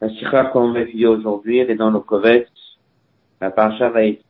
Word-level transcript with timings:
La 0.00 0.08
sikha 0.10 0.44
qu'on 0.46 0.72
va 0.72 0.80
étudier 0.80 1.06
aujourd'hui, 1.06 1.58
elle 1.58 1.70
est 1.70 1.76
dans 1.76 1.90
le 1.90 2.00
Kovetz, 2.00 2.48
la 3.40 3.50
parasha 3.50 3.90
va 3.90 4.04
être 4.04 4.24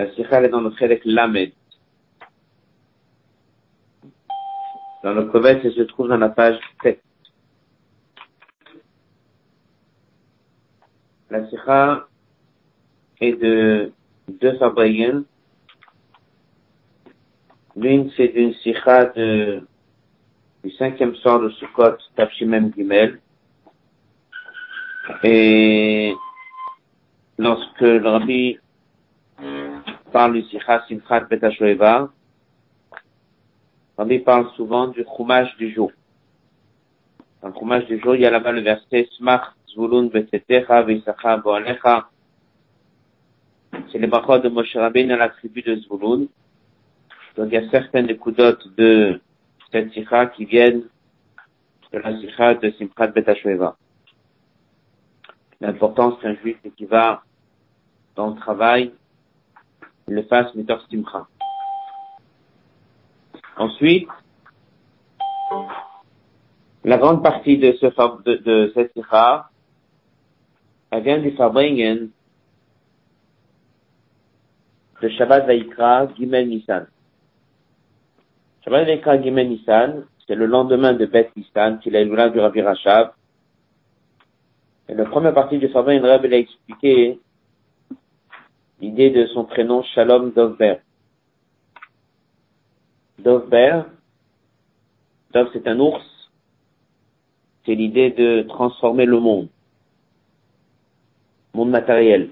la 0.00 0.10
sikha 0.14 0.38
elle 0.38 0.46
est 0.46 0.48
dans 0.48 0.62
le 0.62 0.72
Chelek 0.76 1.02
Lamed. 1.04 1.52
Dans 5.04 5.12
le 5.12 5.24
Kovetz, 5.26 5.60
elle 5.64 5.74
se 5.74 5.82
trouve 5.82 6.08
dans 6.08 6.16
la 6.16 6.30
page 6.30 6.58
7. 6.82 7.02
La 11.30 11.48
sikha 11.48 12.08
est 13.20 13.32
de 13.32 13.92
deux 14.28 14.56
fabriques. 14.58 15.26
L'une, 17.76 18.10
c'est 18.16 18.28
d'une 18.28 18.54
sikha 18.54 19.04
de 19.06 19.66
du 20.62 20.70
cinquième 20.72 21.14
soir 21.16 21.40
de 21.40 21.48
Sukkot, 21.50 21.96
Tafshimem 22.16 22.72
Gimel. 22.74 23.20
Et 25.22 26.14
lorsque 27.38 27.80
le 27.80 28.06
rabbi 28.06 28.58
parle 30.12 30.34
du 30.34 30.42
Sikha 30.42 30.84
Simchat 30.86 31.20
Betashoeva, 31.20 32.10
rabbi 33.96 34.18
parle 34.18 34.50
souvent 34.56 34.88
du 34.88 35.04
Chumash 35.16 35.56
du 35.56 35.72
jour. 35.72 35.90
Dans 37.42 37.48
le 37.48 37.54
Chumash 37.54 37.86
du 37.86 37.98
jour, 38.00 38.14
il 38.14 38.20
y 38.20 38.26
a 38.26 38.30
là-bas 38.30 38.52
le 38.52 38.60
verset 38.60 39.08
Smach 39.16 39.54
Zvulun 39.68 40.06
Betetecha 40.06 40.82
Visacha 40.82 41.38
Boalecha. 41.38 42.10
C'est 43.90 43.98
les 43.98 44.06
brachot 44.06 44.38
de 44.38 44.48
Moshe 44.48 44.76
Rabbein 44.76 45.10
à 45.10 45.16
la 45.16 45.30
tribu 45.30 45.62
de 45.62 45.76
Zvulun. 45.76 46.26
Donc 47.36 47.48
il 47.48 47.54
y 47.54 47.56
a 47.56 47.70
certaines 47.70 48.10
écoudotes 48.10 48.66
de 48.76 49.20
cette 49.72 49.92
sikha 49.92 50.26
qui 50.26 50.44
viennent 50.44 50.84
de 51.92 51.98
la 51.98 52.18
sikha 52.20 52.54
de 52.54 52.70
Simchat 52.72 53.08
Betashueva. 53.08 53.76
L'importance 55.60 56.20
qu'un 56.20 56.34
juif 56.36 56.58
qui 56.76 56.84
va 56.86 57.22
dans 58.16 58.30
le 58.30 58.36
travail, 58.36 58.92
il 60.08 60.14
le 60.14 60.22
fasse 60.22 60.54
mitor 60.54 60.80
simcha. 60.88 61.26
Ensuite, 63.56 64.08
la 66.84 66.96
grande 66.96 67.22
partie 67.22 67.58
de, 67.58 67.72
ce, 67.72 67.86
de, 68.24 68.36
de 68.36 68.72
cette 68.74 68.92
sikha, 68.94 69.50
elle 70.90 71.02
vient 71.02 71.18
du 71.18 71.30
Fabringen 71.32 72.10
de 75.02 75.08
Shabbat 75.08 75.46
Vaikra 75.46 76.08
Gimel 76.14 76.48
Nissan. 76.48 76.86
Shabbat 78.64 79.22
Gimel 79.22 79.48
Nissan, 79.48 80.04
c'est 80.26 80.34
le 80.34 80.44
lendemain 80.44 80.92
de 80.92 81.06
Beth 81.06 81.34
Nissan, 81.34 81.78
qu'il 81.78 81.96
a 81.96 82.02
eu 82.02 82.06
du 82.06 82.40
Rabbi 82.40 82.60
Rachav. 82.60 83.12
Et 84.88 84.94
la 84.94 85.06
première 85.06 85.32
partie 85.32 85.58
du 85.58 85.68
Fabringen, 85.68 86.04
Rabbi 86.04 86.34
a 86.34 86.38
expliqué 86.38 87.18
l'idée 88.80 89.10
de 89.10 89.26
son 89.28 89.44
prénom 89.44 89.82
Shalom 89.82 90.32
Dovber. 90.32 90.76
Dovber, 93.18 93.82
Dov 95.32 95.48
c'est 95.52 95.66
un 95.66 95.78
ours, 95.80 96.30
c'est 97.64 97.74
l'idée 97.74 98.10
de 98.10 98.42
transformer 98.42 99.06
le 99.06 99.20
monde. 99.20 99.48
Monde 101.54 101.70
matériel. 101.70 102.30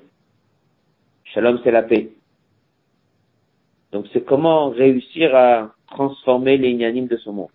Shalom 1.24 1.60
c'est 1.64 1.70
la 1.70 1.82
paix. 1.82 2.10
Donc 3.92 4.06
c'est 4.12 4.24
comment 4.24 4.68
réussir 4.68 5.34
à 5.34 5.74
transformer 5.90 6.56
les 6.56 6.70
inanimes 6.70 7.06
de 7.06 7.16
ce 7.16 7.30
monde. 7.30 7.48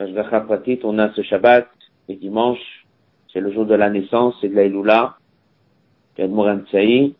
On 0.00 0.98
a 0.98 1.12
ce 1.14 1.22
Shabbat 1.22 1.68
et 2.08 2.16
dimanche, 2.16 2.86
c'est 3.32 3.40
le 3.40 3.52
jour 3.52 3.66
de 3.66 3.74
la 3.74 3.90
naissance, 3.90 4.36
c'est 4.40 4.48
de 4.48 4.54
la 4.54 4.64
Iloula, 4.64 5.16
de 6.16 6.22
Admoran 6.24 6.60
Et 6.72 7.14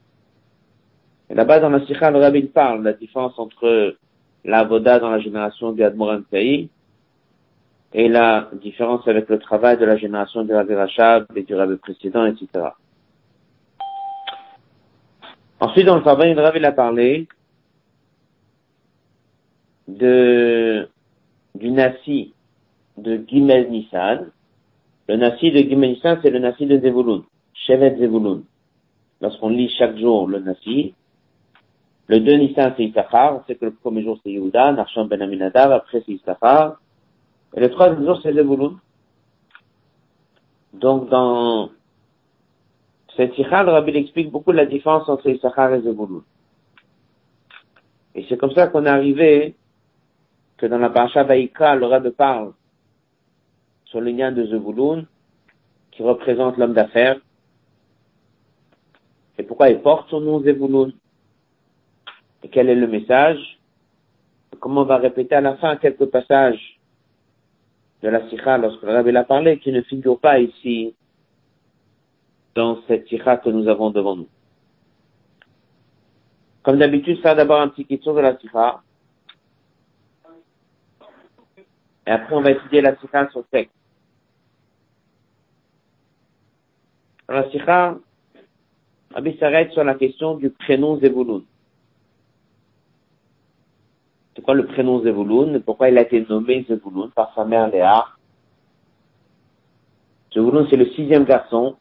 là-bas, 1.30 1.60
dans 1.60 1.70
la 1.70 1.84
Sikha, 1.86 2.10
le 2.10 2.18
Rabbi 2.18 2.42
parle 2.44 2.80
de 2.80 2.84
la 2.84 2.92
différence 2.92 3.38
entre 3.38 3.96
la 4.44 4.64
Voda 4.64 4.98
dans 5.00 5.10
la 5.10 5.18
génération 5.18 5.72
du 5.72 5.82
Admoran 5.82 6.22
et 6.32 8.08
la 8.08 8.48
différence 8.52 9.06
avec 9.08 9.28
le 9.28 9.38
travail 9.38 9.78
de 9.78 9.84
la 9.84 9.96
génération 9.96 10.44
du 10.44 10.52
Rabbi 10.52 10.74
Rachab 10.74 11.26
et 11.34 11.42
du 11.42 11.54
Rabbi 11.54 11.76
précédent, 11.76 12.26
etc. 12.26 12.46
Ensuite, 15.60 15.86
dans 15.86 15.96
le 15.96 16.02
Fabin, 16.02 16.32
le 16.32 16.40
Rabbi 16.40 16.64
a 16.64 16.72
parlé 16.72 17.26
de, 19.88 20.88
du 21.54 21.70
Nasi 21.70 22.34
de 22.96 23.24
Gimel 23.26 23.70
Nissan. 23.70 24.30
Le 25.08 25.16
Nasi 25.16 25.50
de 25.50 25.58
Gimel 25.58 25.92
Nissan, 25.92 26.20
c'est 26.22 26.30
le 26.30 26.38
Nasi 26.38 26.66
de 26.66 26.78
Zevulun, 26.78 27.24
Shevet 27.54 27.96
Zevulun. 27.98 28.42
Lorsqu'on 29.20 29.48
lit 29.48 29.70
chaque 29.78 29.96
jour 29.98 30.28
le 30.28 30.38
Nasi, 30.40 30.94
le 32.06 32.20
2 32.20 32.36
Nissan, 32.36 32.74
c'est 32.76 32.84
Issachar. 32.84 33.36
On 33.36 33.44
sait 33.46 33.56
que 33.56 33.64
le 33.64 33.72
premier 33.72 34.02
jour, 34.02 34.18
c'est 34.22 34.30
Yehuda, 34.30 34.72
Narsham 34.72 35.08
Ben 35.08 35.20
Aminadav, 35.20 35.72
après 35.72 36.02
c'est 36.06 36.12
Issachar. 36.12 36.78
Et 37.54 37.60
le 37.60 37.70
troisième 37.70 38.04
jour, 38.04 38.20
c'est 38.22 38.32
Zevulun. 38.32 38.78
Donc, 40.74 41.08
dans 41.08 41.70
cette 43.16 43.34
sikha, 43.34 43.62
le 43.62 43.72
Rabbi 43.72 43.96
explique 43.96 44.30
beaucoup 44.30 44.52
la 44.52 44.66
différence 44.66 45.08
entre 45.08 45.28
Issachar 45.28 45.74
et 45.74 45.80
Zevulun. 45.80 46.22
Et 48.14 48.26
c'est 48.28 48.36
comme 48.36 48.52
ça 48.52 48.68
qu'on 48.68 48.84
est 48.84 48.90
arrivé 48.90 49.56
que 50.58 50.66
dans 50.66 50.78
la 50.78 50.90
parasha 50.90 51.22
Vaïka, 51.22 51.76
le 51.76 51.86
Rabbi 51.86 52.10
parle 52.10 52.52
sur 53.86 54.00
le 54.00 54.10
lien 54.10 54.32
de 54.32 54.44
Zevulun, 54.44 55.06
qui 55.92 56.02
représente 56.02 56.58
l'homme 56.58 56.74
d'affaires. 56.74 57.18
Et 59.38 59.44
pourquoi 59.44 59.70
il 59.70 59.80
porte 59.80 60.10
son 60.10 60.20
nom 60.20 60.42
Zevulun? 60.42 60.92
Et 62.42 62.48
quel 62.48 62.68
est 62.68 62.74
le 62.74 62.88
message? 62.88 63.58
Comment 64.60 64.82
on 64.82 64.84
va 64.84 64.98
répéter 64.98 65.36
à 65.36 65.40
la 65.40 65.56
fin 65.56 65.76
quelques 65.76 66.06
passages 66.06 66.80
de 68.02 68.08
la 68.08 68.28
sikha 68.28 68.58
lorsque 68.58 68.82
le 68.82 68.92
Rabbi 68.92 69.12
l'a 69.12 69.24
parlé, 69.24 69.58
qui 69.60 69.70
ne 69.70 69.82
figure 69.82 70.18
pas 70.18 70.40
ici 70.40 70.94
dans 72.56 72.82
cette 72.88 73.06
sikha 73.08 73.36
que 73.36 73.48
nous 73.48 73.68
avons 73.68 73.90
devant 73.90 74.16
nous? 74.16 74.28
Comme 76.64 76.78
d'habitude, 76.78 77.20
ça 77.22 77.36
d'abord 77.36 77.60
un 77.60 77.68
petit 77.68 77.86
question 77.86 78.12
de 78.12 78.20
la 78.20 78.36
sikha. 78.38 78.82
Et 82.08 82.10
après, 82.10 82.34
on 82.34 82.40
va 82.40 82.52
étudier 82.52 82.80
la 82.80 82.96
sikha 82.96 83.28
sur 83.28 83.40
le 83.40 83.44
texte. 83.50 83.74
La 87.28 87.50
sikha, 87.50 87.98
Rabbi 89.12 89.36
s'arrête 89.36 89.72
sur 89.72 89.84
la 89.84 89.94
question 89.94 90.38
du 90.38 90.48
prénom 90.48 90.98
Zevulun. 91.00 91.42
C'est 94.34 94.40
quoi 94.40 94.54
le 94.54 94.64
prénom 94.64 95.02
Zevulun 95.02 95.60
Pourquoi 95.60 95.90
il 95.90 95.98
a 95.98 96.00
été 96.00 96.24
nommé 96.26 96.64
Zevulun 96.66 97.10
par 97.10 97.34
sa 97.34 97.44
mère 97.44 97.68
Léa? 97.68 98.06
Zevulun, 100.32 100.66
c'est 100.70 100.76
le 100.76 100.86
sixième 100.92 101.24
garçon 101.24 101.76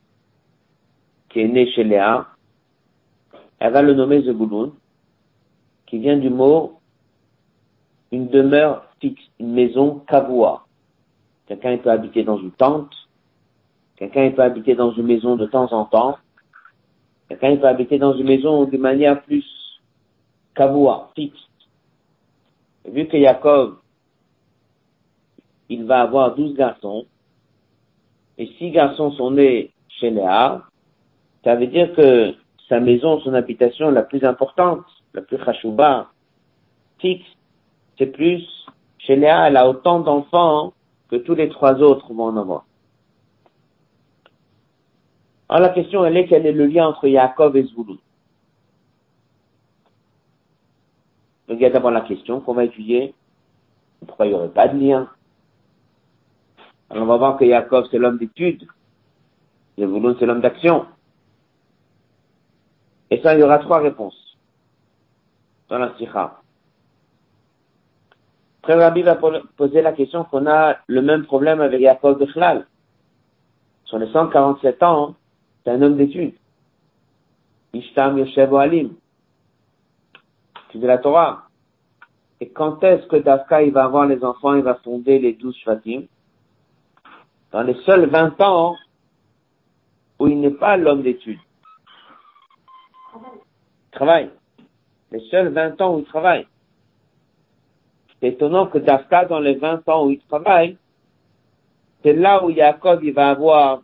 qui 1.30 1.40
est 1.40 1.48
né 1.48 1.72
chez 1.72 1.86
Léa. 1.86 2.28
Elle 3.60 3.72
va 3.72 3.82
le 3.82 3.94
nommer 3.94 4.24
Zevulun, 4.24 4.74
qui 5.86 6.00
vient 6.00 6.18
du 6.18 6.30
mot 6.30 6.82
une 8.12 8.28
demeure 8.28 8.87
fixe, 9.00 9.24
une 9.40 9.54
maison 9.54 10.04
kavua. 10.08 10.66
Quelqu'un 11.48 11.78
peut 11.78 11.92
habiter 11.92 12.24
dans 12.24 12.38
une 12.38 12.52
tente, 12.52 12.94
quelqu'un 13.96 14.32
peut 14.32 14.42
habiter 14.42 14.76
dans 14.76 14.92
une 14.92 15.06
maison 15.06 15.36
de 15.36 15.46
temps 15.46 15.72
en 15.72 15.86
temps, 15.86 16.18
quelqu'un 17.30 17.58
peut 17.58 17.68
habiter 17.68 17.98
dans 17.98 18.14
une 18.14 18.28
maison 18.28 18.66
de 18.66 18.78
manière 18.78 19.22
plus 19.24 19.46
kavua, 20.56 21.12
fixe. 21.16 21.40
Vu 22.86 23.08
que 23.08 23.20
Jacob, 23.20 23.78
il 25.70 25.86
va 25.86 26.02
avoir 26.02 26.36
douze 26.36 26.56
garçons, 26.56 27.06
et 28.38 28.48
six 28.58 28.72
garçons 28.72 29.12
sont 29.12 29.32
nés 29.32 29.72
chez 29.90 30.10
Léa, 30.10 30.64
ça 31.44 31.56
veut 31.56 31.68
dire 31.68 31.94
que 31.94 32.36
sa 32.70 32.80
maison, 32.80 33.20
son 33.22 33.34
habitation 33.34 33.90
la 33.90 34.04
plus 34.04 34.24
importante, 34.24 34.84
la 35.14 35.22
plus 35.22 35.38
chachouba, 35.44 36.10
fixe, 37.00 37.26
c'est 37.98 38.08
plus, 38.08 38.46
chez 39.08 39.14
elle 39.14 39.56
a 39.56 39.70
autant 39.70 40.02
d'enfants 40.02 40.74
que 41.10 41.16
tous 41.16 41.34
les 41.34 41.48
trois 41.50 41.76
autres 41.76 42.14
vont 42.14 42.26
en 42.26 42.38
avoir. 42.38 42.66
Alors 45.48 45.62
la 45.62 45.74
question, 45.74 46.04
elle 46.04 46.18
est, 46.18 46.28
quel 46.28 46.46
est 46.46 46.52
le 46.52 46.66
lien 46.66 46.88
entre 46.88 47.08
Yaakov 47.08 47.56
et 47.56 47.64
Zvulun 47.64 47.98
Donc 51.48 51.58
il 51.58 51.62
y 51.62 51.66
a 51.66 51.70
d'abord 51.70 51.92
la 51.92 52.02
question 52.02 52.42
qu'on 52.42 52.54
va 52.54 52.66
étudier. 52.66 53.16
Pourquoi 54.06 54.26
il 54.26 54.30
n'y 54.30 54.36
aurait 54.36 54.50
pas 54.50 54.68
de 54.68 54.78
lien 54.78 55.10
Alors 56.90 57.04
on 57.04 57.08
va 57.08 57.16
voir 57.16 57.38
que 57.38 57.46
Yaakov, 57.46 57.88
c'est 57.90 57.98
l'homme 57.98 58.18
d'étude. 58.18 58.68
Zvulun, 59.80 60.18
c'est 60.20 60.26
l'homme 60.26 60.42
d'action. 60.42 60.86
Et 63.10 63.22
ça, 63.22 63.34
il 63.34 63.40
y 63.40 63.44
aura 63.44 63.60
trois 63.60 63.80
réponses 63.80 64.38
dans 65.70 65.78
la 65.78 65.96
sikha. 65.98 66.42
Frère 68.68 68.80
Rabbi 68.80 69.02
va 69.02 69.16
poser 69.56 69.82
la 69.82 69.94
question 69.94 70.26
qu'on 70.26 70.46
a 70.46 70.76
le 70.88 71.02
même 71.02 71.24
problème 71.24 71.62
avec 71.62 71.80
Yaakov 71.80 72.20
Bechlal. 72.20 72.68
Sur 73.86 73.98
les 73.98 74.12
147 74.12 74.84
ans, 74.84 75.16
c'est 75.64 75.72
un 75.72 75.82
homme 75.82 75.96
d'études. 75.96 76.36
Ishtam 77.72 78.18
Yoshev 78.18 78.54
Alim. 78.54 78.96
C'est 80.70 80.80
de 80.80 80.86
la 80.86 80.98
Torah. 80.98 81.48
Et 82.42 82.50
quand 82.50 82.84
est-ce 82.84 83.08
que 83.08 83.16
Dafka, 83.16 83.64
il 83.64 83.72
va 83.72 83.86
avoir 83.86 84.06
les 84.06 84.22
enfants, 84.22 84.56
il 84.56 84.64
va 84.64 84.76
fonder 84.76 85.18
les 85.18 85.32
douze 85.32 85.56
Shvatim? 85.56 86.02
Dans 87.54 87.62
les 87.62 87.76
seuls 87.86 88.10
20 88.10 88.42
ans 88.42 88.76
où 90.20 90.28
il 90.28 90.42
n'est 90.42 90.52
pas 90.52 90.76
l'homme 90.76 91.04
d'études. 91.04 91.40
Travaille. 93.92 94.30
Les 95.14 95.22
seuls 95.30 95.54
20 95.54 95.80
ans 95.80 95.96
où 95.96 96.00
il 96.00 96.06
travaille. 96.06 96.46
C'est 98.20 98.30
étonnant 98.30 98.68
que 98.68 98.78
Dafka, 98.78 99.26
dans 99.26 99.40
les 99.40 99.56
20 99.56 99.88
ans 99.90 100.06
où 100.06 100.12
il 100.12 100.20
travaille, 100.20 100.78
c'est 102.04 102.14
là 102.14 102.44
où 102.44 102.52
Jacob, 102.52 103.04
il 103.04 103.14
va 103.14 103.30
avoir 103.30 103.82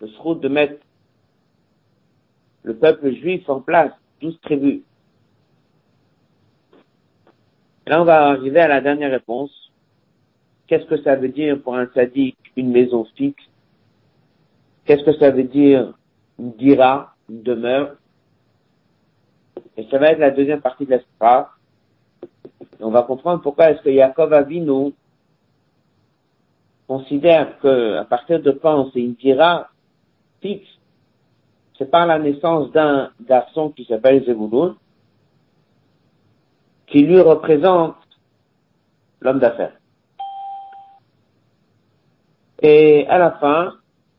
le 0.00 0.08
route 0.18 0.40
de 0.40 0.48
mettre 0.48 0.80
le 2.62 2.76
peuple 2.76 3.12
juif 3.14 3.48
en 3.48 3.60
place, 3.60 3.92
douze 4.20 4.38
tribus. 4.40 4.82
là, 7.86 8.00
on 8.02 8.04
va 8.04 8.28
arriver 8.28 8.60
à 8.60 8.68
la 8.68 8.80
dernière 8.80 9.10
réponse. 9.10 9.50
Qu'est-ce 10.66 10.84
que 10.84 11.02
ça 11.02 11.16
veut 11.16 11.30
dire 11.30 11.60
pour 11.62 11.76
un 11.76 11.88
sadique 11.94 12.36
une 12.56 12.70
maison 12.70 13.06
fixe? 13.16 13.42
Qu'est-ce 14.84 15.04
que 15.04 15.14
ça 15.14 15.30
veut 15.30 15.44
dire 15.44 15.94
une 16.38 16.52
dira, 16.52 17.14
une 17.30 17.42
demeure? 17.42 17.96
Et 19.78 19.86
ça 19.92 19.98
va 19.98 20.08
être 20.10 20.18
la 20.18 20.32
deuxième 20.32 20.60
partie 20.60 20.84
de 20.86 20.90
l'espoir. 20.90 21.56
On 22.80 22.90
va 22.90 23.04
comprendre 23.04 23.42
pourquoi 23.42 23.70
est-ce 23.70 23.80
que 23.80 23.90
Yaakov 23.90 24.32
Avinu 24.32 24.92
considère 26.88 27.60
que 27.60 27.94
à 27.96 28.04
partir 28.04 28.42
de 28.42 28.50
quand 28.50 28.90
c'est 28.92 29.00
une 29.00 29.14
dira 29.14 29.68
fixe, 30.40 30.68
c'est 31.78 31.88
par 31.88 32.06
la 32.06 32.18
naissance 32.18 32.72
d'un 32.72 33.12
garçon 33.20 33.70
qui 33.70 33.84
s'appelle 33.84 34.24
Zebulun, 34.24 34.74
qui 36.88 37.02
lui 37.02 37.20
représente 37.20 37.94
l'homme 39.20 39.38
d'affaires. 39.38 39.76
Et 42.60 43.06
à 43.06 43.18
la 43.18 43.30
fin, 43.32 43.74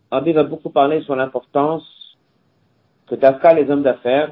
Rabbi 0.10 0.32
va 0.32 0.44
beaucoup 0.44 0.70
parler 0.70 1.02
sur 1.02 1.18
l'importance 1.18 1.84
que 3.08 3.16
Dafka, 3.16 3.54
les 3.54 3.70
hommes 3.70 3.84
d'affaires, 3.84 4.32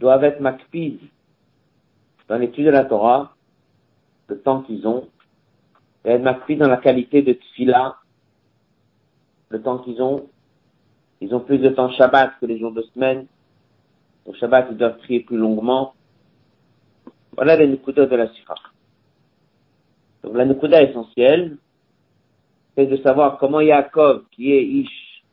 doivent 0.00 0.24
être 0.24 0.40
makpid 0.40 0.98
dans 2.28 2.38
l'étude 2.38 2.66
de 2.66 2.70
la 2.70 2.84
Torah, 2.84 3.36
le 4.28 4.40
temps 4.40 4.62
qu'ils 4.62 4.88
ont, 4.88 5.08
et 6.04 6.10
être 6.10 6.22
makpid 6.22 6.58
dans 6.58 6.68
la 6.68 6.78
qualité 6.78 7.22
de 7.22 7.34
tfila, 7.34 7.96
le 9.50 9.62
temps 9.62 9.78
qu'ils 9.78 10.00
ont. 10.02 10.26
Ils 11.20 11.34
ont 11.34 11.40
plus 11.40 11.58
de 11.58 11.68
temps 11.68 11.90
Shabbat 11.90 12.32
que 12.40 12.46
les 12.46 12.58
jours 12.58 12.72
de 12.72 12.82
semaine. 12.94 13.26
Au 14.24 14.32
Shabbat, 14.32 14.68
ils 14.70 14.76
doivent 14.78 14.96
prier 14.98 15.20
plus 15.20 15.36
longuement. 15.36 15.94
Voilà 17.36 17.56
les 17.56 17.66
Nukuda 17.66 18.06
de 18.06 18.16
la 18.16 18.32
Sira. 18.32 18.54
Donc 20.22 20.34
la 20.34 20.46
Nukuda 20.46 20.82
essentielle, 20.82 21.58
c'est 22.74 22.86
de 22.86 22.96
savoir 22.98 23.38
comment 23.38 23.60
Yaakov, 23.60 24.24
qui 24.30 24.52
est 24.52 24.64
Ish, 24.64 25.24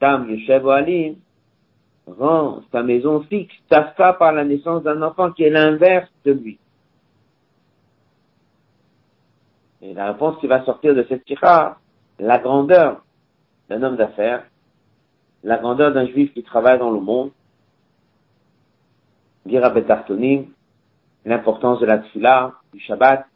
Tam, 0.00 0.28
Yeshev 0.28 0.68
Alim, 0.68 1.16
rend 2.18 2.62
sa 2.72 2.82
maison 2.82 3.22
fixe, 3.22 3.54
Tafka 3.68 4.14
par 4.14 4.32
la 4.32 4.44
naissance 4.44 4.82
d'un 4.82 5.02
enfant 5.02 5.32
qui 5.32 5.44
est 5.44 5.50
l'inverse 5.50 6.10
de 6.24 6.32
lui. 6.32 6.58
Et 9.82 9.94
la 9.94 10.12
réponse 10.12 10.38
qui 10.40 10.46
va 10.46 10.64
sortir 10.64 10.94
de 10.94 11.04
cette 11.08 11.24
tira, 11.24 11.78
la 12.18 12.38
grandeur 12.38 13.02
d'un 13.68 13.82
homme 13.82 13.96
d'affaires, 13.96 14.44
la 15.42 15.56
grandeur 15.56 15.92
d'un 15.92 16.06
juif 16.06 16.32
qui 16.34 16.42
travaille 16.42 16.78
dans 16.78 16.90
le 16.90 17.00
monde, 17.00 17.30
Betartonim, 19.46 20.46
l'importance 21.24 21.80
de 21.80 21.86
la 21.86 21.98
tfila, 21.98 22.52
du 22.72 22.80
Shabbat, 22.80 23.26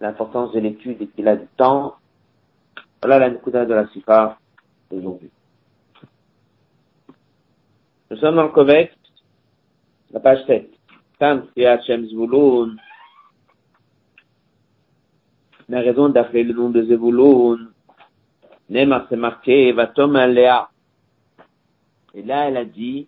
l'importance 0.00 0.52
de 0.52 0.60
l'étude 0.60 1.02
et 1.02 1.06
qu'il 1.08 1.28
a 1.28 1.36
du 1.36 1.46
temps, 1.56 1.96
voilà 3.02 3.18
la 3.18 3.30
de 3.30 3.74
la 3.74 3.86
Sifa 3.88 4.38
d'aujourd'hui. 4.90 5.30
Nous 8.10 8.16
sommes 8.16 8.36
dans 8.36 8.44
le 8.44 8.48
Kovet, 8.48 8.90
la 10.12 10.20
page 10.20 10.46
7. 10.46 10.70
Tam 11.18 11.46
Kriyat 11.48 11.82
Shem 11.82 12.06
Zvulun. 12.06 12.76
La 15.68 15.80
raison 15.80 16.08
d'appeler 16.08 16.44
le 16.44 16.54
nom 16.54 16.70
de 16.70 16.84
Zvulun. 16.84 17.68
Nema 18.70 19.06
c'est 19.10 19.16
marqué, 19.16 19.72
Vatom 19.72 20.16
Léa. 20.16 20.70
Et 22.14 22.22
là, 22.22 22.48
elle 22.48 22.56
a 22.56 22.64
dit, 22.64 23.06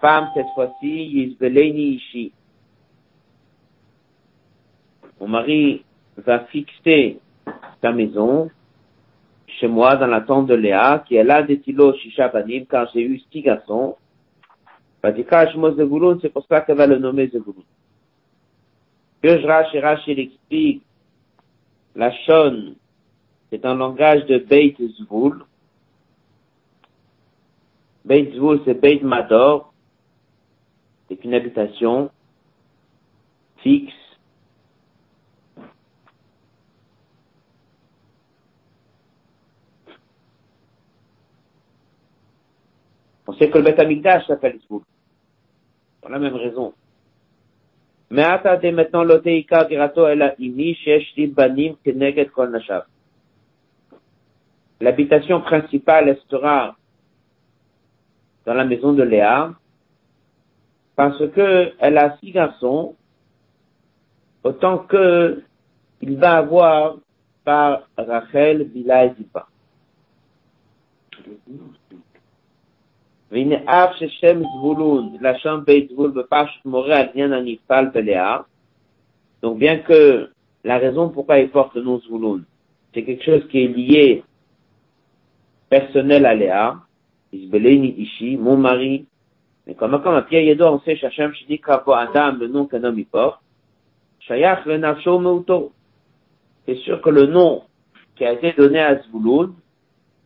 femme 0.00 0.28
cette 0.34 0.48
fois-ci, 0.54 0.88
Yizbeleni 0.88 1.96
Ishi. 1.96 2.32
Mon 5.20 5.28
mari 5.28 5.84
va 6.16 6.40
fixer 6.46 7.20
sa 7.82 7.92
maison 7.92 8.50
chez 9.62 9.68
moi 9.68 9.94
dans 9.94 10.08
la 10.08 10.22
tente 10.22 10.48
de 10.48 10.54
Léa, 10.54 11.04
qui 11.06 11.14
est 11.14 11.22
là 11.22 11.44
des 11.44 11.60
tilos 11.60 11.94
Shisha 11.98 12.26
Banim, 12.28 12.64
car 12.66 12.90
j'ai 12.92 13.02
eu 13.02 13.20
six 13.30 13.42
garçons. 13.42 13.96
C'est 15.04 16.32
pour 16.32 16.46
ça 16.48 16.62
qu'elle 16.62 16.76
va 16.76 16.86
le 16.88 16.98
nommer 16.98 17.28
Zevulun. 17.28 17.62
Que 19.22 19.40
je 19.40 19.46
rache 19.46 19.72
et 19.74 19.80
rache, 19.80 20.02
il 20.08 20.18
explique, 20.18 20.82
la 21.94 22.10
Shon, 22.10 22.74
c'est 23.50 23.64
un 23.64 23.76
langage 23.76 24.26
de 24.26 24.38
Beit 24.38 24.76
Zvul. 24.98 25.44
Beit 28.04 28.32
Zvul, 28.34 28.62
c'est 28.64 28.80
Beit 28.80 29.00
Mador. 29.02 29.72
C'est 31.08 31.22
une 31.24 31.34
habitation 31.34 32.10
fixe 33.58 34.01
On 43.32 43.36
sait 43.38 43.48
que 43.48 43.56
le 43.56 43.64
Beth 43.64 43.80
Amikdash 43.80 44.26
s'appelle 44.26 44.58
Zvoul. 44.66 44.82
Pour 46.02 46.10
la 46.10 46.18
même 46.18 46.34
raison. 46.34 46.74
Mais 48.10 48.24
attendez 48.24 48.72
maintenant 48.72 49.04
l'oteika 49.04 49.64
virato 49.64 50.06
ela 50.06 50.34
ini 50.38 50.74
sheshti 50.74 51.28
banim 51.28 51.76
keneget 51.82 52.30
kol. 52.30 52.52
L'habitation 54.80 55.40
principale 55.40 56.18
sera 56.28 56.76
dans 58.44 58.52
la 58.52 58.64
maison 58.66 58.92
de 58.92 59.02
Léa 59.02 59.54
parce 60.94 61.26
que 61.30 61.72
elle 61.78 61.96
a 61.96 62.18
six 62.18 62.32
garçons 62.32 62.94
autant 64.44 64.78
que 64.78 65.42
il 66.02 66.18
va 66.18 66.36
avoir 66.36 66.96
par 67.44 67.88
Rachel, 67.96 68.64
Bila 68.64 69.06
et 69.06 69.14
Zipa. 69.14 69.46
Donc 79.42 79.58
bien 79.58 79.78
que 79.78 80.30
la 80.64 80.76
raison 80.76 81.08
pourquoi 81.08 81.38
il 81.38 81.48
porte 81.48 81.74
le 81.74 81.82
nom 81.82 81.98
Zvulun, 82.00 82.42
c'est 82.92 83.04
quelque 83.04 83.24
chose 83.24 83.48
qui 83.48 83.64
est 83.64 83.68
lié 83.68 84.22
personnel 85.70 86.26
à 86.26 86.34
Léa, 86.34 86.76
Isbeleni 87.32 87.94
Ishi, 87.96 88.36
mon 88.36 88.58
mari, 88.58 89.06
mais 89.66 89.74
comme 89.76 89.98
quand 90.02 90.14
à 90.14 90.22
Pierre 90.22 90.42
Yedo, 90.42 90.66
on 90.66 90.80
sait 90.80 90.96
Shachem 90.96 91.32
Shidi 91.32 91.58
Krapo 91.58 91.94
Adam, 91.94 92.32
le 92.32 92.48
nom 92.48 92.66
qu'un 92.66 92.84
homme 92.84 92.98
y 92.98 93.04
porte, 93.04 93.40
Shayach 94.20 94.66
le 94.66 94.76
Nafsho 94.76 95.18
Meuto. 95.18 95.72
C'est 96.66 96.76
sûr 96.76 97.00
que 97.00 97.08
le 97.08 97.24
nom 97.24 97.62
qui 98.14 98.26
a 98.26 98.32
été 98.32 98.52
donné 98.52 98.80
à 98.80 99.00
Zvulun 99.02 99.54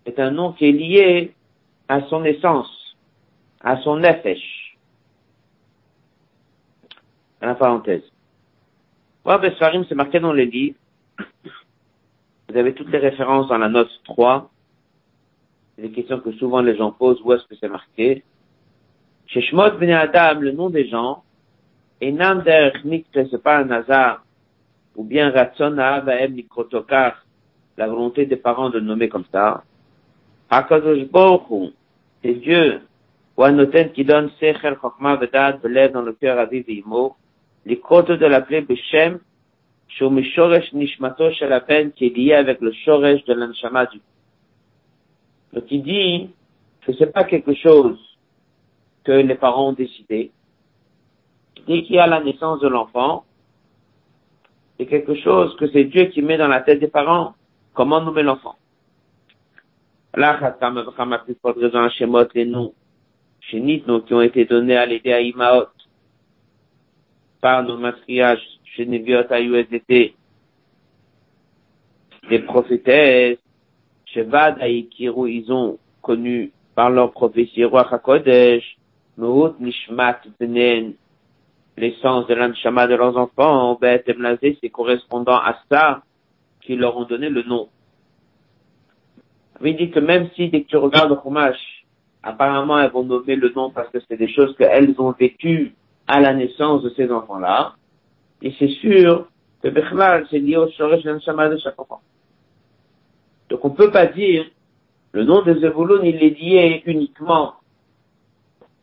est 0.06 0.18
un 0.18 0.32
nom 0.32 0.54
qui 0.54 0.66
est 0.66 0.72
lié 0.72 1.34
à 1.88 2.00
son 2.08 2.24
essence 2.24 2.75
à 3.60 3.76
son 3.78 3.96
nefesh. 3.96 4.76
À 7.40 7.46
la 7.46 7.54
parenthèse. 7.54 8.02
Ouais, 9.24 9.38
Besfarim, 9.38 9.84
c'est 9.88 9.94
marqué 9.94 10.20
dans 10.20 10.32
les 10.32 10.46
livres. 10.46 10.78
Vous 12.48 12.56
avez 12.56 12.74
toutes 12.74 12.90
les 12.90 12.98
références 12.98 13.48
dans 13.48 13.58
la 13.58 13.68
note 13.68 13.90
3. 14.04 14.50
C'est 15.74 15.82
des 15.82 15.90
questions 15.90 16.20
que 16.20 16.32
souvent 16.32 16.60
les 16.60 16.76
gens 16.76 16.92
posent. 16.92 17.20
Où 17.22 17.32
est-ce 17.32 17.44
que 17.46 17.56
c'est 17.60 17.68
marqué? 17.68 18.22
Chez 19.26 19.42
Shmot 19.42 19.72
Ben 19.72 19.90
Adam, 19.90 20.40
le 20.40 20.52
nom 20.52 20.70
des 20.70 20.88
gens, 20.88 21.24
et 22.00 22.12
Nam 22.12 22.42
Derech 22.42 22.76
c'est 23.12 23.42
pas 23.42 23.58
un 23.58 23.70
hasard, 23.70 24.24
ou 24.94 25.02
bien 25.02 25.30
Ratzona 25.30 26.00
Vaem 26.00 26.34
Nikrotokar, 26.34 27.24
la 27.76 27.88
volonté 27.88 28.26
des 28.26 28.36
parents 28.36 28.70
de 28.70 28.78
le 28.78 28.84
nommer 28.84 29.08
comme 29.08 29.24
ça. 29.32 29.64
Hakadosh 30.48 31.10
Baruch 31.10 31.72
c'est 32.22 32.34
Dieu 32.34 32.80
ou 33.36 33.44
un 33.44 33.52
noten 33.52 33.92
qui 33.92 34.04
donne 34.04 34.30
Sechel 34.40 34.76
Chokma 34.80 35.16
Vedad 35.16 35.60
Belev 35.60 35.92
dans 35.92 36.02
le 36.02 36.12
cœur 36.14 36.38
à 36.38 36.46
Vimo, 36.46 37.16
les 37.64 37.78
côtes 37.78 38.10
de 38.10 38.26
l'appeler 38.26 38.62
Beshem, 38.62 39.20
Shum 39.88 40.22
Shoresh 40.22 40.72
Nishmato 40.72 41.30
peine 41.66 41.92
qui 41.92 42.06
est 42.06 42.16
lié 42.16 42.34
avec 42.34 42.60
le 42.60 42.72
Shoresh 42.72 43.24
de 43.24 43.34
l'Anshama 43.34 43.86
du. 43.86 44.00
Donc 45.52 45.64
il 45.70 45.82
dit 45.82 46.30
que 46.84 46.92
c'est 46.94 47.12
pas 47.12 47.24
quelque 47.24 47.54
chose 47.54 47.98
que 49.04 49.12
les 49.12 49.34
parents 49.36 49.68
ont 49.68 49.72
décidé. 49.72 50.32
Dès 51.66 51.82
qu'il 51.82 51.96
y 51.96 51.98
a 51.98 52.06
la 52.06 52.20
naissance 52.20 52.60
de 52.60 52.68
l'enfant, 52.68 53.24
c'est 54.78 54.86
quelque 54.86 55.14
chose 55.14 55.56
que 55.56 55.68
c'est 55.70 55.84
Dieu 55.84 56.06
qui 56.06 56.22
met 56.22 56.36
dans 56.36 56.48
la 56.48 56.60
tête 56.60 56.80
des 56.80 56.88
parents. 56.88 57.34
Comment 57.74 58.00
nommer 58.00 58.22
l'enfant? 58.22 58.56
Là, 60.14 60.34
plus 61.24 61.36
forte 61.42 61.58
raison, 61.58 61.88
les 62.34 62.44
noms, 62.46 62.72
Shenit, 63.50 63.82
qui 64.06 64.14
ont 64.14 64.20
été 64.20 64.44
donnés 64.44 64.76
à 64.76 64.86
l'aider 64.86 65.12
à 65.12 65.20
Imaot, 65.20 65.68
par 67.40 67.62
nos 67.62 67.78
matriages, 67.78 68.42
chez 68.64 68.86
Nebiot, 68.86 69.30
à 69.30 69.40
USDT, 69.40 70.14
des 72.28 72.38
prophétesses, 72.40 73.38
chez 74.06 74.22
Vad, 74.22 74.56
à 74.60 74.68
Ikiru, 74.68 75.30
ils 75.30 75.52
ont 75.52 75.78
connu 76.02 76.52
par 76.74 76.90
leur 76.90 77.12
prophétie, 77.12 77.64
Roi 77.64 77.86
HaKodesh, 77.92 78.76
Mehut, 79.16 79.54
Nishmat, 79.60 80.20
Benen, 80.40 80.94
l'essence 81.76 82.26
de 82.26 82.34
l'anshama 82.34 82.86
de 82.86 82.94
leurs 82.94 83.16
enfants, 83.16 83.78
Bet 83.80 84.04
c'est 84.06 84.70
correspondant 84.70 85.36
à 85.36 85.58
ça 85.70 86.02
qu'ils 86.62 86.78
leur 86.78 86.96
ont 86.96 87.04
donné 87.04 87.28
le 87.28 87.42
nom. 87.42 87.68
Il 89.64 89.76
dit 89.76 89.90
que 89.90 90.00
même 90.00 90.28
si 90.34 90.48
dès 90.50 90.62
que 90.62 90.68
tu 90.68 90.76
regardes 90.76 91.10
le 91.10 91.16
Chumash, 91.22 91.75
apparemment 92.26 92.78
elles 92.78 92.90
vont 92.90 93.04
nommer 93.04 93.36
le 93.36 93.50
nom 93.50 93.70
parce 93.70 93.88
que 93.90 93.98
c'est 94.08 94.16
des 94.16 94.28
choses 94.28 94.54
qu'elles 94.56 94.94
ont 94.98 95.12
vécues 95.12 95.74
à 96.08 96.20
la 96.20 96.34
naissance 96.34 96.82
de 96.82 96.90
ces 96.90 97.10
enfants-là, 97.10 97.74
et 98.42 98.52
c'est 98.58 98.68
sûr 98.68 99.28
que 99.62 99.68
Bechlal, 99.68 100.26
c'est 100.30 100.40
lié 100.40 100.56
au 100.56 100.68
Shoresh 100.70 101.04
de 101.04 101.58
chaque 101.58 101.80
enfant. 101.80 102.00
Donc 103.48 103.64
on 103.64 103.70
peut 103.70 103.90
pas 103.90 104.06
dire, 104.06 104.44
le 105.12 105.24
nom 105.24 105.42
de 105.42 105.54
Zevulun, 105.54 106.02
il 106.02 106.16
est 106.16 106.38
lié 106.38 106.82
uniquement 106.86 107.54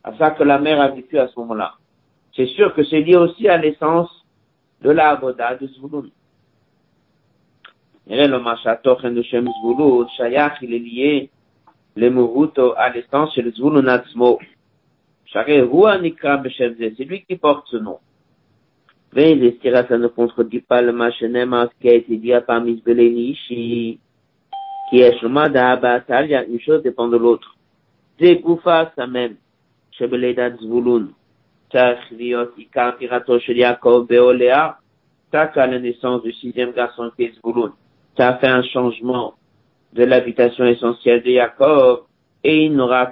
à 0.03 0.15
ça 0.17 0.31
que 0.31 0.43
la 0.43 0.57
mère 0.59 0.81
a 0.81 0.88
vécu 0.88 1.19
à 1.19 1.27
ce 1.27 1.38
moment-là. 1.41 1.75
C'est 2.35 2.47
sûr 2.47 2.73
que 2.73 2.83
c'est 2.85 3.01
lié 3.01 3.17
aussi 3.17 3.47
à 3.47 3.57
l'essence 3.57 4.09
de 4.81 4.89
la 4.89 5.12
avoda 5.12 5.55
de 5.55 5.67
Shayach, 10.17 10.57
il 10.62 10.73
est 10.73 10.79
lié, 10.79 11.29
Lemuruto 11.95 12.73
à 12.75 12.89
l'essence 12.89 13.33
chez 13.35 13.41
le 13.41 13.51
Zulunatsmo. 13.51 14.39
C'est 15.31 17.05
lui 17.05 17.23
qui 17.23 17.35
porte 17.38 17.67
ce 17.67 17.77
nom. 17.77 18.00
Mais 19.15 19.35
ça 19.62 19.97
ne 19.97 20.07
contredit 20.07 20.62
pas 20.62 20.81
le 20.81 20.91
machinema, 20.91 21.69
qui 21.79 21.89
a 21.89 21.93
été 21.93 22.17
dit 22.17 22.33
à 22.33 22.41
Pamis 22.41 22.81
Belenishi, 22.83 24.00
qui 24.89 25.01
est 25.01 25.19
Shumada 25.19 25.71
Abatalia, 25.71 26.43
une 26.45 26.59
chose 26.59 26.81
dépend 26.81 27.07
de 27.07 27.17
l'autre. 27.17 27.55
Zegoufa, 28.19 28.91
ça 28.95 29.07
même. 29.07 29.35
chez 29.91 30.05
Shebeleda 30.05 30.55
Zvulun. 30.57 31.09
Tachriot, 31.69 32.51
Ikar, 32.57 32.97
Pirato, 32.97 33.39
Sheliakov, 33.39 34.07
Beolea. 34.07 34.77
T'as 35.31 35.47
qu'à 35.47 35.67
la 35.67 35.79
naissance 35.79 36.21
du 36.23 36.31
sixième 36.33 36.71
garçon 36.71 37.12
qui 37.15 37.23
est 37.25 37.33
Zvulun. 37.35 37.73
T'as 38.15 38.38
fait 38.38 38.47
un 38.47 38.63
changement 38.63 39.33
de 39.93 40.03
l'habitation 40.03 40.65
essentielle 40.65 41.23
de 41.23 41.31
Jacob, 41.33 42.03
et 42.43 42.65
il 42.65 42.73
n'aura. 42.73 43.12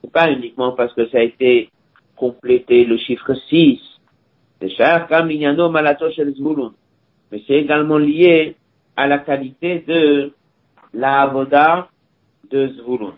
C'est 0.00 0.12
pas 0.12 0.30
uniquement 0.30 0.72
parce 0.72 0.92
que 0.94 1.08
ça 1.08 1.18
a 1.18 1.22
été 1.22 1.70
complété 2.16 2.84
le 2.84 2.96
chiffre 2.96 3.34
6. 3.48 3.80
C'est 4.60 4.70
cher 4.70 5.06
comme 5.08 5.28
Minyano 5.28 5.70
Malato 5.70 6.10
chez 6.10 6.24
Zvouloun. 6.32 6.72
Mais 7.30 7.42
c'est 7.46 7.54
également 7.54 7.98
lié 7.98 8.56
à 8.96 9.06
la 9.06 9.18
qualité 9.18 9.84
de 9.86 10.32
la 10.94 11.22
avoda 11.22 11.88
de 12.50 12.68
Zvouloun. 12.68 13.12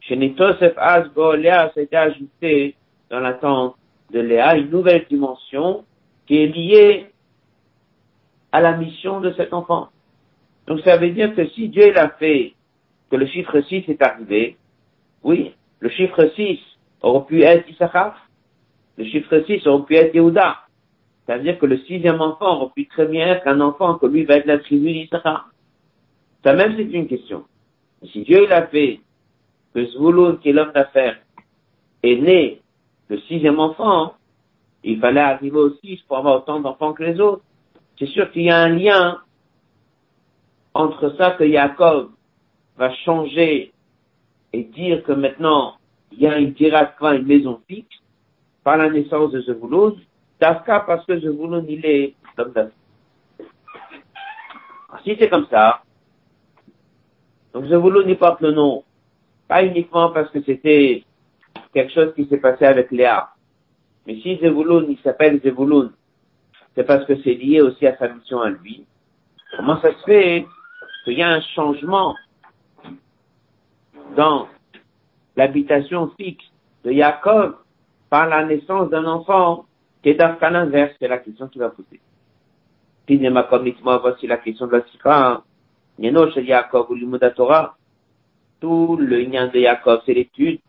Chez 0.00 0.16
Nitosef 0.16 0.74
Asbo, 0.76 1.34
Léa 1.34 1.72
s'était 1.74 1.96
ajouté 1.96 2.76
dans 3.10 3.18
la 3.18 3.32
tente 3.34 3.74
de 4.12 4.20
Léa 4.20 4.56
une 4.56 4.70
nouvelle 4.70 5.04
dimension 5.10 5.84
qui 6.26 6.42
est 6.42 6.46
liée 6.46 7.06
à 8.56 8.60
la 8.62 8.74
mission 8.74 9.20
de 9.20 9.34
cet 9.34 9.52
enfant. 9.52 9.88
Donc 10.66 10.80
ça 10.80 10.96
veut 10.96 11.10
dire 11.10 11.34
que 11.34 11.46
si 11.50 11.68
Dieu 11.68 11.92
l'a 11.92 12.08
fait, 12.08 12.54
que 13.10 13.16
le 13.16 13.26
chiffre 13.26 13.60
6 13.60 13.84
est 13.86 14.02
arrivé, 14.02 14.56
oui, 15.22 15.52
le 15.80 15.90
chiffre 15.90 16.30
6 16.34 16.58
aurait 17.02 17.26
pu 17.26 17.42
être 17.42 17.68
Issachar, 17.68 18.16
le 18.96 19.04
chiffre 19.04 19.44
6 19.46 19.66
aurait 19.66 19.84
pu 19.84 19.96
être 19.96 20.14
Yehuda. 20.14 20.56
Ça 21.26 21.36
veut 21.36 21.42
dire 21.42 21.58
que 21.58 21.66
le 21.66 21.76
sixième 21.80 22.22
enfant 22.22 22.62
aurait 22.62 22.72
pu 22.74 22.86
très 22.86 23.04
bien 23.04 23.26
être 23.26 23.46
un 23.46 23.60
enfant 23.60 23.96
que 23.96 24.06
lui 24.06 24.24
va 24.24 24.36
être 24.36 24.46
la 24.46 24.58
tribu 24.58 24.90
d'Issachar. 24.90 25.50
Ça 26.42 26.54
même 26.54 26.76
c'est 26.78 26.84
une 26.84 27.08
question. 27.08 27.44
Si 28.10 28.22
Dieu 28.22 28.46
l'a 28.46 28.68
fait 28.68 29.00
que 29.74 29.84
Zvouloun, 29.84 30.38
qui 30.38 30.48
est 30.48 30.52
l'homme 30.54 30.72
d'affaires, 30.72 31.18
est 32.02 32.16
né 32.16 32.62
le 33.10 33.20
sixième 33.20 33.60
enfant, 33.60 34.14
il 34.82 34.98
fallait 34.98 35.20
arriver 35.20 35.58
au 35.58 35.74
six 35.84 36.00
pour 36.08 36.16
avoir 36.16 36.36
autant 36.36 36.60
d'enfants 36.60 36.94
que 36.94 37.02
les 37.02 37.20
autres. 37.20 37.42
C'est 37.98 38.06
sûr 38.06 38.30
qu'il 38.30 38.42
y 38.42 38.50
a 38.50 38.58
un 38.58 38.68
lien 38.68 39.20
entre 40.74 41.16
ça 41.16 41.32
que 41.32 41.50
Jacob 41.50 42.10
va 42.76 42.92
changer 42.94 43.72
et 44.52 44.64
dire 44.64 45.02
que 45.04 45.12
maintenant 45.12 45.76
il 46.12 46.20
y 46.20 46.26
a 46.26 46.38
une 46.38 46.54
Tirakva, 46.54 47.14
une 47.14 47.26
maison 47.26 47.60
fixe, 47.68 47.96
par 48.62 48.76
la 48.76 48.90
naissance 48.90 49.32
de 49.32 49.40
Zvouloun, 49.42 49.96
Dafka 50.40 50.80
parce 50.80 51.04
que 51.06 51.18
Zvouloun 51.18 51.64
il 51.68 51.84
est 51.84 52.14
l'homme 52.36 52.52
d'affaires. 52.52 52.72
Si 55.04 55.16
c'est 55.18 55.28
comme 55.28 55.46
ça, 55.50 55.82
donc 57.52 57.66
Zvouloun 57.66 58.08
il 58.08 58.18
porte 58.18 58.40
le 58.40 58.52
nom 58.52 58.84
pas 59.48 59.64
uniquement 59.64 60.10
parce 60.10 60.30
que 60.30 60.42
c'était 60.42 61.04
quelque 61.72 61.92
chose 61.92 62.14
qui 62.14 62.26
s'est 62.26 62.38
passé 62.38 62.64
avec 62.64 62.90
Léa. 62.90 63.30
Mais 64.06 64.16
si 64.20 64.38
Zevulun, 64.38 64.86
il 64.88 64.98
s'appelle 64.98 65.40
Zevulun, 65.42 65.92
c'est 66.76 66.84
parce 66.84 67.06
que 67.06 67.16
c'est 67.22 67.34
lié 67.34 67.62
aussi 67.62 67.86
à 67.86 67.96
sa 67.96 68.08
mission 68.08 68.40
à 68.40 68.50
lui. 68.50 68.84
Comment 69.56 69.80
ça 69.80 69.92
se 69.92 70.04
fait 70.04 70.46
qu'il 71.04 71.14
y 71.14 71.22
a 71.22 71.30
un 71.30 71.40
changement 71.40 72.14
dans 74.14 74.46
l'habitation 75.36 76.12
fixe 76.20 76.44
de 76.84 76.92
Jacob 76.92 77.56
par 78.10 78.28
la 78.28 78.44
naissance 78.44 78.90
d'un 78.90 79.06
enfant 79.06 79.64
qui 80.02 80.10
est 80.10 80.14
d'Afkan 80.14 80.54
inverse 80.54 80.94
C'est 81.00 81.08
la 81.08 81.18
question 81.18 81.48
qui 81.48 81.58
va 81.58 81.70
poser. 81.70 82.00
Voici 83.08 84.26
la 84.26 84.36
question 84.36 84.66
de 84.66 84.72
la 84.72 84.84
Sikha. 84.90 85.42
Jacob 85.98 86.90
ou 86.90 87.18
Torah 87.34 87.74
tout 88.60 88.96
le 89.00 89.20
lien 89.20 89.48
de 89.48 89.60
Jacob, 89.60 90.00
c'est 90.04 90.14
l'étude. 90.14 90.60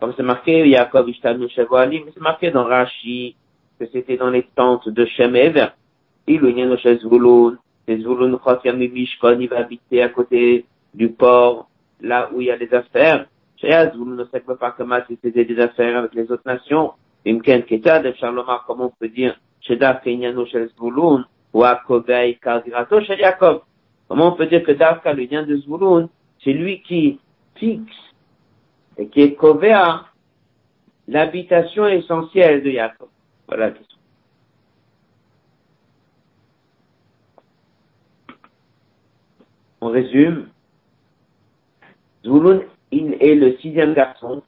Comme 0.00 0.14
c'est 0.16 0.22
marqué, 0.22 0.68
Jacob 0.70 1.08
Ishtanu 1.08 1.46
mais 1.46 2.04
c'est 2.12 2.20
marqué 2.20 2.50
dans 2.50 2.64
Rashi 2.64 3.36
que 3.78 3.86
c'était 3.92 4.16
dans 4.16 4.30
les 4.30 4.46
tentes 4.54 4.88
de 4.88 5.04
Shemev. 5.04 5.70
Et 6.26 6.38
le 6.38 6.50
lien 6.50 6.66
de 6.66 6.76
Zvulun, 6.76 7.58
c'est 7.86 7.98
Zvulun 7.98 8.38
Mishkon, 8.38 9.38
il 9.40 9.48
va 9.48 9.58
habiter 9.58 10.02
à 10.02 10.08
côté 10.08 10.64
du 10.94 11.10
port, 11.10 11.68
là 12.00 12.30
où 12.32 12.40
il 12.40 12.46
y 12.46 12.50
a 12.50 12.56
des 12.56 12.72
affaires. 12.72 13.26
Chez 13.56 13.68
Zvulun 13.68 14.16
ne 14.16 14.24
sait 14.24 14.40
pas 14.40 14.74
comment 14.76 14.98
il 15.08 15.16
faisait 15.18 15.44
des 15.44 15.60
affaires 15.60 15.98
avec 15.98 16.14
les 16.14 16.30
autres 16.30 16.46
nations. 16.46 16.92
Imken 17.26 17.62
Keta 17.64 18.00
de 18.00 18.12
Charlomar, 18.12 18.64
comment 18.66 18.86
on 18.86 18.92
peut 18.98 19.08
dire, 19.08 19.38
chez 19.60 19.76
Dafka 19.76 20.10
Inyano 20.10 20.46
Zvulun, 20.46 21.26
ou 21.52 21.64
à 21.64 21.76
Kovei 21.86 22.36
Kardirato 22.36 23.00
Jacob. 23.00 23.62
Comment 24.08 24.28
on 24.28 24.32
peut 24.32 24.46
dire 24.46 24.62
que 24.62 24.72
Dafka, 24.72 25.12
le 25.12 25.24
lien 25.24 25.44
de 25.44 25.56
Zvulun, 25.56 26.08
c'est 26.42 26.52
lui 26.52 26.82
qui 26.82 27.18
fixe 27.56 27.92
et 28.98 29.08
qui 29.08 29.22
est 29.22 29.34
couvert 29.34 30.14
l'habitation 31.08 31.86
essentielle 31.86 32.62
de 32.62 32.70
Jacob. 32.70 33.08
Voilà 33.46 33.70
la. 33.70 33.74
On 39.80 39.88
résume. 39.88 40.48
Zvulun 42.24 42.62
est 42.90 43.34
le 43.34 43.56
sixième 43.58 43.92
garçon. 43.92 44.42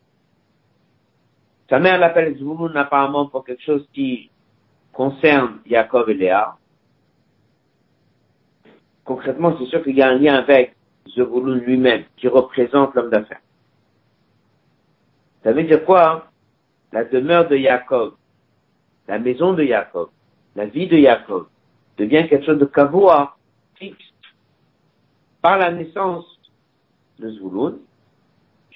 Sa 1.68 1.78
mère 1.78 1.98
l'appelle 1.98 2.36
Zvulun 2.36 2.74
apparemment 2.76 3.26
pour 3.26 3.44
quelque 3.44 3.62
chose 3.62 3.86
qui 3.92 4.30
concerne 4.92 5.60
Jacob 5.66 6.08
et 6.08 6.14
Léa. 6.14 6.56
Concrètement, 9.04 9.56
c'est 9.58 9.66
sûr 9.66 9.84
qu'il 9.84 9.96
y 9.96 10.02
a 10.02 10.08
un 10.08 10.18
lien 10.18 10.34
avec 10.34 10.74
Zebulun 11.14 11.56
lui-même, 11.56 12.04
qui 12.16 12.28
représente 12.28 12.94
l'homme 12.94 13.10
d'affaires. 13.10 13.40
Ça 15.44 15.52
veut 15.52 15.64
dire 15.64 15.84
quoi 15.84 16.10
hein? 16.10 16.22
La 16.92 17.04
demeure 17.04 17.46
de 17.48 17.56
Jacob, 17.56 18.14
la 19.08 19.18
maison 19.18 19.52
de 19.52 19.64
Jacob, 19.64 20.10
la 20.54 20.66
vie 20.66 20.88
de 20.88 20.98
Jacob 20.98 21.46
devient 21.98 22.26
quelque 22.28 22.46
chose 22.46 22.58
de 22.58 22.64
kavoa, 22.64 23.36
fixe, 23.76 24.12
par 25.40 25.58
la 25.58 25.70
naissance 25.70 26.26
de 27.18 27.30
Zvulun, 27.30 27.78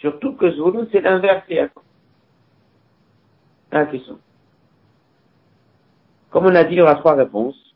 Surtout 0.01 0.33
que 0.33 0.51
Zvulun, 0.51 0.87
c'est 0.91 1.03
l'inverse 1.03 1.47
de 1.47 1.55
Yaakov. 1.55 1.83
La 3.71 3.87
question. 3.87 4.19
Comme 6.31 6.47
on 6.47 6.55
a 6.55 6.65
dit, 6.65 6.75
il 6.75 6.79
y 6.79 6.83
aura 6.83 6.95
trois 6.97 7.15
réponses. 7.15 7.75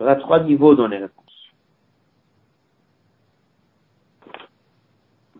Il 0.00 0.02
y 0.02 0.04
aura 0.04 0.16
trois 0.16 0.40
niveaux 0.40 0.74
dans 0.74 0.88
les 0.88 0.98
réponses. 0.98 1.20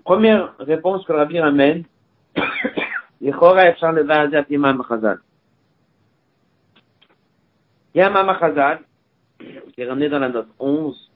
Première 0.05 0.55
réponse 0.59 1.07
que 1.07 1.13
Rabbi 1.13 1.41
ramène, 1.41 1.85
לכאורה 3.22 3.70
אפשר 3.70 3.92
לבד 3.92 4.28
זה 4.32 4.38
על 4.38 4.58
מאמר 4.58 4.84
חז"ל. 4.84 5.18
Il 7.98 8.02
y 8.02 8.04
a 8.04 8.10
un 8.10 8.12
Mama 8.12 8.38
Chazal, 8.40 8.82
qui 9.40 9.82
est 9.82 9.90
ramené 9.90 10.08
dans 10.08 10.20
la 10.20 10.30
note 10.30 10.50
11, 10.60 11.10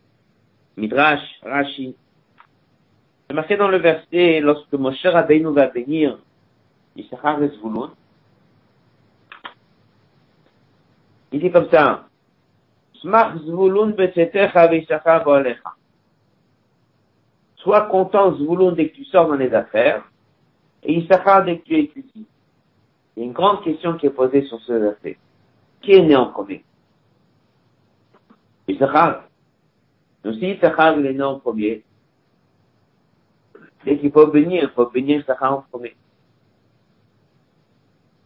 Midrash, 0.77 1.22
Rashi. 1.43 1.96
C'est 3.27 3.36
marqué 3.36 3.55
dans 3.55 3.67
le 3.67 3.77
verset, 3.77 4.39
lorsque 4.39 4.74
Moshe 4.74 5.05
Rabbeinu 5.05 5.53
va 5.53 5.67
bénir 5.67 6.17
Yisachar 6.96 7.43
et 7.43 7.50
Zvulun, 7.50 7.91
il 11.31 11.39
dit 11.39 11.51
comme 11.51 11.70
ça, 11.70 12.08
Smach 12.96 13.38
Zvulun 13.38 13.91
betetecha 13.91 14.65
ve'Yisachar 14.65 15.24
bo'alecha. 15.24 15.75
Sois 17.58 17.81
content 17.91 18.34
Zvulun 18.38 18.72
dès 18.72 18.89
que 18.89 18.96
tu 18.96 19.05
sors 19.05 19.27
dans 19.27 19.36
les 19.36 19.53
affaires, 19.53 20.03
et 20.87 20.99
Issachar 20.99 21.45
dès 21.45 21.59
que 21.59 21.64
tu 21.64 21.78
étudies. 21.78 22.26
Il 23.16 23.21
y 23.21 23.23
a 23.23 23.26
une 23.26 23.33
grande 23.33 23.62
question 23.64 23.97
qui 23.97 24.07
est 24.07 24.11
posée 24.11 24.43
sur 24.43 24.61
ce 24.61 24.73
verset. 24.73 25.19
Qui 25.83 25.93
est 25.93 26.02
né 26.02 26.14
en 26.14 26.26
premier? 26.26 26.64
Issachar. 28.69 29.25
Donc 30.23 30.35
si 30.35 30.52
Issachar 30.52 30.99
est 30.99 31.12
né 31.12 31.23
en 31.23 31.40
premier, 31.40 31.83
c'est 33.85 33.99
qu'il 33.99 34.12
faut 34.12 34.28
bénir, 34.28 34.64
il 34.64 34.71
faut 34.71 34.87
bénir 34.87 35.21
Issachar 35.21 35.59
en 35.59 35.62
premier. 35.62 35.97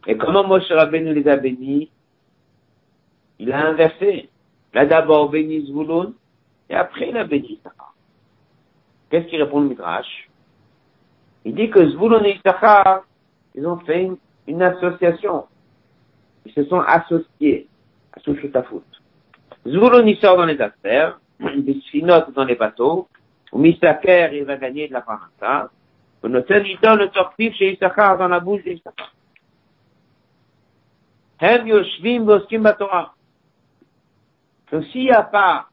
Et 0.07 0.17
comment 0.17 0.43
Moshe 0.43 0.71
Rabbeinu 0.71 1.13
les 1.13 1.27
a 1.27 1.37
bénis? 1.37 1.91
Il 3.39 3.51
a 3.51 3.67
inversé. 3.67 4.29
Il 4.73 4.79
a 4.79 4.85
d'abord 4.85 5.29
béni 5.29 5.65
Zvulun, 5.65 6.13
et 6.69 6.75
après 6.75 7.09
il 7.09 7.17
a 7.17 7.23
béni 7.23 7.53
Issachar. 7.53 7.93
Qu'est-ce 9.09 9.27
qu'il 9.27 9.41
répond 9.41 9.61
le 9.61 9.69
Midrash? 9.69 10.30
Il 11.45 11.55
dit 11.55 11.69
que 11.69 11.89
Zvulun 11.89 12.23
et 12.23 12.35
Issachar, 12.35 13.03
ils 13.55 13.65
ont 13.65 13.77
fait 13.79 14.03
une, 14.03 14.17
une 14.47 14.61
association. 14.61 15.45
Ils 16.45 16.53
se 16.53 16.63
sont 16.65 16.79
associés 16.79 17.67
à 18.13 18.19
Sushutafut. 18.19 18.81
Zvulun, 19.65 20.05
il 20.05 20.17
sort 20.17 20.37
dans 20.37 20.45
les 20.45 20.59
affaires, 20.61 21.19
des 21.39 21.81
chinotes 21.81 22.31
dans 22.33 22.43
les 22.45 22.55
bateaux, 22.55 23.07
Misaker, 23.53 24.33
il 24.33 24.45
va 24.45 24.57
gagner 24.57 24.87
de 24.87 24.93
la 24.93 25.01
parasa, 25.01 25.69
ou 26.23 26.27
Noten, 26.27 26.65
il 26.65 26.77
le 26.81 27.09
tortif 27.09 27.53
chez 27.55 27.73
Issachar 27.73 28.17
dans 28.17 28.27
la 28.27 28.39
bouche 28.39 28.63
d'Issachar. 28.63 29.13
Hem 31.39 31.67
yoshvim 31.67 32.23
boskim 32.23 32.61
batorah. 32.61 33.15
Donc 34.71 34.85
s'il 34.85 35.05
n'y 35.05 35.11
a 35.11 35.23
pas 35.23 35.67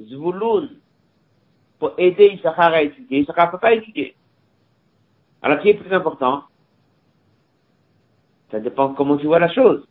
Zvulun 0.00 0.68
pour 1.78 1.92
aider 1.98 2.28
Issachar 2.28 2.72
à 2.72 2.82
étudier, 2.82 3.20
Issachar 3.20 3.46
ne 3.46 3.52
peut 3.52 3.58
pas 3.58 3.74
étudier. 3.74 4.14
Alors 5.42 5.60
qui 5.60 5.70
est 5.70 5.74
plus 5.74 5.92
important 5.94 6.44
Ça 8.50 8.60
dépend 8.60 8.94
comment 8.94 9.16
tu 9.16 9.26
vois 9.26 9.38
la 9.38 9.52
chose. 9.52 9.86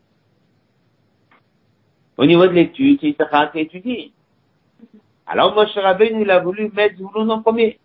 Au 2.17 2.25
niveau 2.25 2.47
de 2.47 2.53
l'étude, 2.53 2.99
c'est 2.99 3.09
Issachar 3.09 3.51
qui 3.51 3.59
étudie. 3.59 4.13
Alors 5.27 5.53
Moshe 5.53 5.75
Rabbeinu, 5.75 6.21
il 6.21 6.31
a 6.31 6.39
voulu 6.39 6.71
mettre 6.71 6.95
Zvulun 6.95 7.29
en 7.29 7.41
premier. 7.41 7.79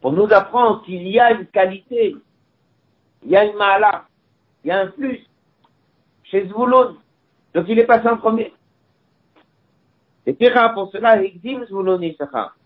Pour 0.00 0.12
nous 0.12 0.32
apprendre 0.32 0.82
qu'il 0.84 1.06
y 1.08 1.18
a 1.18 1.32
une 1.32 1.46
qualité, 1.46 2.16
il 3.24 3.30
y 3.30 3.36
a 3.36 3.44
une 3.44 3.56
mala, 3.56 4.06
il 4.62 4.68
y 4.68 4.70
a 4.70 4.80
un 4.80 4.86
plus 4.86 5.26
chez 6.24 6.46
Zvulun. 6.46 6.96
Donc 7.54 7.66
il 7.68 7.78
est 7.78 7.86
passé 7.86 8.08
en 8.08 8.16
premier. 8.16 8.54
Et 10.26 10.34
Tira, 10.34 10.70
pour 10.70 10.90
cela, 10.90 11.22
Higdim 11.22 11.64
Zvulun 11.66 12.00
Issachar. 12.00 12.56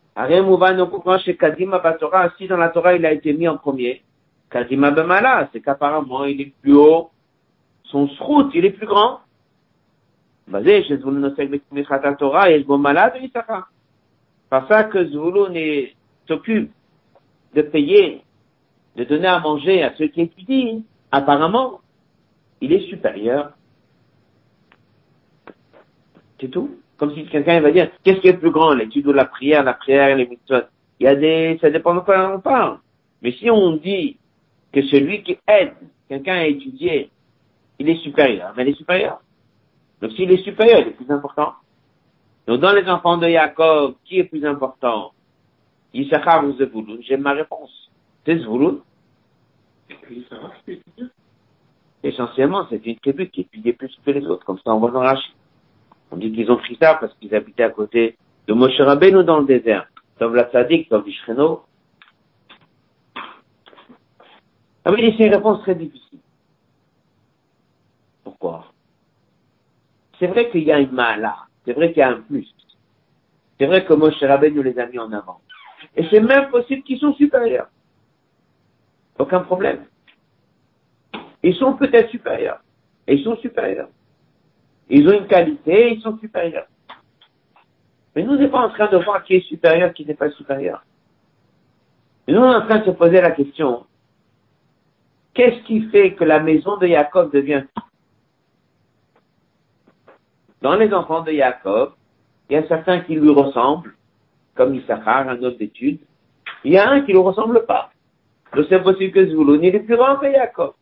si 2.37 2.47
dans 2.47 2.57
la 2.57 2.69
Torah 2.69 2.95
il 2.95 3.05
a 3.05 3.11
été 3.11 3.33
mis 3.33 3.47
en 3.47 3.57
premier, 3.57 4.01
Kadima 4.49 4.91
Bemala, 4.91 5.49
c'est 5.53 5.61
qu'apparemment 5.61 6.25
il 6.25 6.41
est 6.41 6.53
plus 6.61 6.73
haut, 6.73 7.11
son 7.85 8.07
srout, 8.09 8.51
il 8.53 8.65
est 8.65 8.71
plus 8.71 8.87
grand. 8.87 9.21
Par 14.49 14.67
ça 14.67 14.83
que 14.83 15.05
Zvulun 15.05 15.87
s'occupe 16.27 16.71
de 17.53 17.61
payer, 17.61 18.23
de 18.97 19.03
donner 19.05 19.27
à 19.27 19.39
manger 19.39 19.83
à 19.83 19.93
ceux 19.95 20.07
qui 20.07 20.21
étudient, 20.21 20.81
apparemment, 21.11 21.79
il 22.59 22.73
est 22.73 22.89
supérieur. 22.89 23.51
C'est 26.39 26.49
tout. 26.49 26.80
Comme 27.01 27.15
si 27.15 27.25
quelqu'un 27.25 27.59
va 27.61 27.71
dire, 27.71 27.89
qu'est-ce 28.03 28.19
qui 28.19 28.27
est 28.27 28.37
plus 28.37 28.51
grand, 28.51 28.75
l'étude 28.75 29.07
ou 29.07 29.11
la 29.11 29.25
prière, 29.25 29.63
la 29.63 29.73
prière, 29.73 30.15
les 30.15 30.27
mitzvot? 30.27 30.67
Il 30.99 31.05
y 31.05 31.07
a 31.07 31.15
des, 31.15 31.57
ça 31.59 31.71
dépend 31.71 31.95
de 31.95 32.01
quoi 32.01 32.35
on 32.35 32.39
parle. 32.39 32.77
Mais 33.23 33.31
si 33.31 33.49
on 33.49 33.71
dit 33.77 34.19
que 34.71 34.83
celui 34.83 35.23
qui 35.23 35.35
aide 35.47 35.73
quelqu'un 36.07 36.35
à 36.35 36.45
étudier, 36.45 37.09
il 37.79 37.89
est 37.89 37.95
supérieur, 38.03 38.53
ben 38.55 38.67
il 38.67 38.73
est 38.73 38.77
supérieur. 38.77 39.19
Donc 39.99 40.11
s'il 40.11 40.31
est 40.31 40.43
supérieur, 40.43 40.81
il 40.81 40.89
est 40.89 40.91
plus 40.91 41.09
important. 41.09 41.53
Donc 42.45 42.59
dans 42.61 42.71
les 42.71 42.87
enfants 42.87 43.17
de 43.17 43.27
Jacob, 43.27 43.95
qui 44.05 44.19
est 44.19 44.25
plus 44.25 44.45
important? 44.45 45.11
Issachar 45.95 46.45
ou 46.45 46.53
Zevulun 46.53 46.99
J'ai 47.01 47.17
ma 47.17 47.31
réponse. 47.31 47.89
C'est 48.27 48.37
Zevulun. 48.37 48.77
Essentiellement, 52.03 52.67
c'est 52.69 52.85
une 52.85 52.97
tribu 52.97 53.27
qui 53.31 53.41
étudiait 53.41 53.73
plus 53.73 53.99
que 54.05 54.11
les 54.11 54.23
autres, 54.27 54.45
comme 54.45 54.59
ça 54.59 54.71
on 54.75 54.77
voit 54.77 54.91
dans 54.91 54.99
Rachid. 54.99 55.33
On 56.11 56.17
dit 56.17 56.31
qu'ils 56.31 56.51
ont 56.51 56.57
pris 56.57 56.77
ça 56.79 56.95
parce 56.95 57.13
qu'ils 57.15 57.33
habitaient 57.33 57.63
à 57.63 57.69
côté 57.69 58.17
de 58.47 58.53
Moshe 58.53 58.79
Rabbeinu 58.79 59.23
dans 59.23 59.39
le 59.39 59.45
désert. 59.45 59.87
Sauf 60.19 60.33
la 60.33 60.51
Sadik, 60.51 60.87
sauf 60.89 61.07
Ishreno. 61.07 61.63
Ah 64.83 64.91
oui, 64.91 65.15
c'est 65.17 65.27
une 65.27 65.33
réponse 65.33 65.61
très 65.61 65.75
difficile. 65.75 66.19
Pourquoi? 68.23 68.65
C'est 70.19 70.27
vrai 70.27 70.49
qu'il 70.49 70.63
y 70.63 70.71
a 70.71 70.79
une 70.79 70.91
mala. 70.91 71.35
C'est 71.65 71.73
vrai 71.73 71.89
qu'il 71.89 71.99
y 71.99 72.03
a 72.03 72.09
un 72.09 72.21
plus. 72.21 72.53
C'est 73.59 73.67
vrai 73.67 73.85
que 73.85 73.93
Moshe 73.93 74.21
Rabbeinu 74.21 74.63
les 74.63 74.77
a 74.79 74.87
mis 74.87 74.99
en 74.99 75.11
avant. 75.13 75.39
Et 75.95 76.05
c'est 76.09 76.19
même 76.19 76.49
possible 76.49 76.83
qu'ils 76.83 76.99
sont 76.99 77.13
supérieurs. 77.13 77.67
Aucun 79.17 79.41
problème. 79.41 79.85
Ils 81.43 81.55
sont 81.55 81.73
peut-être 81.73 82.09
supérieurs. 82.09 82.61
Et 83.07 83.15
ils 83.15 83.23
sont 83.23 83.37
supérieurs. 83.37 83.89
Ils 84.93 85.07
ont 85.07 85.13
une 85.13 85.27
qualité, 85.27 85.93
ils 85.93 86.01
sont 86.01 86.17
supérieurs. 86.17 86.67
Mais 88.13 88.23
nous, 88.23 88.33
on 88.33 88.35
n'est 88.35 88.49
pas 88.49 88.67
en 88.67 88.69
train 88.69 88.89
de 88.91 88.97
voir 88.97 89.23
qui 89.23 89.35
est 89.35 89.47
supérieur, 89.47 89.93
qui 89.93 90.05
n'est 90.05 90.15
pas 90.15 90.29
supérieur. 90.31 90.83
Mais 92.27 92.33
nous, 92.33 92.41
on 92.41 92.51
est 92.51 92.55
en 92.55 92.65
train 92.67 92.79
de 92.79 92.85
se 92.85 92.91
poser 92.91 93.21
la 93.21 93.31
question, 93.31 93.85
qu'est-ce 95.33 95.63
qui 95.63 95.83
fait 95.89 96.13
que 96.15 96.25
la 96.25 96.41
maison 96.41 96.75
de 96.75 96.87
Jacob 96.87 97.31
devient 97.31 97.63
Dans 100.61 100.75
les 100.75 100.93
enfants 100.93 101.21
de 101.21 101.31
Jacob, 101.31 101.93
il 102.49 102.55
y 102.55 102.57
a 102.57 102.67
certains 102.67 102.99
qui 102.99 103.15
lui 103.15 103.31
ressemblent, 103.31 103.95
comme 104.55 104.75
Issachar, 104.75 105.29
un 105.29 105.41
autre 105.41 105.57
d'études. 105.57 106.01
Il 106.65 106.73
y 106.73 106.77
a 106.77 106.89
un 106.89 106.99
qui 107.01 107.13
ne 107.13 107.17
lui 107.17 107.23
ressemble 107.23 107.65
pas. 107.65 107.91
Donc 108.53 108.65
c'est 108.67 108.83
possible 108.83 109.13
que 109.13 109.25
Zvulun, 109.25 109.63
il 109.63 109.73
est 109.73 109.79
plus 109.79 109.95
grand 109.95 110.17
que 110.17 110.29
Jacob. 110.29 110.73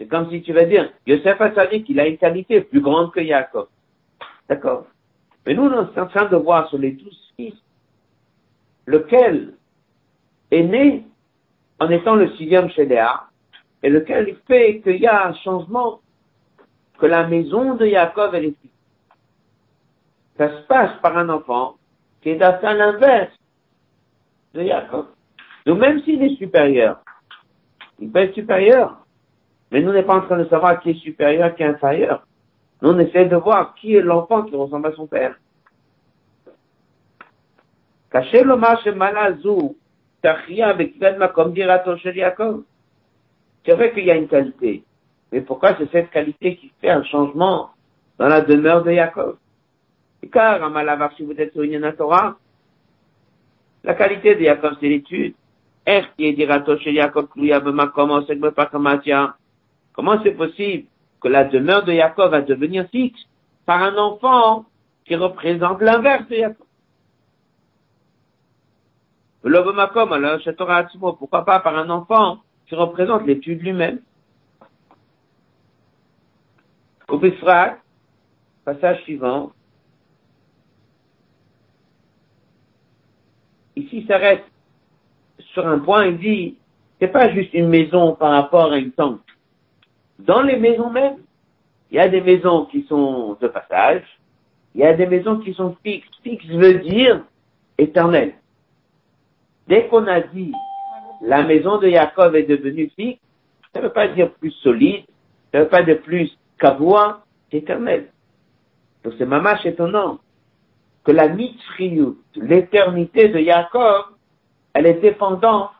C'est 0.00 0.06
comme 0.06 0.30
si 0.30 0.40
tu 0.40 0.54
vas 0.54 0.64
dire, 0.64 0.90
Yosef 1.06 1.38
Hatzadik, 1.38 1.86
il 1.90 2.00
a 2.00 2.06
une 2.06 2.16
qualité 2.16 2.62
plus 2.62 2.80
grande 2.80 3.12
que 3.12 3.22
Jacob. 3.22 3.68
D'accord. 4.48 4.86
Mais 5.44 5.52
nous, 5.52 5.64
on 5.64 5.72
est 5.72 6.00
en 6.00 6.06
train 6.06 6.24
de 6.24 6.36
voir 6.36 6.70
sur 6.70 6.78
les 6.78 6.92
douze 6.92 7.34
fils, 7.36 7.54
lequel 8.86 9.52
est 10.50 10.62
né 10.62 11.04
en 11.80 11.90
étant 11.90 12.14
le 12.14 12.34
sixième 12.36 12.70
chez 12.70 12.86
Léa, 12.86 13.24
et 13.82 13.90
lequel 13.90 14.38
fait 14.48 14.80
qu'il 14.80 14.96
y 14.96 15.06
a 15.06 15.28
un 15.28 15.34
changement, 15.34 16.00
que 16.98 17.04
la 17.04 17.26
maison 17.26 17.74
de 17.74 17.84
Jacob, 17.84 18.34
est 18.34 18.40
petite. 18.40 18.72
Ça 20.38 20.48
se 20.48 20.62
passe 20.66 20.98
par 21.02 21.18
un 21.18 21.28
enfant 21.28 21.74
qui 22.22 22.30
est 22.30 22.40
à 22.40 22.72
l'inverse 22.72 23.34
de 24.54 24.64
Jacob. 24.64 25.08
Donc 25.66 25.78
même 25.78 26.02
s'il 26.04 26.22
est 26.22 26.36
supérieur, 26.36 27.02
il 27.98 28.10
peut 28.10 28.20
être 28.20 28.34
supérieur, 28.34 28.99
mais 29.70 29.80
nous 29.80 29.92
n'est 29.92 30.02
pas 30.02 30.16
en 30.16 30.22
train 30.22 30.38
de 30.38 30.44
savoir 30.46 30.80
qui 30.80 30.90
est 30.90 31.00
supérieur, 31.00 31.54
qui 31.54 31.62
est 31.62 31.66
inférieur. 31.66 32.26
Nous, 32.82 32.90
on 32.90 32.98
essaie 32.98 33.26
de 33.26 33.36
voir 33.36 33.74
qui 33.74 33.94
est 33.94 34.00
l'enfant 34.00 34.42
qui 34.42 34.56
ressemble 34.56 34.88
à 34.88 34.92
son 34.92 35.06
père. 35.06 35.34
Caché 38.10 38.42
marche 38.44 38.86
malazou, 38.86 39.76
tachia 40.22 40.76
comme 41.34 41.52
dira 41.52 41.78
ton. 41.78 41.96
C'est 43.64 43.74
vrai 43.74 43.92
qu'il 43.92 44.04
y 44.04 44.10
a 44.10 44.16
une 44.16 44.26
qualité. 44.26 44.82
Mais 45.30 45.42
pourquoi 45.42 45.76
c'est 45.78 45.90
cette 45.92 46.10
qualité 46.10 46.56
qui 46.56 46.72
fait 46.80 46.90
un 46.90 47.04
changement 47.04 47.70
dans 48.18 48.26
la 48.26 48.40
demeure 48.40 48.82
de? 48.82 48.90
Et 50.22 50.28
car, 50.28 50.62
Amalavar, 50.62 51.12
si 51.16 51.22
vous 51.22 51.32
êtes 51.32 51.52
sur 51.52 51.62
une 51.62 51.92
Torah, 51.92 52.36
La 53.84 53.94
qualité 53.94 54.34
de 54.34 54.42
Yaakov, 54.42 54.76
c'est 54.80 54.88
l'étude. 54.88 55.34
Comment 57.94 58.20
c'est 60.22 60.32
possible 60.32 60.86
que 61.20 61.28
la 61.28 61.44
demeure 61.44 61.84
de 61.84 61.92
Yaakov 61.92 62.30
va 62.30 62.40
devenir 62.40 62.88
fixe 62.88 63.20
par 63.66 63.82
un 63.82 63.96
enfant 63.96 64.64
qui 65.04 65.14
représente 65.14 65.80
l'inverse 65.80 66.26
de 66.28 66.36
Yaakov? 66.36 66.66
Pourquoi 71.18 71.44
pas 71.44 71.60
par 71.60 71.76
un 71.76 71.90
enfant 71.90 72.38
qui 72.66 72.74
représente 72.74 73.26
l'étude 73.26 73.62
lui-même? 73.62 74.00
Au 77.08 77.18
passage 78.64 79.02
suivant, 79.02 79.52
ici 83.74 84.04
s'arrête 84.06 84.44
sur 85.52 85.66
un 85.66 85.80
point, 85.80 86.06
il 86.06 86.18
dit, 86.18 86.56
c'est 87.00 87.08
pas 87.08 87.32
juste 87.32 87.52
une 87.54 87.68
maison 87.68 88.14
par 88.14 88.30
rapport 88.32 88.72
à 88.72 88.78
une 88.78 88.92
tente. 88.92 89.20
Dans 90.26 90.42
les 90.42 90.56
maisons 90.56 90.90
même, 90.90 91.16
il 91.90 91.96
y 91.96 92.00
a 92.00 92.08
des 92.08 92.20
maisons 92.20 92.66
qui 92.66 92.82
sont 92.84 93.36
de 93.40 93.48
passage, 93.48 94.04
il 94.74 94.82
y 94.82 94.84
a 94.84 94.94
des 94.94 95.06
maisons 95.06 95.38
qui 95.38 95.54
sont 95.54 95.76
fixes. 95.82 96.08
Fixe 96.22 96.46
veut 96.46 96.74
dire 96.80 97.24
éternel. 97.78 98.34
Dès 99.66 99.86
qu'on 99.88 100.06
a 100.06 100.20
dit 100.20 100.52
la 101.22 101.42
maison 101.42 101.78
de 101.78 101.88
Jacob 101.88 102.34
est 102.34 102.44
devenue 102.44 102.90
fixe, 102.96 103.20
ça 103.72 103.80
ne 103.80 103.86
veut 103.86 103.92
pas 103.92 104.08
dire 104.08 104.32
plus 104.34 104.52
solide, 104.62 105.04
ça 105.52 105.58
ne 105.58 105.64
veut 105.64 105.68
pas 105.68 105.82
dire 105.82 106.00
plus 106.02 106.36
c'est 106.60 107.56
éternel. 107.56 108.08
Donc 109.02 109.14
c'est 109.16 109.26
mamache 109.26 109.64
étonnant 109.64 110.18
que 111.04 111.12
la 111.12 111.28
mitzriyut, 111.28 112.18
l'éternité 112.36 113.28
de 113.28 113.38
Jacob, 113.38 114.04
elle 114.74 114.86
est 114.86 115.00
dépendante 115.00 115.70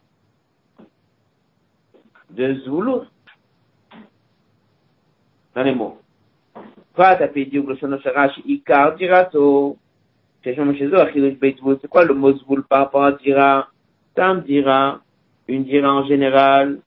de 2.30 2.54
Zouloun. 2.64 3.06
Dans 5.54 5.62
les 5.62 5.74
mots. 5.74 5.98
C'est 6.96 7.32
quoi 11.88 12.04
le 12.04 12.14
mot 12.14 12.32
Zvoul 12.32 12.64
par 12.64 12.80
rapport 12.80 13.04
à 13.04 13.12
Dira 13.12 13.68
Tam 14.14 14.42
Dira, 14.42 15.00
une 15.48 15.64
Dira 15.64 15.92
en 15.92 16.06
général. 16.06 16.80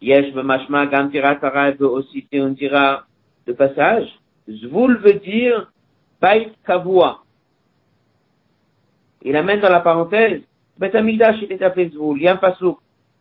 Yesh 0.00 0.34
Mashma 0.34 0.86
Gam 0.86 1.10
Dira 1.10 1.36
Tara 1.36 1.70
veut 1.72 1.88
aussi 1.88 2.26
une 2.32 2.54
Dira 2.54 3.04
de 3.46 3.52
passage. 3.52 4.08
Zvoul 4.48 4.96
veut 4.98 5.14
dire 5.14 5.70
Bait 6.20 6.52
Kavua. 6.66 7.20
Il 9.22 9.36
amène 9.36 9.60
dans 9.60 9.70
la 9.70 9.80
parenthèse, 9.80 10.42
Bet 10.78 10.94
Amigdash, 10.94 11.40
il 11.42 11.52
est 11.52 11.62
appelé 11.62 11.88
Zvoul. 11.90 12.18
Il 12.18 12.24
y 12.24 12.28
a 12.28 12.32
un 12.32 12.36
pasouk. 12.36 12.78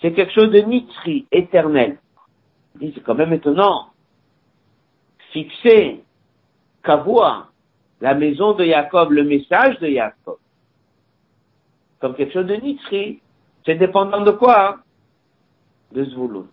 C'est 0.00 0.12
quelque 0.12 0.32
chose 0.32 0.50
de 0.50 0.60
nitri, 0.60 1.26
éternel. 1.32 1.98
C'est 2.80 3.02
quand 3.02 3.14
même 3.14 3.32
étonnant. 3.32 3.90
Fixer, 5.32 6.04
Kavua, 6.84 7.48
la 8.00 8.14
maison 8.14 8.54
de 8.54 8.64
Jacob, 8.64 9.10
le 9.10 9.24
message 9.24 9.78
de 9.80 9.88
Jacob, 9.88 10.38
comme 12.00 12.14
quelque 12.14 12.32
chose 12.32 12.46
de 12.46 12.54
nitri, 12.54 13.20
c'est 13.66 13.74
dépendant 13.74 14.22
de 14.22 14.30
quoi 14.30 14.78
De 15.92 16.04
Zvouloun. 16.04 16.46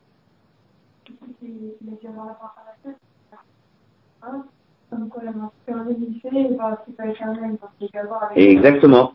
Exactement. 8.35 9.13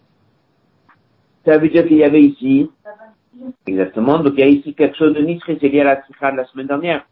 Ça 1.44 1.58
veut 1.58 1.68
dire 1.68 1.86
qu'il 1.86 1.96
y 1.96 2.04
avait 2.04 2.22
ici 2.22 2.70
Exactement. 3.66 4.18
Donc, 4.18 4.34
il 4.36 4.40
y 4.40 4.42
a 4.42 4.46
ici 4.46 4.74
quelque 4.74 4.96
chose 4.96 5.14
de 5.14 5.22
nitri, 5.22 5.58
c'est 5.60 5.68
lié 5.68 5.80
à 5.80 5.84
la 5.84 6.02
sikha 6.04 6.32
de 6.32 6.36
la 6.36 6.44
semaine 6.46 6.66
dernière. 6.66 7.06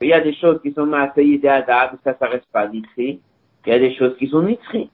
Il 0.00 0.08
y 0.08 0.12
a 0.12 0.20
des 0.20 0.34
choses 0.34 0.60
qui 0.62 0.72
sont 0.72 0.86
maasayid 0.86 1.44
et 1.44 1.48
adab, 1.48 1.96
ça, 2.04 2.16
ça 2.18 2.26
reste 2.26 2.46
pas 2.52 2.68
nitri. 2.68 3.20
Il 3.66 3.70
y 3.70 3.72
a 3.72 3.78
des 3.78 3.94
choses 3.94 4.16
qui 4.16 4.28
sont 4.28 4.42
nitri. 4.42 4.90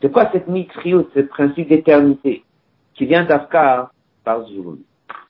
C'est 0.00 0.10
quoi 0.10 0.30
cette 0.32 0.48
nitri 0.48 0.94
ou 0.94 1.06
ce 1.14 1.20
principe 1.20 1.68
d'éternité 1.68 2.44
qui 2.94 3.06
vient 3.06 3.24
d'Afkar 3.24 3.92
par 4.24 4.46
Zulun? 4.46 4.78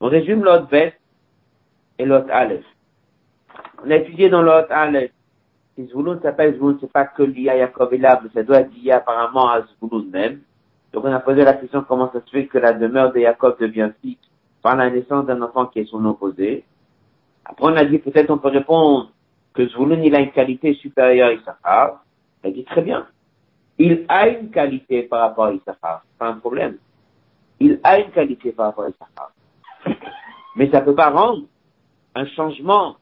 On 0.00 0.08
résume 0.08 0.44
l'autre 0.44 0.68
Bet 0.68 0.94
et 1.98 2.04
l'autre 2.04 2.28
Aleph. 2.30 2.64
On 3.84 3.90
a 3.90 3.96
étudié 3.96 4.28
dans 4.28 4.42
l'autre 4.42 4.68
Aleph. 4.70 5.10
Zvulun 5.78 6.20
s'appelle 6.20 6.54
Zvulun, 6.54 6.78
c'est 6.80 6.92
pas 6.92 7.06
que 7.06 7.22
lié 7.22 7.48
à 7.48 7.56
Yaakov 7.56 7.94
et 7.94 7.98
Lab, 7.98 8.28
ça 8.34 8.42
doit 8.42 8.60
être 8.60 8.74
lié 8.74 8.92
apparemment 8.92 9.48
à 9.48 9.62
Zvulun 9.62 10.04
même. 10.10 10.40
Donc 10.92 11.04
on 11.04 11.12
a 11.12 11.20
posé 11.20 11.44
la 11.44 11.54
question 11.54 11.84
comment 11.86 12.10
ça 12.12 12.20
se 12.24 12.30
fait 12.30 12.46
que 12.46 12.58
la 12.58 12.72
demeure 12.72 13.12
de 13.12 13.20
Jacob 13.20 13.56
devient 13.60 13.90
fixe 14.00 14.27
par 14.62 14.76
la 14.76 14.90
naissance 14.90 15.26
d'un 15.26 15.40
enfant 15.42 15.66
qui 15.66 15.80
est 15.80 15.84
son 15.86 16.04
opposé. 16.04 16.64
Après, 17.44 17.66
on 17.66 17.76
a 17.76 17.84
dit 17.84 17.98
peut-être 17.98 18.30
on 18.30 18.38
peut 18.38 18.48
répondre 18.48 19.10
que 19.54 19.66
Zvulun, 19.68 20.02
il 20.02 20.14
a 20.14 20.20
une 20.20 20.32
qualité 20.32 20.74
supérieure 20.74 21.28
à 21.28 21.32
Issachar. 21.32 22.04
Elle 22.42 22.54
dit 22.54 22.64
très 22.64 22.82
bien. 22.82 23.06
Il 23.78 24.04
a 24.08 24.28
une 24.28 24.50
qualité 24.50 25.02
par 25.04 25.20
rapport 25.20 25.46
à 25.46 25.52
Issachar. 25.52 26.02
Pas 26.18 26.28
un 26.28 26.38
problème. 26.38 26.78
Il 27.60 27.80
a 27.82 27.98
une 28.00 28.10
qualité 28.10 28.52
par 28.52 28.66
rapport 28.66 28.84
à 28.84 28.88
Issachar. 28.90 29.32
Mais 30.56 30.70
ça 30.70 30.80
peut 30.80 30.94
pas 30.94 31.10
rendre 31.10 31.44
un 32.14 32.26
changement 32.26 32.96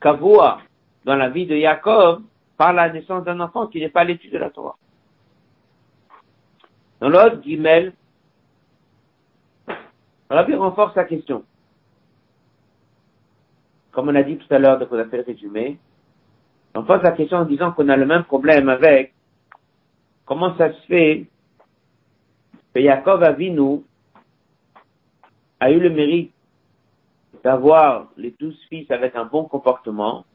kavoua 0.00 0.58
dans 1.04 1.16
la 1.16 1.28
vie 1.28 1.46
de 1.46 1.56
Jacob 1.56 2.22
par 2.56 2.72
la 2.72 2.90
naissance 2.90 3.24
d'un 3.24 3.40
enfant 3.40 3.66
qui 3.66 3.80
n'est 3.80 3.88
pas 3.90 4.04
l'étude 4.04 4.32
de 4.32 4.38
la 4.38 4.50
Torah. 4.50 4.76
Dans 7.00 7.08
l'autre, 7.08 7.42
Gimel, 7.42 7.92
Rabbi 10.28 10.54
renforce 10.54 10.94
sa 10.94 11.04
question. 11.04 11.44
Comme 13.92 14.08
on 14.08 14.14
a 14.14 14.22
dit 14.22 14.36
tout 14.36 14.52
à 14.52 14.58
l'heure, 14.58 14.78
donc 14.78 14.88
on 14.90 14.98
a 14.98 15.04
fait 15.06 15.18
le 15.18 15.22
résumé, 15.22 15.78
on 16.74 16.82
pose 16.82 17.02
la 17.02 17.12
question 17.12 17.38
en 17.38 17.44
disant 17.44 17.72
qu'on 17.72 17.88
a 17.88 17.96
le 17.96 18.04
même 18.06 18.24
problème 18.24 18.68
avec 18.68 19.14
comment 20.26 20.56
ça 20.56 20.72
se 20.72 20.80
fait 20.86 21.26
que 22.74 22.80
Yaakov 22.80 23.22
Avinu 23.22 23.82
a 25.60 25.70
eu 25.70 25.80
le 25.80 25.88
mérite 25.90 26.32
d'avoir 27.42 28.08
les 28.16 28.34
douze 28.38 28.58
fils 28.68 28.90
avec 28.90 29.16
un 29.16 29.24
bon 29.24 29.44
comportement 29.44 30.26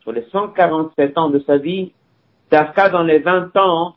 sur 0.00 0.12
les 0.12 0.24
147 0.30 1.16
ans 1.16 1.30
de 1.30 1.38
sa 1.40 1.56
vie, 1.56 1.92
qu'à 2.50 2.90
dans 2.90 3.02
les 3.02 3.20
20 3.20 3.56
ans 3.56 3.94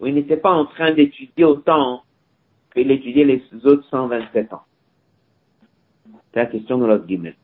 où 0.00 0.06
il 0.06 0.14
n'était 0.14 0.36
pas 0.36 0.50
en 0.50 0.64
train 0.64 0.92
d'étudier 0.92 1.44
autant 1.44 2.02
qu'il 2.72 2.90
étudiait 2.90 3.24
les 3.24 3.42
autres 3.64 3.84
127 3.90 4.52
ans. 4.52 4.62
C'est 6.32 6.40
la 6.40 6.46
question 6.46 6.78
de 6.78 6.86
l'autre 6.86 7.06
guillemets. 7.06 7.36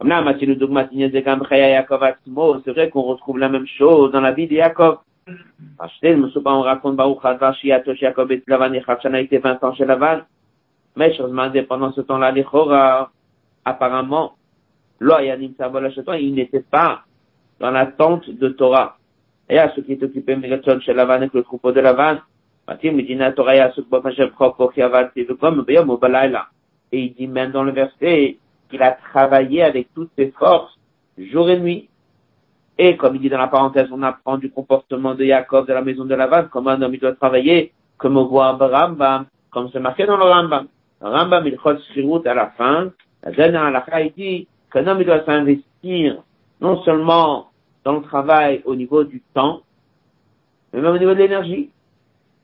C'est 0.00 0.08
vrai 2.72 2.90
qu'on 2.90 3.02
retrouve 3.02 3.38
la 3.38 3.48
même 3.48 3.66
chose 3.66 4.10
dans 4.10 4.20
la 4.20 4.32
vie 4.32 4.48
de 4.48 4.54
Yaakov. 4.54 4.98
On 5.28 6.62
raconte 6.62 6.96
Yaakov 7.62 8.32
et 8.32 8.42
Lavan 8.48 8.72
et 8.72 8.82
était 9.22 9.38
20 9.38 9.62
ans 9.62 9.74
chez 9.74 9.84
Lavan. 9.84 10.22
Mais 10.96 11.16
pendant 11.68 11.92
ce 11.92 12.00
temps-là, 12.00 12.32
les 12.32 12.44
apparemment, 13.64 14.34
il 15.00 16.34
n'était 16.34 16.60
pas 16.60 17.04
dans 17.60 17.70
la 17.70 17.86
tente 17.86 18.28
de 18.28 18.48
Torah. 18.48 18.98
Et 19.48 19.58
à 19.58 19.72
ceux 19.74 19.82
qui 19.82 19.92
est 19.92 20.02
occupé 20.02 20.34
Megatron 20.34 20.80
chez 20.80 20.94
Lavan 20.94 21.14
avec 21.14 21.32
le 21.32 21.42
troupeau 21.44 21.70
de 21.70 21.80
Lavan, 21.80 22.18
et 26.92 27.00
il 27.00 27.14
dit 27.14 27.26
même 27.26 27.50
dans 27.50 27.64
le 27.64 27.72
verset 27.72 28.36
qu'il 28.70 28.82
a 28.82 28.92
travaillé 28.92 29.62
avec 29.62 29.88
toutes 29.94 30.10
ses 30.16 30.30
forces, 30.30 30.78
jour 31.18 31.48
et 31.50 31.58
nuit. 31.58 31.88
Et 32.78 32.96
comme 32.96 33.16
il 33.16 33.20
dit 33.20 33.28
dans 33.28 33.38
la 33.38 33.48
parenthèse, 33.48 33.88
on 33.92 34.02
apprend 34.02 34.38
du 34.38 34.50
comportement 34.50 35.14
de 35.14 35.24
Jacob 35.24 35.66
de 35.66 35.72
la 35.72 35.82
maison 35.82 36.04
de 36.04 36.14
Lavan, 36.14 36.44
comment 36.50 36.70
un 36.70 36.82
homme 36.82 36.96
doit 36.96 37.14
travailler, 37.14 37.72
comme 37.98 38.16
on 38.16 38.26
voit 38.26 38.52
Rambam, 38.52 39.26
comme 39.50 39.68
c'est 39.72 39.80
marqué 39.80 40.06
dans 40.06 40.16
le 40.16 40.24
Rambam. 40.24 40.68
Rambam, 41.00 41.46
il 41.46 42.04
route 42.04 42.26
à 42.26 42.34
la 42.34 42.50
fin, 42.50 42.92
la 43.22 43.32
dernière 43.32 43.64
halakha, 43.64 44.02
il 44.02 44.12
dit 44.12 44.48
qu'un 44.72 44.86
homme 44.86 45.02
doit 45.04 45.24
s'investir 45.24 46.22
non 46.60 46.82
seulement 46.82 47.48
dans 47.84 47.94
le 47.94 48.02
travail 48.02 48.62
au 48.64 48.74
niveau 48.74 49.04
du 49.04 49.20
temps, 49.34 49.62
mais 50.72 50.80
même 50.80 50.94
au 50.94 50.98
niveau 50.98 51.14
de 51.14 51.18
l'énergie. 51.18 51.70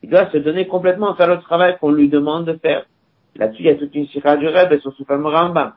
Il 0.03 0.11
doit 0.11 0.31
se 0.31 0.39
donner 0.39 0.67
complètement 0.67 1.15
faire 1.15 1.29
le 1.29 1.41
travail 1.41 1.77
qu'on 1.79 1.91
lui 1.91 2.09
demande 2.09 2.47
de 2.47 2.55
faire. 2.55 2.87
Là-dessus, 3.37 3.63
il 3.63 3.67
y 3.67 3.71
a 3.71 3.75
toute 3.75 3.95
une 3.95 4.07
sira 4.09 4.37
du 4.37 4.47
et 4.47 4.81
son 4.81 4.91
soufam 4.93 5.27
Rambam. 5.27 5.73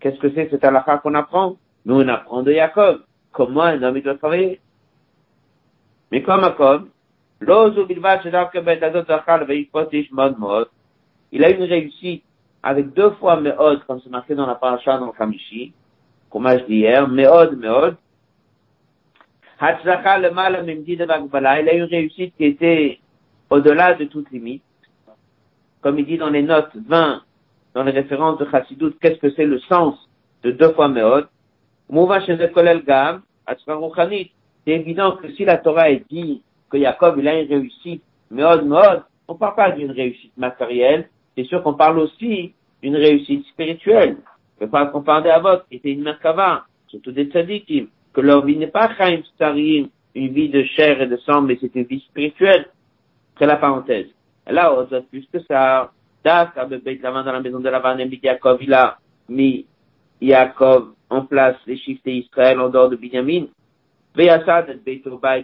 Qu'est-ce 0.00 0.18
que 0.18 0.30
c'est 0.34 0.48
cette 0.50 0.64
halakha 0.64 0.98
qu'on 0.98 1.14
apprend? 1.14 1.56
Nous, 1.84 2.00
on 2.00 2.08
apprend 2.08 2.42
de 2.42 2.52
Jacob. 2.52 3.02
Comment 3.32 3.62
un 3.62 3.82
homme, 3.82 3.96
il 3.96 4.02
doit 4.02 4.16
travailler? 4.16 4.60
Mais 6.10 6.22
comme 6.22 6.42
Jacob, 6.42 6.88
il 11.32 11.44
a 11.44 11.50
une 11.50 11.62
réussite 11.64 12.24
avec 12.62 12.94
deux 12.94 13.10
fois 13.12 13.40
Meod, 13.40 13.84
comme 13.86 14.00
c'est 14.00 14.10
marqué 14.10 14.34
dans 14.34 14.46
la 14.46 14.54
paracha 14.54 14.98
dans 14.98 15.06
le 15.06 15.12
Kamishi, 15.12 15.74
comme 16.30 16.48
je 16.48 16.64
dis 16.64 16.76
hier, 16.76 17.06
Meod, 17.08 17.58
Meod. 17.58 17.96
Hatzlacha 19.60 20.18
le 20.18 20.30
mal 20.30 20.64
de 20.64 21.04
Bagbala, 21.04 21.60
il 21.60 21.68
a 21.68 21.74
eu 21.74 21.78
une 21.78 21.84
réussite 21.84 22.34
qui 22.36 22.44
était 22.44 23.00
au-delà 23.54 23.94
de 23.94 24.04
toute 24.06 24.30
limite. 24.32 24.64
Comme 25.80 25.98
il 26.00 26.06
dit 26.06 26.18
dans 26.18 26.30
les 26.30 26.42
notes 26.42 26.74
20, 26.74 27.22
dans 27.74 27.84
les 27.84 27.92
références 27.92 28.38
de 28.38 28.46
Chassidut, 28.50 28.94
qu'est-ce 29.00 29.20
que 29.20 29.30
c'est 29.30 29.46
le 29.46 29.60
sens 29.60 29.94
de 30.42 30.50
deux 30.50 30.72
fois 30.72 30.88
Meod? 30.88 31.28
C'est 34.64 34.72
évident 34.72 35.12
que 35.16 35.30
si 35.34 35.44
la 35.44 35.58
Torah 35.58 35.90
est 35.90 36.04
dit 36.10 36.42
que 36.68 36.80
Jacob, 36.80 37.16
il 37.18 37.28
a 37.28 37.40
une 37.40 37.48
réussite, 37.48 38.02
Meod, 38.30 38.66
Meod, 38.66 39.04
on 39.28 39.36
parle 39.36 39.54
pas 39.54 39.70
d'une 39.70 39.92
réussite 39.92 40.36
matérielle, 40.36 41.08
c'est 41.36 41.44
sûr 41.44 41.62
qu'on 41.62 41.74
parle 41.74 41.98
aussi 42.00 42.54
d'une 42.82 42.96
réussite 42.96 43.46
spirituelle. 43.46 44.16
On 44.60 44.66
parle 44.66 44.90
qu'on 44.90 45.02
parle 45.02 45.24
d'Avot, 45.24 45.60
qui 45.68 45.76
était 45.76 45.92
une 45.92 46.02
Merkava, 46.02 46.64
surtout 46.88 47.12
des 47.12 47.26
tzadikim, 47.26 47.86
que 48.12 48.20
leur 48.20 48.44
vie 48.44 48.56
n'est 48.56 48.66
pas 48.68 48.90
Chaim 48.96 49.20
Starim, 49.34 49.90
une 50.14 50.32
vie 50.32 50.48
de 50.48 50.62
chair 50.64 51.00
et 51.00 51.06
de 51.06 51.16
sang, 51.18 51.42
mais 51.42 51.58
c'est 51.60 51.74
une 51.74 51.84
vie 51.84 52.00
spirituelle. 52.00 52.66
C'est 53.38 53.46
la 53.46 53.56
parenthèse. 53.56 54.06
Et 54.46 54.52
là, 54.52 54.74
on 54.74 54.94
a 54.94 55.00
plus 55.00 55.26
que 55.32 55.40
ça. 55.40 55.90
Dak, 56.24 56.54
dans 56.56 57.22
la 57.24 57.40
maison 57.40 57.60
de 57.60 57.68
Lavan, 57.68 57.98
et 57.98 58.20
Yaakov, 58.22 58.62
il 58.62 58.72
a 58.72 58.96
mis 59.28 59.66
Yaakov 60.20 60.94
en 61.10 61.26
place 61.26 61.56
les 61.66 61.76
chiffres 61.76 62.00
d'Israël 62.04 62.58
en 62.60 62.70
dehors 62.70 62.88
de 62.88 62.96
Binyamin. 62.96 63.46
Veyassad, 64.14 64.78
Beit 64.84 65.02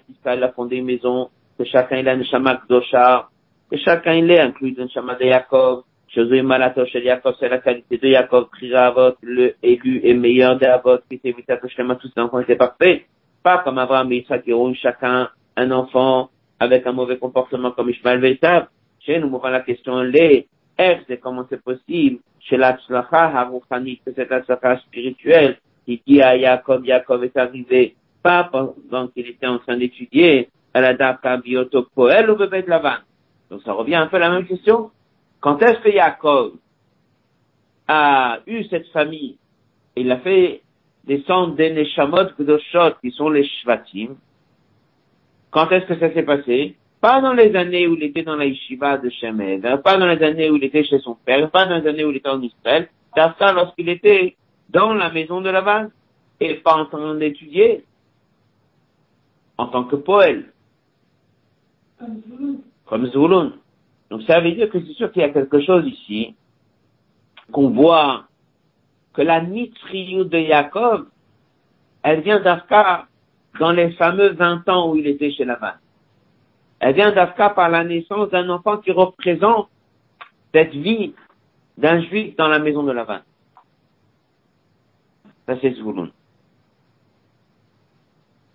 Israël 0.08 0.42
a 0.42 0.52
fondé 0.52 0.76
une 0.76 0.86
maison, 0.86 1.28
que 1.58 1.64
chacun 1.64 1.98
il 1.98 2.08
a 2.08 2.14
une 2.14 2.24
shamak 2.24 2.66
doshar, 2.68 3.30
que 3.70 3.76
chacun 3.76 4.14
il 4.14 4.30
est 4.30 4.40
inclus 4.40 4.72
dans 4.72 4.84
le 4.84 4.88
shamak 4.88 5.18
de 5.20 5.26
Yaakov. 5.26 5.84
Josué 6.08 6.42
Malato 6.42 6.84
chez 6.86 7.04
Yaakov, 7.04 7.36
c'est 7.38 7.48
la 7.48 7.58
qualité 7.58 7.98
de 7.98 8.08
Yaakov, 8.08 8.48
Prira 8.48 8.86
Avot, 8.86 9.16
le 9.22 9.54
élu 9.62 10.00
et 10.02 10.14
meilleur 10.14 10.58
des 10.58 10.66
Avot, 10.66 10.98
qui 11.08 11.16
était 11.16 11.32
vite 11.32 11.50
à 11.50 11.56
tous 11.58 11.70
les 11.76 12.22
enfants 12.22 12.40
étaient 12.40 12.56
parfaits. 12.56 13.02
Pas 13.42 13.58
comme 13.58 13.78
Abraham 13.78 14.10
et 14.12 14.22
Isaac 14.22 14.44
qui 14.44 14.52
ont 14.52 14.74
chacun 14.74 15.28
un 15.56 15.70
enfant 15.70 16.30
avec 16.60 16.86
un 16.86 16.92
mauvais 16.92 17.16
comportement 17.16 17.72
comme 17.72 17.90
Ishmael 17.90 18.20
Veitav. 18.20 18.68
Chez 19.00 19.18
nous, 19.18 19.40
la 19.42 19.60
question, 19.60 20.02
les 20.02 20.46
R, 20.78 21.00
c'est 21.08 21.18
comment 21.18 21.46
c'est 21.48 21.62
possible, 21.62 22.20
chez 22.38 22.58
la 22.58 22.76
Tzlacha 22.76 23.50
que 24.04 24.12
c'est 24.14 24.28
la 24.28 24.42
Tzlacha 24.42 24.78
spirituelle, 24.80 25.58
qui 25.86 26.02
dit 26.06 26.20
à 26.20 26.36
Yaakov, 26.36 26.84
Yaakov 26.84 27.24
est 27.24 27.36
arrivé, 27.36 27.96
pas 28.22 28.44
pendant 28.44 29.08
qu'il 29.08 29.26
était 29.26 29.46
en 29.46 29.58
train 29.58 29.78
d'étudier, 29.78 30.50
à 30.74 30.82
la 30.82 30.94
Daka 30.94 31.38
Bioto 31.38 31.86
Poel 31.94 32.30
ou 32.30 32.36
Bebet 32.36 32.64
Lavan. 32.66 32.98
Donc 33.50 33.62
ça 33.62 33.72
revient 33.72 33.96
un 33.96 34.06
peu 34.06 34.16
à 34.16 34.20
la 34.20 34.30
même 34.30 34.46
question. 34.46 34.90
Quand 35.40 35.60
est-ce 35.62 35.80
que 35.80 35.88
Yaakov 35.88 36.52
a 37.88 38.38
eu 38.46 38.64
cette 38.64 38.86
famille, 38.88 39.38
il 39.96 40.12
a 40.12 40.18
fait 40.18 40.62
descendre 41.04 41.56
des 41.56 41.72
Neshamot 41.72 42.30
Gdoshot, 42.38 42.96
qui 43.00 43.10
sont 43.10 43.30
les 43.30 43.44
Shvatim, 43.44 44.16
quand 45.50 45.70
est-ce 45.70 45.86
que 45.86 45.98
ça 45.98 46.12
s'est 46.12 46.22
passé? 46.22 46.76
Pas 47.00 47.20
dans 47.20 47.32
les 47.32 47.54
années 47.56 47.86
où 47.86 47.94
il 47.94 48.02
était 48.04 48.22
dans 48.22 48.36
la 48.36 48.44
yeshiva 48.44 48.98
de 48.98 49.08
Shemed, 49.08 49.64
hein, 49.64 49.78
pas 49.78 49.96
dans 49.96 50.06
les 50.06 50.22
années 50.22 50.50
où 50.50 50.56
il 50.56 50.64
était 50.64 50.84
chez 50.84 50.98
son 50.98 51.14
père, 51.14 51.50
pas 51.50 51.66
dans 51.66 51.78
les 51.78 51.88
années 51.88 52.04
où 52.04 52.10
il 52.10 52.18
était 52.18 52.28
en 52.28 52.42
Israël, 52.42 52.88
ça 53.16 53.52
lorsqu'il 53.52 53.88
était 53.88 54.36
dans 54.68 54.92
la 54.92 55.10
maison 55.10 55.40
de 55.40 55.50
la 55.50 55.62
base 55.62 55.90
et 56.40 56.54
pas 56.54 56.74
en 56.74 56.86
train 56.86 57.14
d'étudier 57.14 57.84
en 59.58 59.66
tant 59.66 59.84
que 59.84 59.96
poète. 59.96 60.46
Comme 62.86 63.06
Zulun. 63.10 63.52
Donc 64.10 64.22
ça 64.22 64.40
veut 64.40 64.52
dire 64.52 64.70
que 64.70 64.80
c'est 64.80 64.94
sûr 64.94 65.12
qu'il 65.12 65.22
y 65.22 65.24
a 65.24 65.30
quelque 65.30 65.60
chose 65.60 65.86
ici 65.86 66.34
qu'on 67.52 67.70
voit 67.70 68.24
que 69.12 69.22
la 69.22 69.42
nitriou 69.42 70.24
de 70.24 70.38
Jacob, 70.38 71.08
elle 72.02 72.20
vient 72.20 72.40
d'Afka 72.40 73.06
dans 73.60 73.72
les 73.72 73.92
fameux 73.92 74.32
20 74.32 74.68
ans 74.70 74.90
où 74.90 74.96
il 74.96 75.06
était 75.06 75.30
chez 75.30 75.44
Lavan. 75.44 75.74
Elle 76.80 76.94
vient 76.94 77.12
d'Afka 77.12 77.50
par 77.50 77.68
la 77.68 77.84
naissance 77.84 78.30
d'un 78.30 78.48
enfant 78.48 78.78
qui 78.78 78.90
représente 78.90 79.68
cette 80.52 80.72
vie 80.72 81.14
d'un 81.76 82.00
juif 82.00 82.34
dans 82.36 82.48
la 82.48 82.58
maison 82.58 82.82
de 82.82 82.92
Lavan. 82.92 83.20
Ça, 85.46 85.56
c'est 85.60 85.74
Zvouloun. 85.74 86.10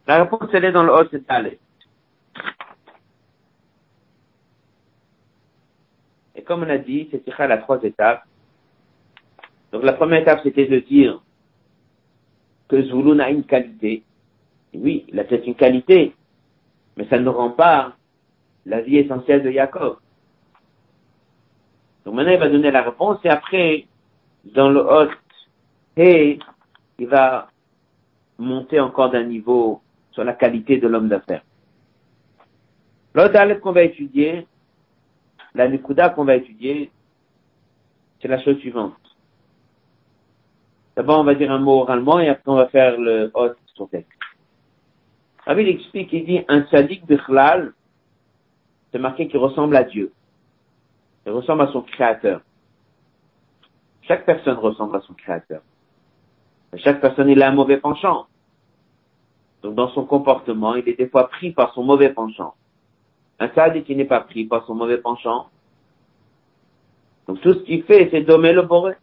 La 0.07 0.23
réponse, 0.23 0.49
elle 0.53 0.65
est 0.65 0.71
dans 0.71 0.83
le 0.83 0.91
haut 0.91 1.07
c'est 1.11 1.59
Et 6.35 6.41
comme 6.41 6.63
on 6.63 6.69
a 6.69 6.77
dit, 6.79 7.09
c'est 7.11 7.37
la 7.37 7.57
trois 7.59 7.81
étapes. 7.83 8.23
Donc 9.71 9.83
la 9.83 9.93
première 9.93 10.21
étape, 10.21 10.39
c'était 10.43 10.67
de 10.67 10.79
dire 10.79 11.21
que 12.69 12.81
Zvouloun 12.81 13.21
a 13.21 13.29
une 13.29 13.43
qualité, 13.43 14.03
oui, 14.81 15.05
a 15.17 15.23
peut-être 15.23 15.47
une 15.47 15.55
qualité, 15.55 16.13
mais 16.97 17.07
ça 17.07 17.19
ne 17.19 17.29
rend 17.29 17.51
pas 17.51 17.93
la 18.65 18.81
vie 18.81 18.97
essentielle 18.97 19.43
de 19.43 19.51
Jacob. 19.51 19.97
Donc 22.05 22.15
maintenant, 22.15 22.33
il 22.33 22.39
va 22.39 22.49
donner 22.49 22.71
la 22.71 22.83
réponse 22.83 23.19
et 23.23 23.29
après, 23.29 23.85
dans 24.43 24.69
le 24.69 24.79
hôte, 24.79 25.09
et 25.97 26.39
il 26.99 27.07
va 27.07 27.49
monter 28.37 28.79
encore 28.79 29.11
d'un 29.11 29.23
niveau 29.23 29.81
sur 30.11 30.23
la 30.23 30.33
qualité 30.33 30.77
de 30.77 30.87
l'homme 30.87 31.09
d'affaires. 31.09 31.43
L'autre 33.13 33.59
qu'on 33.61 33.71
va 33.71 33.83
étudier, 33.83 34.45
la 35.53 35.69
Nikuda 35.69 36.09
qu'on 36.09 36.25
va 36.25 36.35
étudier, 36.35 36.91
c'est 38.21 38.27
la 38.27 38.41
chose 38.41 38.57
suivante. 38.59 38.93
D'abord, 40.95 41.19
on 41.19 41.23
va 41.23 41.35
dire 41.35 41.51
un 41.51 41.59
mot 41.59 41.81
oralement 41.81 42.19
et 42.19 42.29
après 42.29 42.51
on 42.51 42.55
va 42.55 42.67
faire 42.67 42.97
le 42.97 43.31
hôte 43.33 43.57
sur 43.73 43.89
texte. 43.89 44.14
Rabbi 45.45 45.61
il 45.61 45.69
explique, 45.69 46.11
il 46.11 46.25
dit, 46.25 46.39
un 46.47 46.65
sadique 46.67 47.05
de 47.05 47.17
Chlal, 47.17 47.73
c'est 48.91 48.99
marqué 48.99 49.27
qu'il 49.27 49.37
ressemble 49.37 49.75
à 49.75 49.83
Dieu. 49.83 50.11
Il 51.25 51.31
ressemble 51.31 51.63
à 51.63 51.71
son 51.71 51.81
créateur. 51.81 52.41
Chaque 54.03 54.25
personne 54.25 54.57
ressemble 54.57 54.95
à 54.95 55.01
son 55.01 55.13
créateur. 55.13 55.61
chaque 56.77 57.01
personne, 57.01 57.29
il 57.29 57.41
a 57.41 57.49
un 57.49 57.53
mauvais 57.53 57.77
penchant. 57.77 58.27
Donc, 59.61 59.75
dans 59.75 59.89
son 59.89 60.05
comportement, 60.05 60.75
il 60.75 60.87
est 60.87 60.97
des 60.97 61.09
fois 61.09 61.27
pris 61.27 61.51
par 61.51 61.73
son 61.73 61.83
mauvais 61.83 62.09
penchant. 62.09 62.53
Un 63.39 63.49
sadique 63.49 63.85
qui 63.85 63.95
n'est 63.95 64.05
pas 64.05 64.21
pris 64.21 64.45
par 64.45 64.65
son 64.65 64.75
mauvais 64.75 64.97
penchant. 64.97 65.49
Donc, 67.27 67.41
tout 67.41 67.53
ce 67.53 67.59
qu'il 67.59 67.83
fait, 67.83 68.09
c'est 68.11 68.21
dommer 68.21 68.53
le 68.53 68.61
boré. 68.61 68.93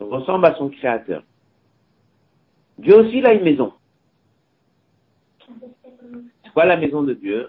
Il 0.00 0.06
ressemble 0.06 0.46
à 0.46 0.54
son 0.56 0.68
créateur. 0.68 1.22
Dieu 2.78 2.96
aussi, 2.96 3.18
il 3.18 3.26
a 3.26 3.34
une 3.34 3.44
maison. 3.44 3.72
Quoi 6.52 6.66
la 6.66 6.76
maison 6.76 7.02
de 7.02 7.14
Dieu 7.14 7.48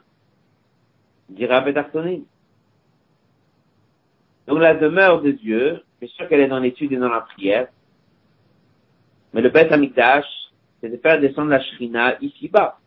Dira 1.30 1.62
Betartonim. 1.62 2.24
Donc 4.48 4.60
la 4.60 4.76
demeure 4.76 5.22
de 5.22 5.32
Dieu, 5.32 5.82
c'est 6.00 6.10
sûr 6.10 6.28
qu'elle 6.28 6.42
est 6.42 6.48
dans 6.48 6.60
l'étude 6.60 6.92
et 6.92 6.98
dans 6.98 7.10
la 7.10 7.22
prière. 7.22 7.68
Mais 9.34 9.42
le 9.42 9.50
Beth 9.50 9.72
Amikdash, 9.72 10.26
c'est 10.80 10.90
de 10.90 10.98
faire 10.98 11.20
descendre 11.20 11.50
la 11.50 11.62
Shrina 11.62 12.18
ici-bas. 12.22 12.78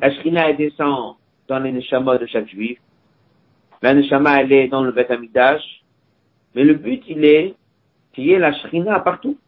La 0.00 0.12
Shrina, 0.12 0.50
elle 0.50 0.56
descend 0.56 1.16
dans 1.46 1.58
les 1.58 1.72
Neshama 1.72 2.18
de 2.18 2.26
chaque 2.26 2.48
juif. 2.48 2.80
La 3.82 3.94
Neshama, 3.94 4.40
elle 4.40 4.52
est 4.52 4.68
dans 4.68 4.82
le 4.82 4.92
Beth 4.92 5.10
Amikdash. 5.10 5.62
Mais 6.54 6.64
le 6.64 6.74
but, 6.74 7.02
il 7.06 7.24
est 7.24 7.54
qu'il 8.12 8.26
y 8.26 8.32
ait 8.32 8.38
la 8.38 8.52
Shrina 8.52 8.98
partout. 9.00 9.38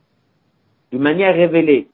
D'une 0.93 1.03
manière 1.03 1.35
révélée. 1.35 1.89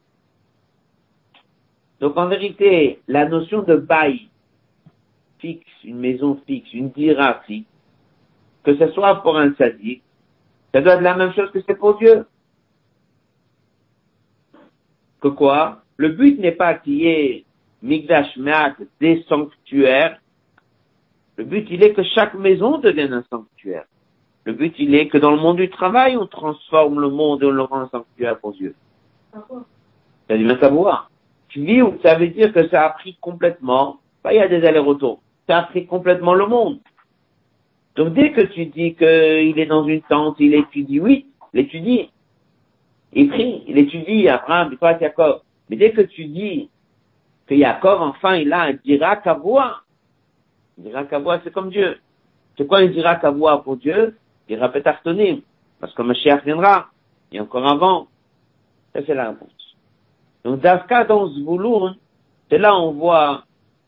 Donc 2.01 2.17
en 2.17 2.29
vérité, 2.29 3.01
la 3.09 3.27
notion 3.27 3.63
de 3.63 3.77
bail 3.77 4.29
fixe, 5.39 5.67
une 5.85 5.99
maison 5.99 6.41
fixe, 6.47 6.73
une 6.73 6.91
dira 6.91 7.41
fixe, 7.47 7.69
que 8.65 8.77
ce 8.77 8.89
soit 8.93 9.23
pour 9.23 9.39
un 9.39 9.55
sadique, 9.55 10.03
ça 10.75 10.81
doit 10.81 10.95
être 10.95 11.03
la 11.03 11.17
même 11.17 11.33
chose 11.33 11.51
que 11.53 11.61
c'est 11.67 11.79
pour 11.79 11.97
Dieu. 11.99 12.27
Que 15.21 15.29
quoi? 15.29 15.83
Le 15.97 16.11
but 16.11 16.39
n'est 16.39 16.53
pas 16.53 16.75
qu'il 16.75 16.95
y 16.95 17.07
ait 17.07 17.45
Migdash 17.83 18.39
des 19.01 19.25
sanctuaires. 19.29 20.21
Le 21.37 21.45
but, 21.45 21.67
il 21.71 21.83
est 21.83 21.93
que 21.93 22.03
chaque 22.03 22.35
maison 22.35 22.79
devienne 22.79 23.13
un 23.13 23.25
sanctuaire. 23.31 23.85
Le 24.45 24.53
but, 24.53 24.75
il 24.79 24.95
est 24.95 25.09
que 25.09 25.19
dans 25.19 25.31
le 25.31 25.39
monde 25.39 25.57
du 25.57 25.69
travail, 25.71 26.17
on 26.17 26.27
transforme 26.27 27.01
le 27.01 27.11
monde 27.11 27.43
et 27.43 27.47
on 27.47 27.51
le 27.51 27.63
rend 27.63 27.81
un 27.81 27.89
sanctuaire 27.89 28.39
pour 28.39 28.53
Dieu. 28.53 28.75
Ça 30.29 30.37
dit 30.37 30.49
savoir. 30.61 31.11
Kvi, 31.57 31.83
ça 32.03 32.17
veut 32.17 32.29
dire 32.29 32.53
que 32.53 32.69
ça 32.69 32.85
a 32.85 32.91
pris 32.91 33.17
complètement, 33.21 34.01
bah, 34.23 34.35
il 34.35 34.37
y 34.37 34.41
a 34.41 34.49
des 34.49 34.63
allers-retours. 34.67 35.21
Ça 35.47 35.59
a 35.59 35.63
pris 35.63 35.87
complètement 35.87 36.35
le 36.35 36.47
monde. 36.47 36.81
Donc 37.97 38.13
dès 38.13 38.33
que 38.33 38.43
tu 38.43 38.67
dis 38.67 38.95
qu'il 38.95 39.59
est 39.59 39.67
dans 39.67 39.85
une 39.85 40.03
tente, 40.03 40.37
il 40.39 40.55
étudie, 40.55 41.01
oui, 41.01 41.27
il 41.55 41.61
étudie. 41.61 42.11
Il 43.15 43.29
prie, 43.29 43.63
il 43.67 43.79
étudie 43.79 44.29
Abraham, 44.29 44.73
Yitzhak, 44.73 45.01
Jacob. 45.01 45.41
Mais 45.71 45.77
dès 45.77 45.93
que 45.93 46.03
tu 46.03 46.27
dis 46.27 46.69
que 47.47 47.57
Jacob, 47.57 48.03
enfin, 48.03 48.37
il 48.37 48.53
a 48.53 48.65
un 48.65 48.73
dira 48.85 49.17
kavoa, 49.17 49.81
dira 50.77 51.05
kavoa, 51.05 51.41
c'est 51.43 51.53
comme 51.53 51.71
Dieu. 51.71 51.97
C'est 52.59 52.67
quoi 52.67 52.81
un 52.81 52.87
dira 52.87 53.17
kavoa 53.17 53.63
pour 53.63 53.79
Dieu? 53.79 54.17
Dira 54.47 54.69
petartonim. 54.69 55.41
Parce 55.81 55.95
que 55.95 56.03
Mashiach 56.03 56.45
viendra. 56.45 56.89
Et 57.33 57.41
encore 57.41 57.67
avant. 57.67 58.09
Ça, 58.93 59.01
c'est 59.07 59.15
la 59.15 59.31
réponse. 59.31 59.56
Donc, 60.47 60.61
Dafka 60.61 61.03
dans 61.03 61.27
Zvouloun, 61.27 61.97
c'est 62.49 62.59
là 62.59 62.79
on 62.79 62.93
voit 62.93 63.43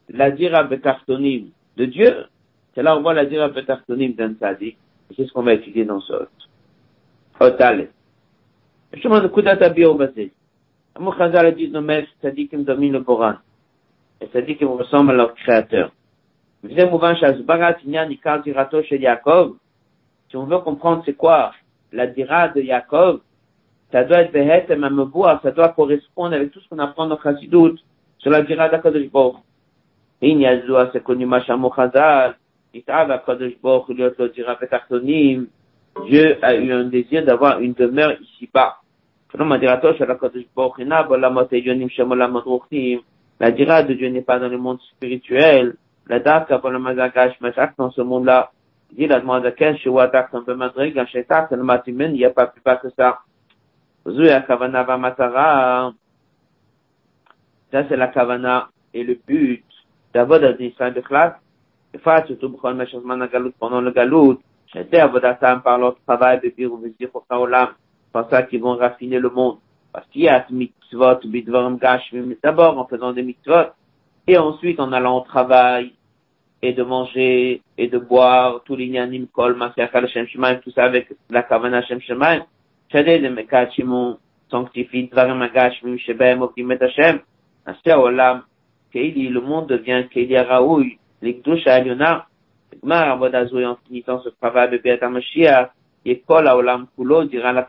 la 0.08 0.32
dira 0.32 0.64
betartonim 0.64 1.50
de 1.76 1.84
Dieu. 1.84 2.26
C'est 2.74 2.82
là 2.82 2.96
on 2.96 3.00
voit 3.00 3.14
la 3.14 3.26
dira 3.26 3.48
betartonim 3.48 4.14
d'un 4.14 4.34
sadique. 4.40 4.76
Et 5.08 5.14
c'est 5.14 5.26
ce 5.26 5.32
qu'on 5.32 5.44
va 5.44 5.52
étudier 5.52 5.84
dans 5.84 6.00
ce 6.00 6.12
hôte. 6.12 6.48
Hôte 7.38 7.62
Je 8.92 9.02
demande 9.04 9.22
de 9.22 9.28
Koudat 9.28 9.64
Abir 9.64 9.92
au 9.92 9.94
basé. 9.94 10.32
Amour 10.96 11.16
Khazal 11.16 11.46
a 11.46 11.52
dit, 11.52 11.68
nos 11.68 11.80
maîtres 11.80 12.10
sadikim 12.20 12.64
dominent 12.64 12.94
le 12.94 13.04
Coran. 13.04 13.34
Et 14.20 14.26
sadikim 14.32 14.66
ressemblent 14.66 15.12
à 15.12 15.14
leur 15.14 15.34
créateur. 15.34 15.92
Si 16.66 16.74
on 20.34 20.44
veut 20.44 20.58
comprendre 20.58 21.04
c'est 21.06 21.14
quoi 21.14 21.52
la 21.92 22.08
dira 22.08 22.48
de 22.48 22.62
Yaakov, 22.62 23.20
ça 23.91 24.03
doit 24.03 24.21
être 24.21 24.31
Behet 24.31 24.65
et 24.69 25.41
ça 25.43 25.51
doit 25.51 25.69
correspondre 25.69 26.35
avec 26.35 26.51
tout 26.51 26.59
ce 26.59 26.69
qu'on 26.69 26.79
apprend 26.79 27.07
dans 27.07 27.19
Chassidut 27.21 27.79
sur 28.17 28.31
la 28.31 28.41
dira 28.41 28.69
d'Akadosh 28.69 29.09
Baruch. 29.11 29.37
הנה 30.21 30.51
ידוע 30.51 30.83
שכל 30.93 31.15
מה 31.15 31.41
שאמרו 31.41 31.69
חז"ל, 31.69 32.31
התאהב 32.75 33.11
הקדוש 33.11 33.53
ברוך 33.63 33.87
הוא 33.87 33.95
להיות 33.95 34.19
לו 34.19 34.27
דירה 34.27 34.53
בתחתונים, 34.61 35.45
Dieu 36.05 36.37
a 36.41 36.55
eu 36.55 36.71
un 36.71 36.85
désir 36.85 37.23
d'avoir 37.23 37.59
une 37.59 37.73
demeure 37.73 38.13
ici-bas. 38.19 38.77
La 43.39 43.51
dira 43.51 43.83
de 43.83 43.93
Dieu 43.93 44.09
n'est 44.09 44.21
pas 44.21 44.39
dans 44.39 44.47
le 44.47 44.57
monde 44.57 44.79
spirituel. 44.95 45.75
La 46.07 46.19
daka 46.19 46.57
pour 46.59 46.71
le 46.71 46.79
mazagash 46.79 47.39
masak 47.41 47.73
dans 47.77 47.91
ce 47.91 48.01
monde-là. 48.01 48.51
Dit 48.91 49.07
la 49.07 49.19
demande 49.19 49.45
à 49.45 49.51
quel 49.51 49.77
chez 49.77 49.89
Wadak 49.89 50.29
un 50.33 50.41
peu 50.41 50.55
madrig, 50.55 50.97
un 50.97 51.05
shetak, 51.05 51.51
le 51.51 51.63
matimen, 51.63 52.11
il 52.11 52.17
n'y 52.17 52.25
a 52.25 52.29
pas 52.29 52.47
plus 52.47 52.61
bas 52.63 52.77
que 52.77 52.89
ça. 52.97 53.19
Ça 57.70 57.84
c'est 57.88 57.96
la 57.96 58.08
kavana 58.08 58.68
et 58.94 59.04
le 59.04 59.18
but. 59.26 59.64
Dit 60.14 60.74
ça 60.78 60.90
de 60.90 61.00
classe. 61.00 61.34
Il 61.94 62.00
faut 62.00 62.10
surtout 62.26 62.58
un 62.64 62.86
changement 62.86 63.18
galut 63.26 63.52
pendant 63.58 63.80
le 63.80 63.90
galut. 63.90 64.38
J'étais 64.72 64.98
à 64.98 65.06
Vodatam 65.06 65.62
par 65.62 65.78
leur 65.78 65.96
travail 66.06 66.40
de 66.40 66.48
Birou 66.50 66.78
Vizir 66.78 67.10
pour 67.10 67.26
Kaolam. 67.26 67.68
C'est 68.14 68.30
ça 68.30 68.42
qu'ils 68.42 68.60
vont 68.60 68.76
raffiner 68.76 69.18
le 69.18 69.30
monde. 69.30 69.58
Parce 69.92 70.06
qu'il 70.08 70.22
y 70.22 70.28
a 70.28 70.44
mitzvot, 70.50 71.20
bidvarim 71.24 71.78
gashmim, 71.78 72.34
d'abord 72.42 72.78
en 72.78 72.86
faisant 72.86 73.12
des 73.12 73.22
mitzvot, 73.22 73.72
et 74.26 74.36
ensuite 74.36 74.80
en 74.80 74.92
allant 74.92 75.18
au 75.18 75.20
travail, 75.22 75.92
et 76.60 76.72
de 76.72 76.82
manger, 76.82 77.62
et 77.78 77.88
de 77.88 77.98
boire, 77.98 78.62
tous 78.64 78.76
les 78.76 78.88
nyanim 78.88 79.26
kol, 79.28 79.54
masiakal 79.56 80.08
Shem 80.08 80.26
Shemaim, 80.26 80.56
tout 80.56 80.70
ça 80.72 80.84
avec 80.84 81.08
la 81.30 81.42
kavana 81.42 81.82
Shem 81.82 82.00
Shemaim. 82.00 82.44
Sanctifie 84.50 85.10
Keili, 88.92 89.28
le 89.28 89.40
monde 89.40 89.68
devient 89.68 90.04
la 97.52 97.62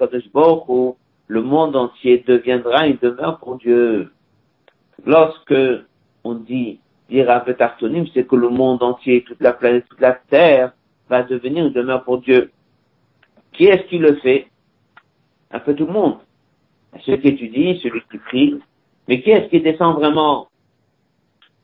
le 1.28 1.42
entier 1.76 2.24
deviendra 2.26 2.88
une 2.88 2.98
demeure 3.02 3.40
pour 3.40 3.58
Dieu. 3.58 4.12
Lorsque 5.06 5.54
on 6.24 6.36
dit 6.36 6.80
dira 7.10 7.40
Betartonim, 7.40 8.06
c'est 8.14 8.28
que 8.28 8.36
le 8.36 8.50
monde 8.50 8.84
entier, 8.84 9.24
toute 9.24 9.42
la 9.42 9.54
planète, 9.54 9.86
toute 9.90 10.00
la 10.00 10.14
terre 10.14 10.74
va 11.10 11.24
devenir 11.24 11.66
une 11.66 11.74
demeure 11.74 12.04
pour 12.04 12.20
Dieu. 12.20 12.52
Qui 13.54 13.66
est-ce 13.66 13.88
qui 13.90 13.98
le 13.98 14.16
fait? 14.18 14.48
Un 15.52 15.60
peu 15.60 15.76
tout 15.76 15.86
le 15.86 15.94
monde. 15.94 16.18
Celui 17.06 17.22
qui 17.22 17.28
étudie, 17.28 17.80
celui 17.82 18.02
qui 18.12 18.18
prie. 18.18 18.60
Mais 19.08 19.22
qui 19.22 19.32
est-ce 19.32 19.50
qui 19.50 19.62
descend 19.62 19.96
vraiment 19.96 20.48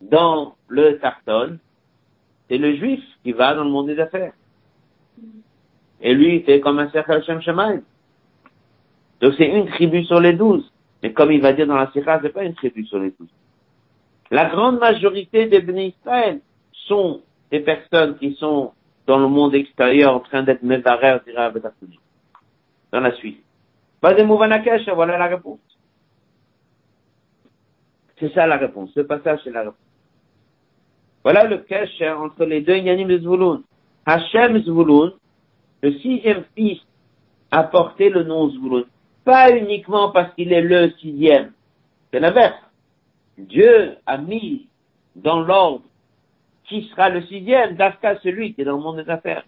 dans 0.02 0.56
le 0.67 0.98
Tarton 1.00 1.60
C'est 2.50 2.58
le 2.58 2.76
juif 2.76 3.04
qui 3.24 3.32
va 3.32 3.54
dans 3.54 3.63
le 3.63 3.69
monde 3.69 3.88
des 3.88 4.00
affaires. 4.00 4.34
Et 6.02 6.13
lui, 6.13 6.38
il 6.38 6.43
fait 6.43 6.60
comme 6.60 6.80
un 6.80 6.89
cercle 6.89 7.24
Shem 7.24 7.41
Shemaim. 7.41 7.82
Donc 9.21 9.34
c'est 9.38 9.48
une 9.48 9.67
tribu 9.67 10.04
sur 10.06 10.19
les 10.19 10.34
douze. 10.34 10.71
Mais 11.02 11.13
comme 11.13 11.32
il 11.32 11.41
va 11.41 11.54
dire 11.54 11.67
dans 11.67 11.76
la 11.76 11.91
Sira, 11.91 12.19
c'est 12.21 12.30
pas 12.30 12.43
une 12.43 12.56
tribu 12.56 12.86
sur 12.86 13.00
les 13.00 13.12
douze. 13.12 13.30
La 14.32 14.45
grande 14.50 14.80
majorité 14.80 15.45
des 15.45 15.62
bénis 15.62 15.95
Israël 16.00 16.41
sont 16.88 17.21
des 17.52 17.60
personnes 17.60 18.17
qui 18.17 18.34
sont 18.36 18.71
dans 19.06 19.19
le 19.19 19.28
monde 19.28 19.54
extérieur 19.54 20.15
en 20.15 20.19
train 20.19 20.43
d'être 20.43 20.63
mévarères, 20.63 21.24
dirait 21.24 21.52
Dans 22.91 23.00
la 23.00 23.12
suite. 23.13 23.45
Voilà 24.02 25.18
la 25.18 25.28
réponse. 25.28 25.60
C'est 28.20 28.34
ça 28.34 28.48
la 28.48 28.58
réponse. 28.58 28.92
Ce 28.94 29.02
passage, 29.02 29.40
c'est 29.44 29.52
la 29.52 29.62
réponse. 29.62 29.76
Voilà 31.24 31.44
le 31.46 31.58
cache 31.58 32.02
entre 32.02 32.46
les 32.46 32.62
deux 32.62 32.78
Yanim 32.78 33.08
de 33.08 33.18
Zvulun. 33.18 33.64
Hashem 34.06 34.62
Zvulun, 34.64 35.14
le 35.82 35.94
sixième 36.00 36.44
fils, 36.56 36.80
a 37.52 37.64
porté 37.64 38.10
le 38.10 38.24
nom 38.24 38.50
Zvulun. 38.50 38.84
Pas 39.24 39.52
uniquement 39.56 40.12
parce 40.12 40.34
qu'il 40.36 40.54
est 40.54 40.62
le 40.62 40.92
sixième. 41.00 41.52
C'est 42.12 42.20
l'inverse. 42.20 42.62
Dieu 43.38 43.96
a 44.06 44.18
mis 44.18 44.68
dans 45.16 45.42
l'ordre 45.42 45.82
qui 46.66 46.84
sera 46.90 47.10
le 47.10 47.22
sixième, 47.24 47.76
d'Afka 47.76 48.20
celui 48.22 48.54
qui 48.54 48.62
est 48.62 48.66
dans 48.66 48.78
le 48.78 48.84
monde 48.84 49.04
des 49.04 49.10
affaires. 49.10 49.44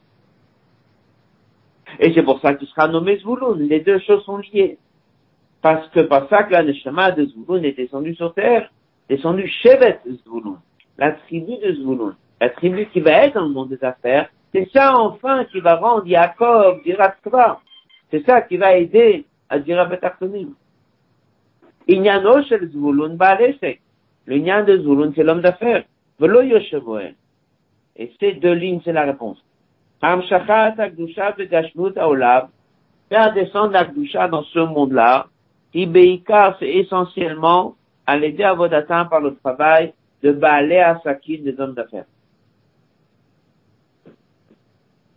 Et 2.00 2.14
c'est 2.14 2.24
pour 2.24 2.40
ça 2.42 2.54
qu'il 2.54 2.68
sera 2.68 2.88
nommé 2.88 3.18
Zvulun. 3.18 3.58
Les 3.58 3.80
deux 3.80 4.00
choses 4.00 4.24
sont 4.24 4.38
liées. 4.38 4.78
Parce 5.62 5.88
que 5.90 6.02
par 6.02 6.30
ça 6.30 6.44
que 6.44 6.54
la 6.54 6.64
Neshama 6.64 7.12
de 7.12 7.26
Zvulun 7.26 7.64
est 7.64 7.74
descendu 7.74 8.16
sur 8.16 8.34
terre, 8.34 8.72
descendu 9.10 9.48
Shevet 9.48 10.00
Zvulun, 10.06 10.60
la 10.98 11.14
tribu 11.14 11.58
de 11.58 11.74
Zvulun, 11.74 12.16
la 12.40 12.50
tribu 12.50 12.86
qui 12.88 13.00
va 13.00 13.12
être 13.26 13.34
dans 13.36 13.48
le 13.48 13.54
monde 13.54 13.70
des 13.70 13.84
affaires, 13.84 14.30
c'est 14.54 14.70
ça 14.72 14.96
enfin 14.98 15.46
qui 15.46 15.60
va 15.60 15.76
rendre 15.76 16.06
Yaakov 16.08 16.84
Diratkva. 16.84 17.60
C'est 18.12 18.26
ça 18.26 18.42
qui 18.42 18.58
va 18.58 18.78
aider 18.78 19.26
à 19.50 19.60
dire 19.60 19.88
Betartonim. 19.90 20.54
Inyano 21.88 22.44
shel 22.44 22.70
Zvulun 22.70 23.16
Baaleshek. 23.16 23.82
Le 24.28 24.40
nyan 24.40 24.66
de 24.66 24.78
Zvulun, 24.78 25.14
c'est 25.16 25.24
l'homme 25.24 25.42
d'affaires. 25.42 25.86
Velo. 26.20 26.42
Et 27.96 28.12
ces 28.20 28.34
deux 28.34 28.54
lignes, 28.54 28.82
c'est 28.84 28.92
la 28.92 29.06
réponse. 29.06 29.42
Faire 30.00 30.20
descendre 33.34 33.72
l'Akdusha 33.72 34.28
dans 34.28 34.44
ce 34.44 34.60
monde-là. 34.60 35.28
Ibeikar, 35.74 36.58
c'est 36.60 36.70
essentiellement 36.70 37.76
à 38.06 38.18
l'aider 38.18 38.44
à 38.44 38.54
Vodatin 38.54 39.06
par 39.06 39.22
le 39.22 39.36
travail 39.36 39.94
de 40.24 40.32
Baalé 40.32 40.78
à 40.78 41.00
Sakin 41.04 41.44
des 41.44 41.60
hommes 41.60 41.74
d'affaires. 41.74 42.06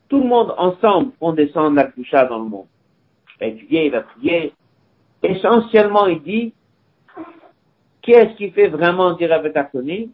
Tout 0.08 0.20
le 0.20 0.28
monde 0.28 0.54
ensemble 0.58 1.12
vont 1.20 1.32
descendre 1.32 1.76
la 1.76 1.84
coucha 1.84 2.24
dans 2.26 2.38
le 2.38 2.48
monde. 2.48 2.66
Il 3.36 3.38
va 3.38 3.46
étudier, 3.46 3.86
il 3.86 3.92
va 3.92 4.02
prier. 4.02 4.52
Essentiellement, 5.22 6.06
il 6.06 6.22
dit, 6.22 6.52
qu'est-ce 8.02 8.36
qui 8.36 8.50
fait 8.50 8.68
vraiment 8.68 9.12
dire 9.12 9.32
Akoni? 9.32 10.10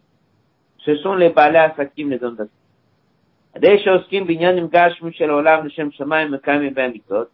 Ce 0.79 0.95
sont 0.97 1.15
les 1.15 1.29
balais 1.29 1.59
à 1.59 1.75
Sakim, 1.75 2.09
les 2.09 2.23
hommes 2.23 2.35
d'affaires. 2.35 2.66
des 3.58 3.78
שעוסקים 3.78 4.26
בעניינים 4.26 4.66
גשמים 4.66 5.12
של 5.12 5.30
העולם 5.30 5.66
לשם 5.66 5.90
שמיים 5.90 6.32
מקיימים 6.32 6.74
בהם 6.74 6.92
מצוות, 6.94 7.28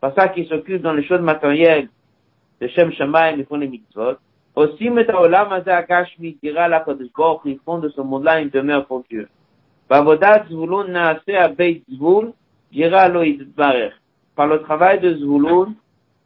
פסק 0.00 0.32
qui 0.34 0.46
s'occupe 0.48 0.82
dans 0.82 0.92
les 0.92 1.02
choses 1.02 1.20
matérielles 1.20 1.88
de 2.60 2.68
Shem 2.68 2.90
Shamaim, 2.92 3.38
ils 3.38 3.46
font 3.46 3.56
les 3.56 3.68
mitzvot, 3.68 4.16
עושים 4.54 4.98
את 4.98 5.10
העולם 5.10 5.52
הזה 5.52 5.78
הגשמי 5.78 6.34
דירה 6.42 6.68
לקדוש 6.68 7.08
ברוך 7.16 7.42
הוא, 7.42 7.52
ils 7.52 7.58
font 7.68 7.78
de 7.78 7.88
ce 7.88 8.00
monde-là 8.00 8.40
une 8.40 8.50
demeure 8.50 8.86
pour 8.86 9.02
Dieu. 9.10 9.26
בעבודת 9.90 10.42
זבולון 10.48 10.92
נעשה 10.92 11.44
הבית 11.44 11.84
זבול, 11.88 12.30
דירה 12.72 13.08
לא 13.08 13.24
יתברך. 13.24 13.94
Par 14.36 14.46
le 14.46 14.60
travail 14.60 15.00
de 15.00 15.14
Zvulun, 15.14 15.74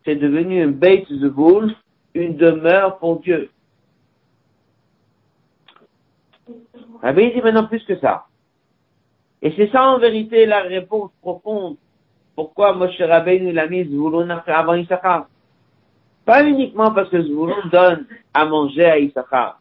c'est 0.05 0.17
devenu 0.17 0.63
un 0.63 0.73
beit 0.73 1.07
Zvul, 1.09 1.75
une 2.15 2.37
demeure 2.37 2.99
pour 2.99 3.21
Dieu. 3.21 3.51
Rabbi 7.03 7.33
dit 7.33 7.41
maintenant 7.41 7.67
plus 7.67 7.85
que 7.85 7.97
ça. 7.99 8.27
Et 9.43 9.53
c'est 9.57 9.71
ça 9.71 9.85
en 9.85 9.99
vérité 9.99 10.47
la 10.47 10.61
réponse 10.61 11.11
profonde. 11.21 11.77
Pourquoi 12.35 12.75
Moshe 12.75 13.01
Rabbeinu 13.01 13.53
l'a 13.53 13.67
mis 13.67 13.85
Zvulun 13.85 14.43
avant 14.47 14.75
Issachar 14.75 15.27
Pas 16.25 16.45
uniquement 16.45 16.93
parce 16.93 17.09
que 17.09 17.23
Zvulun 17.23 17.69
donne 17.73 18.07
à 18.35 18.45
manger 18.45 18.85
à 18.85 18.99
Issachar. 18.99 19.61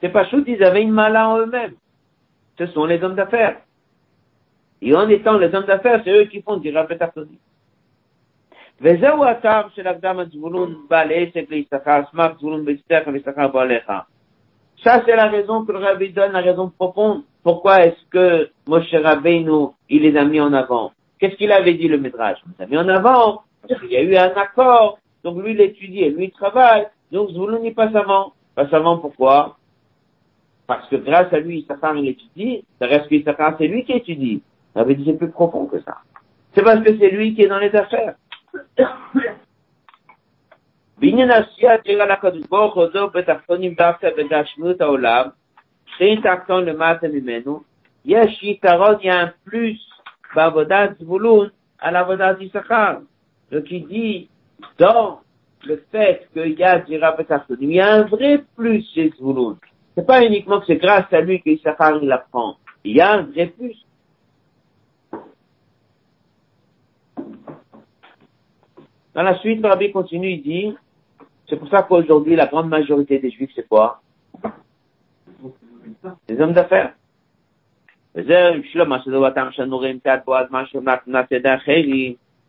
C'est 0.00 0.10
pas 0.10 0.26
chouette, 0.28 0.44
ils 0.46 0.62
avaient 0.62 0.82
une 0.82 0.90
mala 0.90 1.28
en 1.28 1.38
eux-mêmes. 1.38 1.74
Ce 2.58 2.66
sont 2.66 2.84
les 2.84 3.02
hommes 3.02 3.14
d'affaires. 3.14 3.56
Et 4.82 4.94
en 4.94 5.08
étant 5.08 5.38
les 5.38 5.54
hommes 5.54 5.64
d'affaires, 5.64 6.02
c'est 6.04 6.12
eux 6.12 6.24
qui 6.24 6.42
font 6.42 6.58
du 6.58 6.70
rappel 6.70 6.98
Tartoni. 6.98 7.38
וזהו 8.80 9.24
הטעם 9.24 9.68
של 9.74 9.88
הקדם 9.88 10.18
הזבולון 10.18 10.86
בעל 10.90 11.08
עסק 11.12 11.50
ליששכר, 11.50 12.00
סמך 12.10 12.26
זבולון 12.38 12.64
בישתך 12.64 13.06
ויששכר 13.06 13.48
בעליך. 13.48 13.92
Ça, 14.82 15.02
c'est 15.06 15.16
la 15.16 15.28
raison 15.28 15.64
que 15.64 15.72
le 15.72 15.78
rabbi 15.78 16.12
donne, 16.12 16.32
la 16.32 16.40
raison 16.40 16.68
profonde. 16.68 17.22
pourquoi 17.43 17.85
est-ce 17.85 18.05
que 18.09 18.49
Moshe 18.67 18.93
Rabbeinu, 18.93 19.69
il 19.89 20.01
les 20.01 20.17
a 20.17 20.25
mis 20.25 20.41
en 20.41 20.53
avant? 20.53 20.91
Qu'est-ce 21.19 21.35
qu'il 21.35 21.51
avait 21.51 21.73
dit 21.73 21.87
le 21.87 21.97
Midrash? 21.97 22.37
Il 22.45 22.53
les 22.57 22.65
a 22.65 22.67
mis 22.67 22.77
en 22.77 22.87
avant, 22.89 23.43
parce 23.67 23.79
qu'il 23.81 23.91
y 23.91 23.97
a 23.97 24.01
eu 24.01 24.15
un 24.15 24.33
accord, 24.35 24.99
donc 25.23 25.41
lui 25.41 25.51
il 25.51 25.61
étudie 25.61 26.01
et 26.01 26.09
lui 26.09 26.25
il 26.25 26.31
travaille, 26.31 26.87
donc 27.11 27.29
Zvoulun 27.31 27.59
il 27.63 27.73
pas 27.73 27.97
avant. 27.97 28.33
Pas 28.55 28.67
avant 28.75 28.97
pourquoi? 28.97 29.57
Parce 30.67 30.87
que 30.89 30.97
grâce 30.97 31.31
à 31.33 31.39
lui, 31.39 31.59
Issachar 31.59 31.95
il 31.97 32.09
étudie, 32.09 32.63
ça 32.79 32.87
reste 32.87 33.07
que 33.07 33.15
Issachar 33.15 33.55
c'est 33.57 33.67
lui 33.67 33.85
qui 33.85 33.93
étudie. 33.93 34.41
Ça 34.73 34.83
veut 34.83 34.93
dire 34.93 35.05
c'est 35.07 35.17
plus 35.17 35.31
profond 35.31 35.65
que 35.65 35.79
ça. 35.81 35.97
C'est 36.53 36.63
parce 36.63 36.81
que 36.81 36.97
c'est 36.97 37.09
lui 37.09 37.35
qui 37.35 37.43
est 37.43 37.47
dans 37.47 37.59
les 37.59 37.75
affaires. 37.75 38.15
la 44.97 45.33
Sheintachton 45.99 46.61
le 46.61 46.73
matin 46.73 47.09
mimenu, 47.09 47.59
yesh 48.05 48.41
yitaron, 48.41 48.97
il 49.01 49.07
y 49.07 49.09
a 49.09 49.21
un 49.21 49.33
plus, 49.45 49.79
bavodat 50.33 50.93
zvulun, 50.99 51.51
à 51.79 51.91
la 51.91 52.03
vodat 52.03 52.37
yisachar. 52.39 53.01
Donc 53.51 53.69
il 53.69 53.87
dit, 53.87 54.29
dans 54.77 55.19
le 55.65 55.83
fait 55.91 56.27
qu'il 56.33 56.57
y 56.57 56.63
a 56.63 56.79
du 56.79 56.93
il 56.93 57.73
y 57.73 57.79
a 57.81 57.93
un 57.93 58.03
vrai 58.03 58.43
plus 58.55 58.85
chez 58.93 59.11
Zvulun. 59.19 59.57
C'est 59.95 60.05
pas 60.05 60.23
uniquement 60.23 60.59
que 60.59 60.67
c'est 60.67 60.77
grâce 60.77 61.11
à 61.11 61.21
lui 61.21 61.41
que 61.41 61.49
Issachar 61.49 62.01
il 62.01 62.11
apprend. 62.11 62.55
Il 62.83 62.95
y 62.95 63.01
a 63.01 63.13
un 63.13 63.23
vrai 63.23 63.47
plus. 63.47 63.75
Dans 69.13 69.23
la 69.23 69.37
suite, 69.39 69.65
Rabbi 69.65 69.91
continue, 69.91 70.31
il 70.31 70.41
dit, 70.43 70.75
c'est 71.49 71.57
pour 71.57 71.67
ça 71.67 71.83
qu'aujourd'hui, 71.83 72.37
la 72.37 72.45
grande 72.45 72.69
majorité 72.69 73.19
des 73.19 73.31
Juifs, 73.31 73.51
c'est 73.53 73.67
quoi? 73.67 74.01
les 76.27 76.41
hommes 76.41 76.53
d'affaires. 76.53 76.93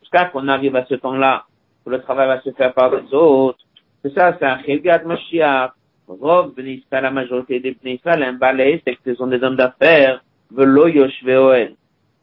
Jusqu'à 0.01 0.25
qu'on 0.27 0.49
arrive 0.49 0.77
à 0.77 0.85
ce 0.87 0.95
temps-là, 0.95 1.45
que 1.85 1.91
le 1.91 2.01
travail 2.01 2.29
va 2.29 2.41
se 2.41 2.51
faire 2.51 2.73
par 2.73 2.95
les 2.95 3.15
autres. 3.15 3.59
C'est 4.03 4.15
ça, 4.15 4.37
c'est 4.39 4.47
un 4.47 4.63
Chelgat 4.63 5.05
Mashiach. 5.05 5.73
Rob, 6.09 6.55
Benisraël, 6.57 7.05
la 7.05 7.11
majorité 7.13 7.61
des 7.61 7.73
Benisraël, 7.73 8.23
un 8.25 8.33
balai, 8.33 8.83
c'est 8.85 8.97
que 8.97 9.01
ce 9.07 9.15
sont 9.15 9.29
des 9.29 9.41
hommes 9.45 9.55
d'affaires. 9.57 10.25
Velo 10.51 10.89
Yoshveoel. 10.89 11.77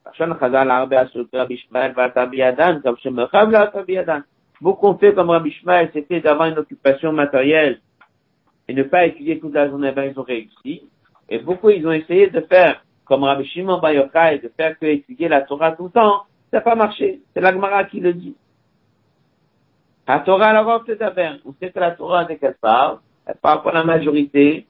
Parchan 0.03 0.37
Chazal, 0.39 0.69
Arbe 0.69 0.93
Asuk, 0.93 1.29
Rabbi 1.31 1.63
comme 1.71 2.97
Shemechav, 2.97 3.49
Vatabi 3.49 3.97
Adam. 3.97 4.21
Beaucoup 4.59 4.87
ont 4.87 4.97
fait 4.97 5.13
comme 5.13 5.29
Rabbi 5.29 5.49
Ishmael, 5.51 5.89
c'était 5.93 6.19
d'avoir 6.19 6.49
une 6.49 6.57
occupation 6.57 7.13
matérielle 7.13 7.79
et 8.67 8.73
ne 8.73 8.83
pas 8.83 9.05
étudier 9.05 9.39
toute 9.39 9.53
la 9.53 9.69
journée, 9.69 9.91
ben 9.91 10.11
ils 10.11 10.19
ont 10.19 10.23
réussi. 10.23 10.83
Et 11.29 11.39
beaucoup, 11.39 11.69
ils 11.69 11.85
ont 11.85 11.91
essayé 11.91 12.29
de 12.29 12.41
faire 12.41 12.83
comme 13.05 13.23
Rabbi 13.23 13.45
Shimon 13.45 13.79
Bar 13.79 13.93
Yochai, 13.93 14.39
de 14.39 14.51
faire 14.55 14.77
que 14.77 14.85
étudier 14.85 15.27
la 15.27 15.41
Torah 15.41 15.71
tout 15.73 15.85
le 15.85 15.89
temps. 15.91 16.23
Ça 16.51 16.57
n'a 16.57 16.61
pas 16.61 16.75
marché. 16.75 17.21
C'est 17.33 17.41
l'Agmara 17.41 17.85
qui 17.85 17.99
le 17.99 18.13
dit. 18.13 18.35
La 20.07 20.19
Torah, 20.19 20.53
la 20.53 20.81
c'est 20.85 20.97
d'abord. 20.97 21.33
On 21.45 21.53
sait 21.59 21.71
que 21.71 21.79
la 21.79 21.91
Torah, 21.91 22.25
dès 22.25 22.37
qu'elle 22.37 22.55
parle, 22.55 22.99
elle 23.25 23.35
parle 23.35 23.61
pour 23.61 23.71
la 23.71 23.83
majorité 23.83 24.65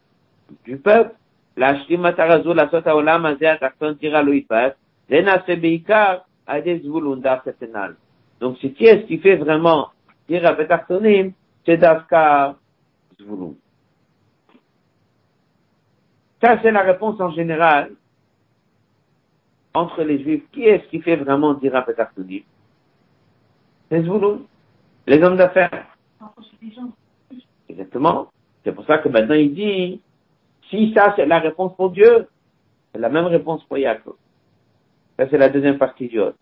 du 0.66 0.78
peuple. 0.78 1.14
La 1.56 1.74
la 1.74 2.70
Sota 2.70 2.96
Olam, 2.96 3.26
Azea, 3.26 3.58
Takton, 3.58 3.96
Tira, 3.96 4.24
Lena 4.24 5.44
Sebeikar, 5.46 6.26
Setenal. 7.46 7.96
Donc, 8.40 8.58
c'est 8.62 8.72
qui 8.72 8.86
est-ce 8.86 9.06
qui 9.06 9.18
fait 9.18 9.36
vraiment 9.36 9.90
dire 10.28 10.46
à 10.46 10.54
Betartonim, 10.54 11.32
c'est 11.66 11.78
Dafka 11.78 12.56
Zvulun. 13.20 13.56
Ça, 16.42 16.60
c'est 16.62 16.72
la 16.72 16.82
réponse 16.82 17.20
en 17.20 17.32
général 17.32 17.92
entre 19.74 20.04
les 20.04 20.22
juifs. 20.24 20.44
Qui 20.52 20.64
est-ce 20.64 20.88
qui 20.90 21.02
fait 21.02 21.16
vraiment 21.16 21.54
dira 21.54 21.82
Petartouni 21.84 22.44
Les 23.92 24.04
Zouloun, 24.04 24.44
les 25.08 25.22
hommes 25.24 25.38
d'affaires. 25.38 25.88
Exactement. 27.70 28.32
C'est 28.64 28.72
pour 28.72 28.86
ça 28.86 28.98
que 28.98 29.10
maintenant 29.10 29.36
il 29.36 29.54
dit, 29.54 30.02
si 30.70 30.94
ça 30.94 31.14
c'est 31.16 31.26
la 31.26 31.40
réponse 31.40 31.76
pour 31.76 31.92
Dieu, 31.92 32.28
c'est 32.92 33.00
la 33.00 33.10
même 33.10 33.26
réponse 33.26 33.64
pour 33.64 33.78
Yaakov. 33.78 34.16
Ça 35.18 35.28
c'est 35.30 35.38
la 35.38 35.50
deuxième 35.50 35.78
partie 35.78 36.08
du 36.08 36.20
hôte. 36.20 36.36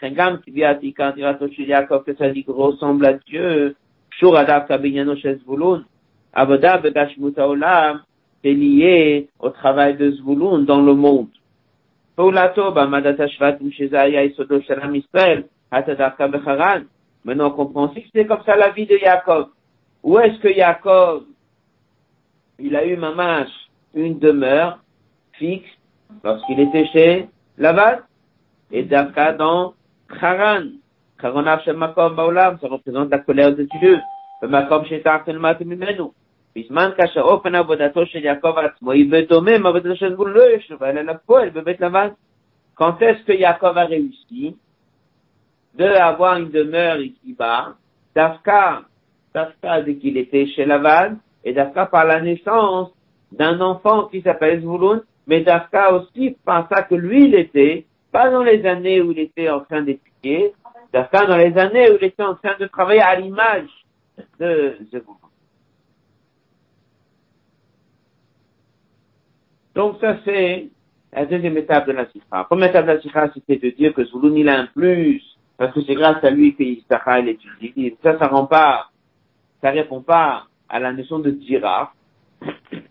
Kangam 0.00 0.40
tibiatika 0.42 1.14
Yaakov, 1.16 2.04
que 2.04 2.14
ça 2.14 2.28
dit 2.30 2.44
ressemble 2.46 3.06
à 3.06 3.12
Dieu, 3.14 3.76
Shuradav 4.10 4.66
Kabinyano 4.66 5.16
Shezvulun, 5.16 5.84
Avoda 6.32 6.78
Begashmuta 6.78 7.48
Olam, 7.48 8.02
c'est 8.42 8.52
lié 8.52 9.28
au 9.40 9.50
travail 9.50 9.96
de 9.96 10.10
Zvulun 10.12 10.60
dans 10.60 10.80
le 10.80 10.94
monde. 10.94 11.28
Paulato, 12.14 12.72
Bamadata 12.72 13.28
Shvatum 13.28 13.70
Shezaya 13.72 14.24
Isodo 14.24 14.60
Shalam 14.62 14.94
Israel, 14.94 15.44
Atadaka 15.70 16.28
Maintenant, 17.24 17.48
on 17.48 17.50
comprend 17.50 17.90
aussi 17.90 18.02
que 18.02 18.08
c'est 18.14 18.26
comme 18.26 18.42
ça 18.46 18.56
la 18.56 18.70
e 18.70 18.74
vie 18.74 18.86
de 18.86 18.96
Yaakov. 18.96 19.48
Où 20.02 20.18
est-ce 20.18 20.38
que 20.38 20.48
Yaakov, 20.48 21.24
il 22.58 22.76
a 22.76 22.86
eu 22.86 22.96
mamash, 22.96 23.50
une 23.94 24.18
demeure 24.18 24.78
fixe, 25.32 25.68
lorsqu'il 26.22 26.60
était 26.60 26.86
chez 26.86 27.28
Lavat, 27.58 28.02
et 28.70 28.82
Daka 28.82 29.32
dans 29.32 29.74
Haran. 30.09 30.71
Haran 31.21 31.59
chez 31.63 31.73
Makom 31.73 32.15
Baolam, 32.15 32.57
ça 32.59 32.67
représente 32.67 33.09
la 33.09 33.19
colère 33.19 33.55
de 33.55 33.67
Dieu. 33.79 33.99
Le 34.41 34.47
Makom 34.47 34.85
chez 34.85 35.01
Tartel 35.01 35.39
Matimimenu. 35.39 36.11
בזמן 36.55 36.89
כאשר 36.97 37.21
אופן 37.21 37.55
עבודתו 37.55 38.05
של 38.05 38.25
יעקב 38.25 38.57
עצמו 38.57 38.91
היא 38.91 39.11
בדומה 39.11 39.57
מעבודתו 39.57 39.95
של 39.95 40.13
זבולון 40.13 40.33
לא 40.33 40.43
ישבה 40.55 40.89
אלא 40.89 41.01
לפועל 41.01 41.49
בבית 41.49 41.81
לבן. 41.81 42.07
Quand 42.75 43.01
est-ce 43.01 43.23
que 43.25 43.33
Yaakov 43.33 43.77
a 43.77 43.85
réussi 43.85 44.55
de 45.75 45.85
avoir 45.85 46.37
une 46.37 46.49
demeure 46.49 46.99
ici-bas, 46.99 47.75
Dafka, 48.15 48.81
Dafka 49.33 49.81
dès 49.83 49.95
qu'il 49.95 50.17
était 50.17 50.47
chez 50.47 50.65
Laval, 50.65 51.17
et 51.43 51.53
Dafka 51.53 51.85
par 51.85 52.05
la 52.05 52.21
naissance 52.21 52.89
d'un 53.31 53.61
enfant 53.61 54.05
qui 54.05 54.21
s'appelle 54.21 54.61
Zvulun, 54.61 55.01
mais 55.27 55.41
Dafka 55.41 55.93
aussi 55.93 56.37
par 56.43 56.67
ça 56.69 56.83
que 56.83 56.95
lui 56.95 57.25
il 57.25 57.35
était, 57.35 57.85
pas 58.16 58.30
dans 58.30 58.42
les 58.42 58.64
années 58.64 59.02
où 59.02 59.12
il 59.12 59.18
était 59.18 59.50
en 59.50 59.60
train 59.60 59.82
d'étudier, 59.82 60.54
Dafka 60.90 61.26
dans 61.26 61.36
les 61.36 61.54
années 61.58 61.90
où 61.90 61.96
il 62.00 62.04
était 62.04 62.22
en 62.22 62.34
train 62.34 62.56
de 62.58 62.66
travailler 62.66 63.02
à 63.02 63.14
l'image 63.20 63.68
de 64.40 64.78
Zvulun. 64.90 65.28
Donc 69.74 69.98
ça 70.00 70.16
c'est 70.24 70.68
la 71.12 71.26
deuxième 71.26 71.58
étape 71.58 71.86
de 71.88 71.92
la 71.92 72.06
Sikha. 72.06 72.24
La 72.32 72.44
première 72.44 72.70
étape 72.70 72.86
de 72.86 72.92
la 72.92 73.00
Sikha, 73.02 73.30
c'était 73.34 73.58
de 73.58 73.76
dire 73.76 73.92
que 73.92 74.02
Zvulun 74.06 74.34
il 74.34 74.48
a 74.48 74.60
un 74.60 74.66
plus, 74.66 75.22
parce 75.58 75.74
que 75.74 75.82
c'est 75.82 75.94
grâce 75.94 76.24
à 76.24 76.30
lui 76.30 76.56
que 76.56 76.62
Yisraël 76.62 77.28
il 77.28 77.68
étudie. 77.68 77.98
Ça, 78.02 78.18
ça 78.18 78.28
rend 78.28 78.46
pas, 78.46 78.88
ça 79.60 79.68
répond 79.68 80.00
pas 80.00 80.46
à 80.70 80.80
la 80.80 80.94
notion 80.94 81.18
de 81.18 81.32
dira. 81.32 81.92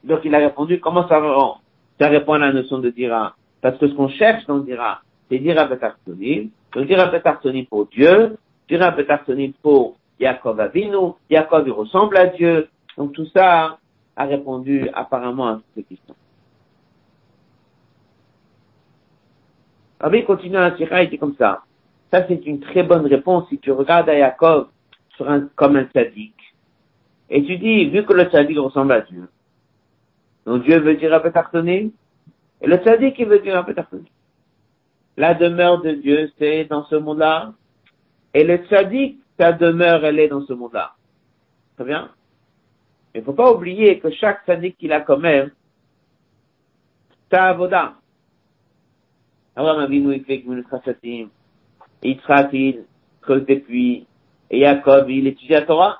Donc 0.04 0.20
il 0.24 0.36
a 0.36 0.38
répondu, 0.38 0.80
comment 0.80 1.08
ça 1.08 1.20
rend? 1.20 1.62
Ça 2.00 2.10
répond 2.10 2.34
à 2.34 2.38
la 2.38 2.54
notion 2.54 2.78
de 2.78 2.92
dira. 2.92 3.36
Parce 3.62 3.80
que 3.80 3.88
ce 3.88 3.96
qu'on 3.96 4.10
cherche 4.10 4.46
dans 4.46 4.60
dira, 4.60 5.02
c'est 5.30 5.40
dira 5.40 5.66
betartonim. 5.66 6.50
Donc 6.74 6.88
dira 6.88 7.08
betartonim 7.08 7.66
pour 7.66 7.88
Dieu, 7.88 8.38
dira 8.68 8.92
betartonim 8.92 9.54
pour 9.62 9.98
Yaakov 10.20 10.60
Avinu, 10.60 11.14
Yaakov 11.30 11.68
il 11.68 11.72
ressemble 11.72 12.18
à 12.18 12.28
Dieu. 12.28 12.70
Donc 12.98 13.14
tout 13.14 13.26
ça 13.28 13.78
a 14.16 14.26
répondu 14.26 14.90
apparemment 14.94 15.48
à 15.48 15.56
toutes 15.56 15.66
ces 15.76 15.84
questions. 15.84 16.16
Rabbi 20.00 20.24
continue 20.26 20.58
à 20.58 20.76
Sira, 20.78 21.04
il 21.04 21.10
dit 21.10 21.18
comme 21.18 21.36
ça. 21.36 21.64
Ça 22.12 22.26
c'est 22.28 22.46
une 22.46 22.60
très 22.60 22.84
bonne 22.84 23.06
réponse 23.06 23.50
si 23.50 23.58
tu 23.58 23.72
regardes 23.72 24.10
à 24.10 24.18
Yaakov 24.18 24.68
un, 25.22 25.48
comme 25.56 25.76
un 25.76 25.88
sadique. 25.94 26.34
Et 27.30 27.44
tu 27.44 27.58
dis, 27.58 27.90
vu 27.90 28.06
que 28.06 28.14
le 28.14 28.26
tzaddik 28.26 28.58
ressemble 28.60 28.92
à 28.92 29.02
Dieu, 29.02 29.28
donc 30.46 30.64
Dieu 30.64 30.80
veut 30.80 30.96
dire 30.96 31.14
Apetartonim, 31.14 31.92
et 32.62 32.68
le 32.68 32.78
tzaddik 32.78 33.18
il 33.18 33.26
veut 33.26 33.40
dire 33.40 33.58
Apetartonim. 33.58 34.06
La 35.18 35.34
demeure 35.34 35.82
de 35.82 35.92
Dieu, 35.92 36.32
c'est 36.38 36.66
dans 36.66 36.86
ce 36.86 36.96
monde-là, 36.96 37.54
et 38.34 38.44
le 38.44 38.58
tzaddik, 38.58 39.20
sa 39.40 39.54
demeure, 39.54 40.04
elle 40.04 40.20
est 40.20 40.28
dans 40.28 40.46
ce 40.46 40.54
monde-là. 40.54 40.94
Très 41.76 41.86
bien 41.86 42.12
Il 43.14 43.24
faut 43.24 43.34
pas 43.34 43.52
oublier 43.54 44.00
que 44.00 44.12
chaque 44.12 44.46
tzaddik 44.46 44.78
qu'il 44.78 44.92
a 44.92 45.02
comme 45.02 45.26
elle, 45.26 45.54
sa 47.32 47.46
avoda. 47.46 47.96
Abraham 49.56 49.82
Avinu, 49.84 50.16
il 50.16 50.24
fait 50.26 50.40
Gmilut 50.40 50.66
Chassadim. 50.70 51.30
Yitzhak, 52.04 52.50
il 52.54 52.84
creuse 53.22 53.46
des 53.46 53.60
puits. 53.60 54.06
Et 54.50 54.62
Jacob, 54.62 55.10
il 55.10 55.28
étudie 55.28 55.54
la 55.54 55.62
Torah. 55.64 56.00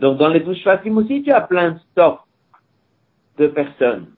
Donc, 0.00 0.18
dans 0.18 0.28
les 0.28 0.40
douze 0.40 0.58
aussi, 0.66 1.22
tu 1.22 1.30
as 1.30 1.40
plein 1.42 1.72
de 1.72 1.78
sortes 1.96 2.26
de 3.38 3.46
personnes. 3.46 4.12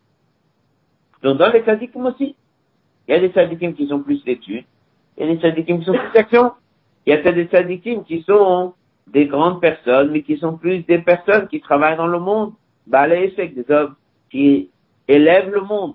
Donc, 1.22 1.38
dans 1.38 1.52
les 1.52 1.60
tzadikim 1.60 2.06
aussi, 2.06 2.34
il 3.08 3.12
y 3.12 3.14
a 3.14 3.20
des 3.20 3.28
tzadikim 3.28 3.74
qui 3.74 3.86
sont 3.86 4.00
plus 4.00 4.22
d'études, 4.24 4.64
il 5.16 5.26
y 5.26 5.30
a 5.30 5.34
des 5.34 5.40
tzadikim 5.40 5.78
qui 5.78 5.84
sont 5.84 5.92
plus 5.92 6.12
d'action, 6.12 6.52
il 7.06 7.14
y 7.14 7.16
a 7.16 7.32
des 7.32 7.44
tzadikim 7.44 8.04
qui 8.04 8.22
sont 8.22 8.74
des 9.06 9.26
grandes 9.26 9.60
personnes, 9.60 10.10
mais 10.10 10.22
qui 10.22 10.36
sont 10.36 10.56
plus 10.56 10.80
des 10.80 10.98
personnes 10.98 11.46
qui 11.48 11.60
travaillent 11.60 11.96
dans 11.96 12.08
le 12.08 12.18
monde, 12.18 12.52
bah, 12.86 13.06
les 13.06 13.30
des 13.30 13.70
hommes 13.70 13.94
qui 14.30 14.70
élèvent 15.06 15.50
le 15.50 15.60
monde. 15.60 15.94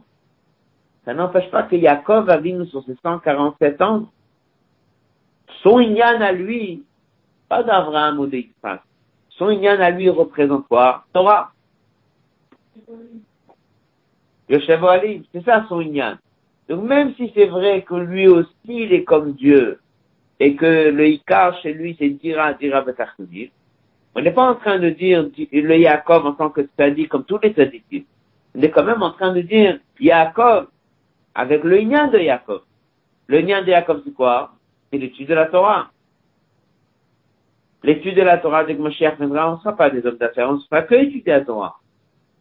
Ça 1.06 1.14
n'empêche 1.14 1.50
pas 1.50 1.64
que 1.64 1.76
Yaakov 1.76 2.30
a 2.30 2.38
vu 2.38 2.66
sur 2.68 2.84
ses 2.86 2.96
147 3.02 3.82
ans, 3.82 4.10
son 5.64 5.80
Inyan 5.80 6.22
à 6.22 6.32
lui, 6.32 6.84
pas 7.50 7.64
d'Abraham 7.64 8.20
ou 8.20 8.28
d'Isaac, 8.28 8.82
son 9.30 9.50
Inyan 9.50 9.80
à 9.80 9.90
lui 9.90 10.10
représente 10.10 10.68
quoi? 10.68 11.06
Torah. 11.12 11.52
Le 14.48 14.60
Chevalier, 14.60 15.24
c'est 15.32 15.44
ça 15.44 15.66
son 15.68 15.82
Inyan. 15.82 16.18
Donc 16.72 16.86
même 16.86 17.14
si 17.16 17.30
c'est 17.36 17.48
vrai 17.48 17.82
que 17.82 17.96
lui 17.96 18.30
aussi 18.30 18.48
il 18.66 18.94
est 18.94 19.04
comme 19.04 19.34
Dieu, 19.34 19.82
et 20.40 20.56
que 20.56 20.90
le 20.90 21.06
Ikar 21.06 21.62
chez 21.62 21.74
lui 21.74 21.98
c'est 22.00 22.08
Dira, 22.08 22.54
Dira 22.54 22.80
Betarkodim, 22.80 23.50
on 24.16 24.22
n'est 24.22 24.32
pas 24.32 24.50
en 24.50 24.56
train 24.56 24.80
de 24.80 24.90
dire 24.90 25.30
le 25.52 25.78
Yaakov 25.78 26.26
en 26.26 26.32
tant 26.32 26.50
que 26.50 26.62
tzaddik 26.62 27.10
comme 27.10 27.26
tous 27.26 27.40
les 27.44 27.52
tzaddikim. 27.52 28.06
On 28.56 28.62
est 28.62 28.70
quand 28.70 28.86
même 28.86 29.04
en 29.04 29.12
train 29.12 29.34
de 29.34 29.42
dire 29.42 29.80
Yaakov 30.00 30.68
avec 31.36 31.62
le 31.66 31.76
lien 31.76 32.08
de 32.08 32.20
Yaakov. 32.20 32.62
Le 33.28 33.40
lien 33.40 33.64
de 33.64 33.68
Yaakov 33.68 34.04
c'est 34.06 34.14
quoi? 34.14 34.54
C'est 34.90 34.98
l'étude 34.98 35.28
de 35.28 35.34
la 35.34 35.48
Torah. 35.48 35.92
L'étude 37.84 38.16
de 38.16 38.22
la 38.22 38.38
Torah, 38.38 38.64
dès 38.64 38.78
que 38.78 38.82
Moshiach 38.82 39.18
viendra, 39.18 39.52
on 39.52 39.56
ne 39.56 39.60
sera 39.60 39.76
pas 39.76 39.90
des 39.90 40.06
hommes 40.06 40.16
d'affaires, 40.16 40.50
on 40.50 40.54
ne 40.54 40.60
sera 40.60 40.84
que 40.84 40.96
étudier 40.96 41.34
la 41.34 41.42
Torah. 41.42 41.76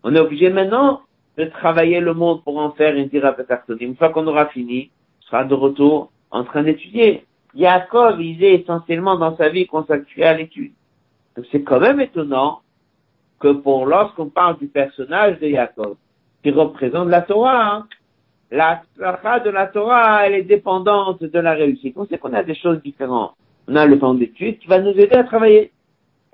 On 0.05 0.15
est 0.15 0.21
obligé 0.21 0.51
maintenant 0.51 1.01
de 1.41 1.47
travailler 1.47 2.01
le 2.01 2.13
monde 2.13 2.45
pour 2.45 2.59
en 2.59 2.73
faire 2.73 2.95
une 2.95 3.09
Dira. 3.09 3.35
Une 3.81 3.97
fois 3.97 4.11
qu'on 4.11 4.27
aura 4.27 4.47
fini, 4.47 4.91
on 5.21 5.27
sera 5.27 5.45
de 5.45 5.55
retour 5.55 6.13
en 6.31 6.45
train 6.45 6.63
d'étudier. 6.63 7.25
Yaakov, 7.55 8.21
il 8.21 8.45
est 8.45 8.61
essentiellement 8.61 9.17
dans 9.17 9.37
sa 9.37 9.49
vie 9.49 9.67
consacré 9.67 10.23
à 10.25 10.35
l'étude. 10.35 10.73
Donc 11.37 11.47
c'est 11.51 11.63
quand 11.63 11.81
même 11.81 12.01
étonnant 12.01 12.61
que 13.41 13.53
pour 13.53 13.87
lorsqu'on 13.87 14.29
parle 14.29 14.59
du 14.59 14.69
personnage 14.69 15.41
de 15.41 15.47
Yaakov, 15.47 15.97
qui 16.43 16.51
représente 16.51 17.09
la 17.09 17.23
Torah, 17.23 17.75
hein, 17.75 17.87
la 18.51 18.83
Torah 18.99 19.41
de 19.41 19.51
la 19.51 19.67
Torah, 19.67 20.27
elle 20.27 20.35
est 20.35 20.43
dépendante 20.43 21.23
de 21.23 21.39
la 21.39 21.53
réussite. 21.53 21.95
On 21.97 22.07
sait 22.07 22.19
qu'on 22.19 22.35
a 22.35 22.43
des 22.43 22.55
choses 22.55 22.83
différentes. 22.83 23.35
On 23.67 23.77
a 23.77 23.87
le 23.87 23.99
temps 23.99 24.15
d'étude 24.15 24.59
qui 24.59 24.67
va 24.67 24.81
nous 24.81 24.91
aider 24.91 25.17
à 25.17 25.25
travailler. 25.25 25.73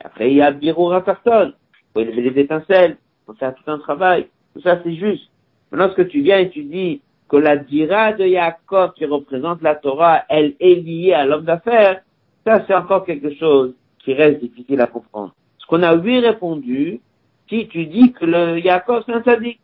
Après, 0.02 0.30
il 0.30 0.36
y 0.36 0.42
a 0.42 0.52
personne. 1.00 1.54
Il 1.54 1.92
faut 1.94 2.00
élever 2.00 2.30
les 2.30 2.40
étincelles. 2.40 2.96
Faut 3.26 3.34
faire 3.34 3.54
tout 3.54 3.70
un 3.70 3.78
travail. 3.78 4.28
Ça, 4.62 4.80
c'est 4.82 4.94
juste. 4.94 5.28
Maintenant, 5.70 5.90
ce 5.90 5.96
que 5.96 6.02
tu 6.02 6.20
viens 6.20 6.38
et 6.38 6.50
tu 6.50 6.62
dis 6.62 7.00
que 7.28 7.36
la 7.36 7.56
dira 7.56 8.12
de 8.12 8.24
Yaakov 8.24 8.94
qui 8.94 9.04
représente 9.04 9.62
la 9.62 9.74
Torah, 9.74 10.22
elle 10.28 10.54
est 10.60 10.76
liée 10.76 11.12
à 11.12 11.24
l'homme 11.24 11.44
d'affaires, 11.44 12.02
ça, 12.44 12.64
c'est 12.66 12.74
encore 12.74 13.04
quelque 13.04 13.34
chose 13.34 13.74
qui 14.04 14.14
reste 14.14 14.40
difficile 14.40 14.80
à 14.80 14.86
comprendre. 14.86 15.34
Ce 15.58 15.66
qu'on 15.66 15.82
a 15.82 15.94
lui 15.96 16.20
répondu, 16.20 17.00
si 17.48 17.66
tu 17.68 17.86
dis 17.86 18.12
que 18.12 18.24
le 18.24 18.60
Yaakov 18.60 19.02
c'est 19.04 19.12
un 19.12 19.22
sadique, 19.24 19.60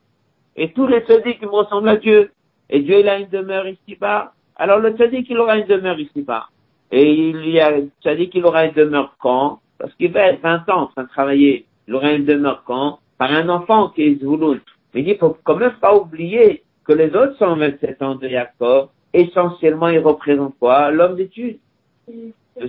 et 0.57 0.72
tous 0.72 0.86
les 0.86 1.05
sadiques 1.05 1.43
me 1.43 1.49
ressemblent 1.49 1.88
à 1.88 1.97
Dieu, 1.97 2.32
et 2.68 2.80
Dieu 2.80 3.01
il 3.01 3.09
a 3.09 3.18
une 3.18 3.28
demeure 3.28 3.68
ici-bas, 3.68 4.32
alors 4.57 4.80
le 4.80 4.97
sadique 4.97 5.28
il 5.30 5.38
aura 5.38 5.59
une 5.59 5.66
demeure 5.66 5.99
ici-bas. 5.99 6.49
Et 6.90 7.12
il 7.12 7.49
y 7.49 7.61
a 7.61 7.72
sadique 8.03 8.34
il 8.34 8.45
aura 8.45 8.66
une 8.66 8.74
demeure 8.74 9.14
quand? 9.18 9.61
Parce 9.78 9.95
qu'il 9.95 10.12
va 10.12 10.28
être 10.28 10.43
20 10.43 10.68
ans 10.68 10.82
en 10.82 10.86
train 10.88 11.05
de 11.05 11.09
travailler. 11.09 11.66
Il 11.88 11.95
aura 11.95 12.12
une 12.12 12.24
demeure 12.24 12.62
quand? 12.64 12.99
Par 13.18 13.32
un 13.32 13.49
enfant 13.49 13.88
qui 13.88 14.03
est 14.03 14.20
Zvouloun. 14.20 14.61
Mais 14.95 15.03
il 15.03 15.16
faut 15.18 15.36
quand 15.45 15.57
même 15.57 15.74
pas 15.80 15.95
oublier 15.95 16.62
que 16.84 16.93
les 16.93 17.14
autres 17.14 17.36
127 17.38 18.03
ans 18.03 18.16
de 18.16 18.28
Yaakov, 18.28 18.88
essentiellement 19.12 19.88
ils 19.88 20.01
représentent 20.01 20.59
quoi? 20.59 20.90
L'homme 20.90 21.16
d'étude. 21.16 21.59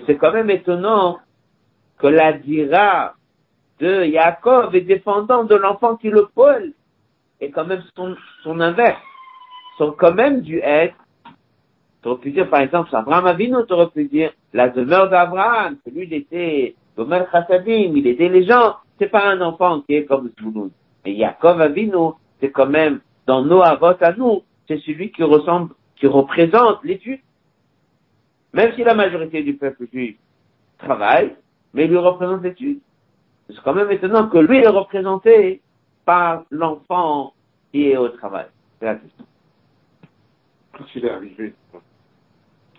C'est 0.05 0.17
quand 0.17 0.31
même 0.31 0.49
étonnant 0.49 1.19
que 1.97 2.07
la 2.07 2.33
dira 2.33 3.15
de 3.79 4.05
Yaakov 4.05 4.75
est 4.75 4.81
défendant 4.81 5.43
de 5.43 5.55
l'enfant 5.55 5.97
qui 5.97 6.09
le 6.09 6.27
pôle, 6.33 6.73
et 7.41 7.49
quand 7.49 7.65
même 7.65 7.83
son, 7.95 8.15
son 8.43 8.59
inverse, 8.59 9.01
sont 9.77 9.91
quand 9.91 10.13
même 10.13 10.41
dû 10.41 10.59
être, 10.59 10.95
tu 12.01 12.09
aurais 12.09 12.19
pu 12.19 12.31
dire 12.31 12.49
par 12.49 12.61
exemple, 12.61 12.95
Abraham 12.95 13.25
Avinu, 13.25 13.57
tu 13.67 13.73
aurais 13.73 13.89
pu 13.89 14.05
dire, 14.05 14.31
la 14.53 14.69
demeure 14.69 15.09
d'Abraham, 15.09 15.77
que 15.83 15.89
lui 15.89 16.03
il 16.03 16.13
était 16.13 16.75
Gomer 16.95 17.23
Chassadim, 17.31 17.93
il 17.95 18.07
aidait 18.07 18.29
les 18.29 18.45
gens, 18.45 18.75
c'est 18.99 19.09
pas 19.09 19.25
un 19.25 19.41
enfant 19.41 19.81
qui 19.81 19.95
est 19.95 20.05
comme 20.05 20.29
Zvouloun. 20.39 20.69
Et 21.05 21.13
Yaakov 21.13 21.61
Avinu, 21.61 22.13
c'est 22.39 22.51
quand 22.51 22.67
même, 22.67 23.01
dans 23.25 23.43
nos 23.43 23.61
avots 23.61 23.97
à 24.01 24.13
nous, 24.13 24.43
c'est 24.67 24.79
celui 24.79 25.11
qui 25.11 25.23
ressemble, 25.23 25.73
qui 25.95 26.07
représente 26.07 26.83
l'étude. 26.83 27.19
Même 28.53 28.73
si 28.75 28.83
la 28.83 28.93
majorité 28.93 29.43
du 29.43 29.55
peuple 29.55 29.87
juif 29.91 30.17
travaille, 30.77 31.35
mais 31.73 31.85
il 31.85 31.89
lui 31.89 31.97
représente 31.97 32.43
l'étude. 32.43 32.79
C'est 33.49 33.61
quand 33.61 33.73
même 33.73 33.91
étonnant 33.91 34.29
que 34.29 34.37
lui 34.37 34.59
est 34.59 34.67
représenté 34.67 35.61
par 36.05 36.43
l'enfant 36.51 37.33
qui 37.71 37.89
est 37.89 37.97
au 37.97 38.09
travail. 38.09 38.45
C'est 38.79 38.85
la 38.85 38.95
question. 38.95 39.25
Quand 40.77 40.85
il 40.95 41.05
est 41.05 41.09
arrivé, 41.09 41.53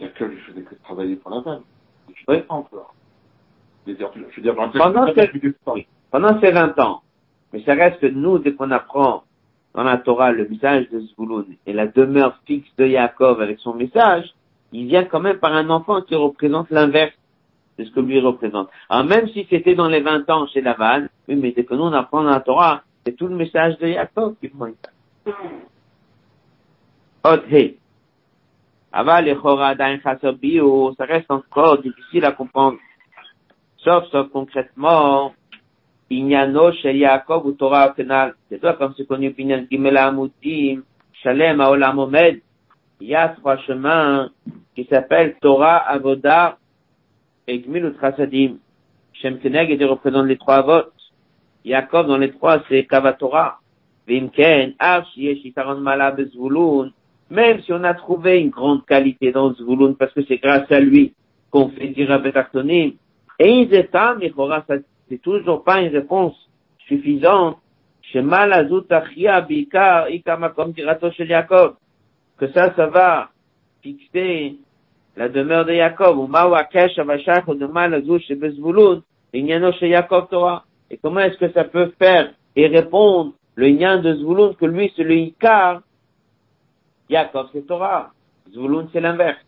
il 0.01 0.13
que 0.13 0.25
lui 0.25 0.39
faisait 0.39 0.63
que 0.63 0.75
travailler 0.77 1.17
pour 1.17 1.31
la 1.31 1.41
vanne. 1.41 1.63
Oui. 2.29 2.43
encore. 2.49 2.95
Je 3.87 3.93
veux 3.93 3.97
dire, 3.97 4.11
je 4.15 4.37
veux 4.37 4.43
dire, 4.43 4.55
pendant, 4.55 5.07
ces, 5.15 5.31
oui, 5.67 5.87
pendant 6.11 6.41
ces 6.41 6.51
20 6.51 6.79
ans. 6.79 7.03
Mais 7.55 7.63
ça 7.63 7.75
reste 7.75 8.01
que 8.01 8.07
nous, 8.07 8.39
dès 8.39 8.53
qu'on 8.53 8.73
apprend 8.73 9.23
dans 9.75 9.85
la 9.85 9.99
Torah 9.99 10.33
le 10.33 10.49
message 10.49 10.91
de 10.91 10.99
Zvouloun 10.99 11.47
et 11.67 11.73
la 11.73 11.87
demeure 11.87 12.37
fixe 12.47 12.69
de 12.77 12.85
Yaakov 12.85 13.41
avec 13.41 13.61
son 13.61 13.75
message, 13.75 14.35
il 14.73 14.89
vient 14.89 15.05
quand 15.05 15.21
même 15.21 15.39
par 15.39 15.53
un 15.53 15.71
enfant 15.71 16.03
qui 16.03 16.17
représente 16.17 16.69
l'inverse 16.71 17.15
c'est 17.77 17.85
ce 17.85 17.91
que 17.91 18.01
lui 18.01 18.21
représente. 18.21 18.69
Alors 18.89 19.05
même 19.05 19.29
si 19.29 19.47
c'était 19.49 19.75
dans 19.75 19.89
les 19.89 20.01
20 20.01 20.29
ans 20.31 20.47
chez 20.49 20.61
Laval, 20.61 21.09
oui, 21.29 21.37
mais 21.37 21.53
dès 21.53 21.65
que 21.65 21.75
nous 21.75 21.85
on 21.85 21.93
apprend 21.93 22.23
dans 22.23 22.31
la 22.31 22.41
Torah, 22.41 22.83
c'est 23.05 23.17
tout 23.17 23.29
le 23.29 23.37
message 23.37 23.79
de 23.79 23.89
Yaakov 23.89 24.35
qui 24.41 24.49
prend 24.49 24.69
ça 30.97 31.05
reste 31.05 31.31
encore 31.31 31.79
difficile 31.79 32.25
à 32.25 32.33
comprendre. 32.33 32.79
Sauf, 33.79 34.05
sauf 34.11 34.29
concrètement, 34.31 35.35
Inyano 36.11 36.73
chez 36.73 36.97
Yaakov 36.97 37.47
ou 37.47 37.53
Torah 37.53 37.95
Kenal. 37.97 38.35
C'est 38.49 38.61
toi 38.61 38.75
comme 38.75 38.95
c'est 38.97 39.07
connu 39.07 39.33
Pinyan 39.33 39.65
Gimel 39.71 39.97
Amutim, 39.97 40.83
Shalem 41.13 41.61
Aolam 41.61 41.99
Omed. 41.99 42.41
Il 43.01 43.09
y 43.09 43.15
a 43.15 43.29
trois 43.29 43.57
chemins 43.59 44.31
qui 44.75 44.85
s'appellent 44.85 45.37
Torah, 45.41 45.79
Avodah 45.79 46.59
et 47.47 47.59
Gmilut 47.59 47.95
Chassadim. 48.01 48.59
Shem 49.13 49.39
Keneged 49.39 49.83
représente 49.83 50.27
les 50.27 50.37
trois 50.37 50.63
votes. 50.63 50.93
Yaakov 51.65 52.07
dans 52.07 52.19
les 52.19 52.31
trois, 52.33 52.63
c'est 52.69 52.85
Kavatora. 52.85 53.61
Vimken, 54.07 54.75
Yitaron 55.17 55.81
Mala 55.81 56.15
Même 57.31 57.63
si 57.63 57.73
on 57.73 57.85
a 57.85 57.95
trouvé 57.95 58.41
une 58.41 58.51
grande 58.51 58.85
qualité 58.85 59.33
dans 59.33 59.55
Zvulun, 59.55 59.95
parce 59.95 60.13
que 60.13 60.23
c'est 60.29 60.37
grâce 60.37 60.71
à 60.71 60.81
lui 60.81 61.15
qu'on 61.51 61.71
fait 61.71 61.89
dire 61.89 62.11
à 62.11 62.19
Betartonim. 62.19 62.93
Et 63.39 63.51
Izetam, 63.51 64.21
c'est 65.09 65.21
toujours 65.21 65.63
pas 65.65 65.81
une 65.81 65.93
réponse 65.93 66.35
suffisante. 66.87 67.59
Shema 68.03 68.47
Lazut 68.47 68.91
Achia 68.91 69.41
Bikar 69.41 70.09
Ikamakom 70.09 70.73
Dirato 70.73 71.11
Shel 71.11 71.29
Yaakov. 71.29 71.77
Que 72.39 72.51
ça, 72.53 72.75
ça 72.75 72.87
va 72.87 73.31
fixer 73.83 74.57
la 75.17 75.29
demeure 75.29 75.65
de 75.65 75.75
Jacob, 75.75 76.19
ou 76.19 76.27
Ma'wakesh 76.27 76.99
Avashach, 76.99 77.47
ou 77.47 77.55
de 77.55 77.67
Malazush 77.67 78.31
et 78.31 78.35
Bezvulun, 78.35 79.03
l'Ignano 79.33 79.73
chez 79.73 79.91
Jacob 79.91 80.29
Torah. 80.29 80.65
Et 80.91 80.99
comment 80.99 81.21
est-ce 81.21 81.39
que 81.39 81.53
ça 81.53 81.65
peut 81.65 81.93
faire 81.99 82.33
et 82.57 82.67
répondre 82.67 83.35
le 83.57 83.69
Ignan 83.69 84.03
de 84.03 84.15
Zvulun 84.15 84.55
que 84.55 84.67
lui 84.67 84.93
c'est 84.97 85.05
le 85.05 85.15
Ikar, 85.15 85.83
Jacob 87.09 87.49
c'est 87.53 87.67
Torah, 87.67 88.13
Zvulun 88.53 88.89
c'est 88.93 89.01
l'inverse. 89.01 89.39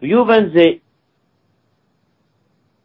Yuvanze. 0.00 0.81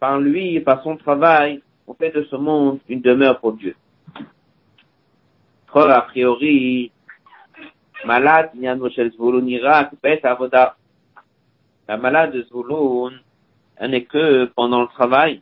par 0.00 0.18
lui 0.18 0.56
et 0.56 0.60
par 0.60 0.82
son 0.82 0.96
travail, 0.96 1.62
on 1.86 1.94
fait 1.94 2.10
de 2.10 2.22
ce 2.30 2.36
monde 2.36 2.78
une 2.88 3.00
demeure 3.00 3.40
pour 3.40 3.54
Dieu. 3.54 3.74
Or, 5.72 5.90
a 5.90 6.02
priori, 6.02 6.90
malade. 8.04 8.50
La 11.88 11.96
malade 11.96 12.32
de 12.32 12.42
Zvulun, 12.42 13.12
elle 13.76 13.90
n'est 13.90 14.04
que 14.04 14.46
pendant 14.56 14.82
le 14.82 14.88
travail. 14.88 15.40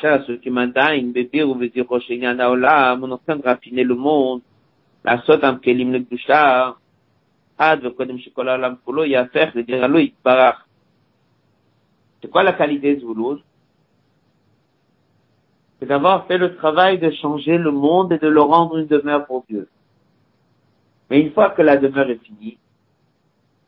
Ceux 0.00 0.36
qui 0.38 0.50
m'indignent, 0.50 1.12
bébé 1.12 1.42
ou 1.42 1.54
veut 1.54 1.68
dire 1.68 1.86
Roshényana 1.86 2.50
Olam, 2.50 3.04
on 3.04 3.08
est 3.08 3.12
en 3.12 3.18
train 3.18 3.36
de 3.36 3.42
raffiner 3.42 3.84
le 3.84 3.94
monde. 3.94 4.42
La 5.04 5.22
sot 5.22 5.44
am 5.44 5.60
kelim 5.60 5.92
le 5.92 6.00
gdusha, 6.00 6.76
ad 7.58 7.82
vekodem 7.82 8.18
shekol 8.18 8.48
olam 8.48 8.78
kulo 8.84 9.04
yafech, 9.04 9.54
le 9.54 9.62
dire 9.62 9.84
alo 9.84 9.98
yitbarach. 9.98 10.66
C'est 12.20 12.30
quoi 12.30 12.42
la 12.42 12.54
qualité 12.54 12.96
de 12.96 13.00
Zvulun? 13.00 13.38
C'est 15.78 15.86
d'avoir 15.86 16.26
fait 16.26 16.38
le 16.38 16.56
travail 16.56 16.98
de 16.98 17.10
changer 17.10 17.58
le 17.58 17.70
monde 17.70 18.12
et 18.12 18.18
de 18.18 18.28
le 18.28 18.40
rendre 18.40 18.78
une 18.78 18.86
demeure 18.86 19.26
pour 19.26 19.44
Dieu. 19.48 19.68
Mais 21.10 21.20
une 21.20 21.32
fois 21.32 21.50
que 21.50 21.62
la 21.62 21.76
demeure 21.76 22.08
est 22.10 22.22
finie, 22.24 22.58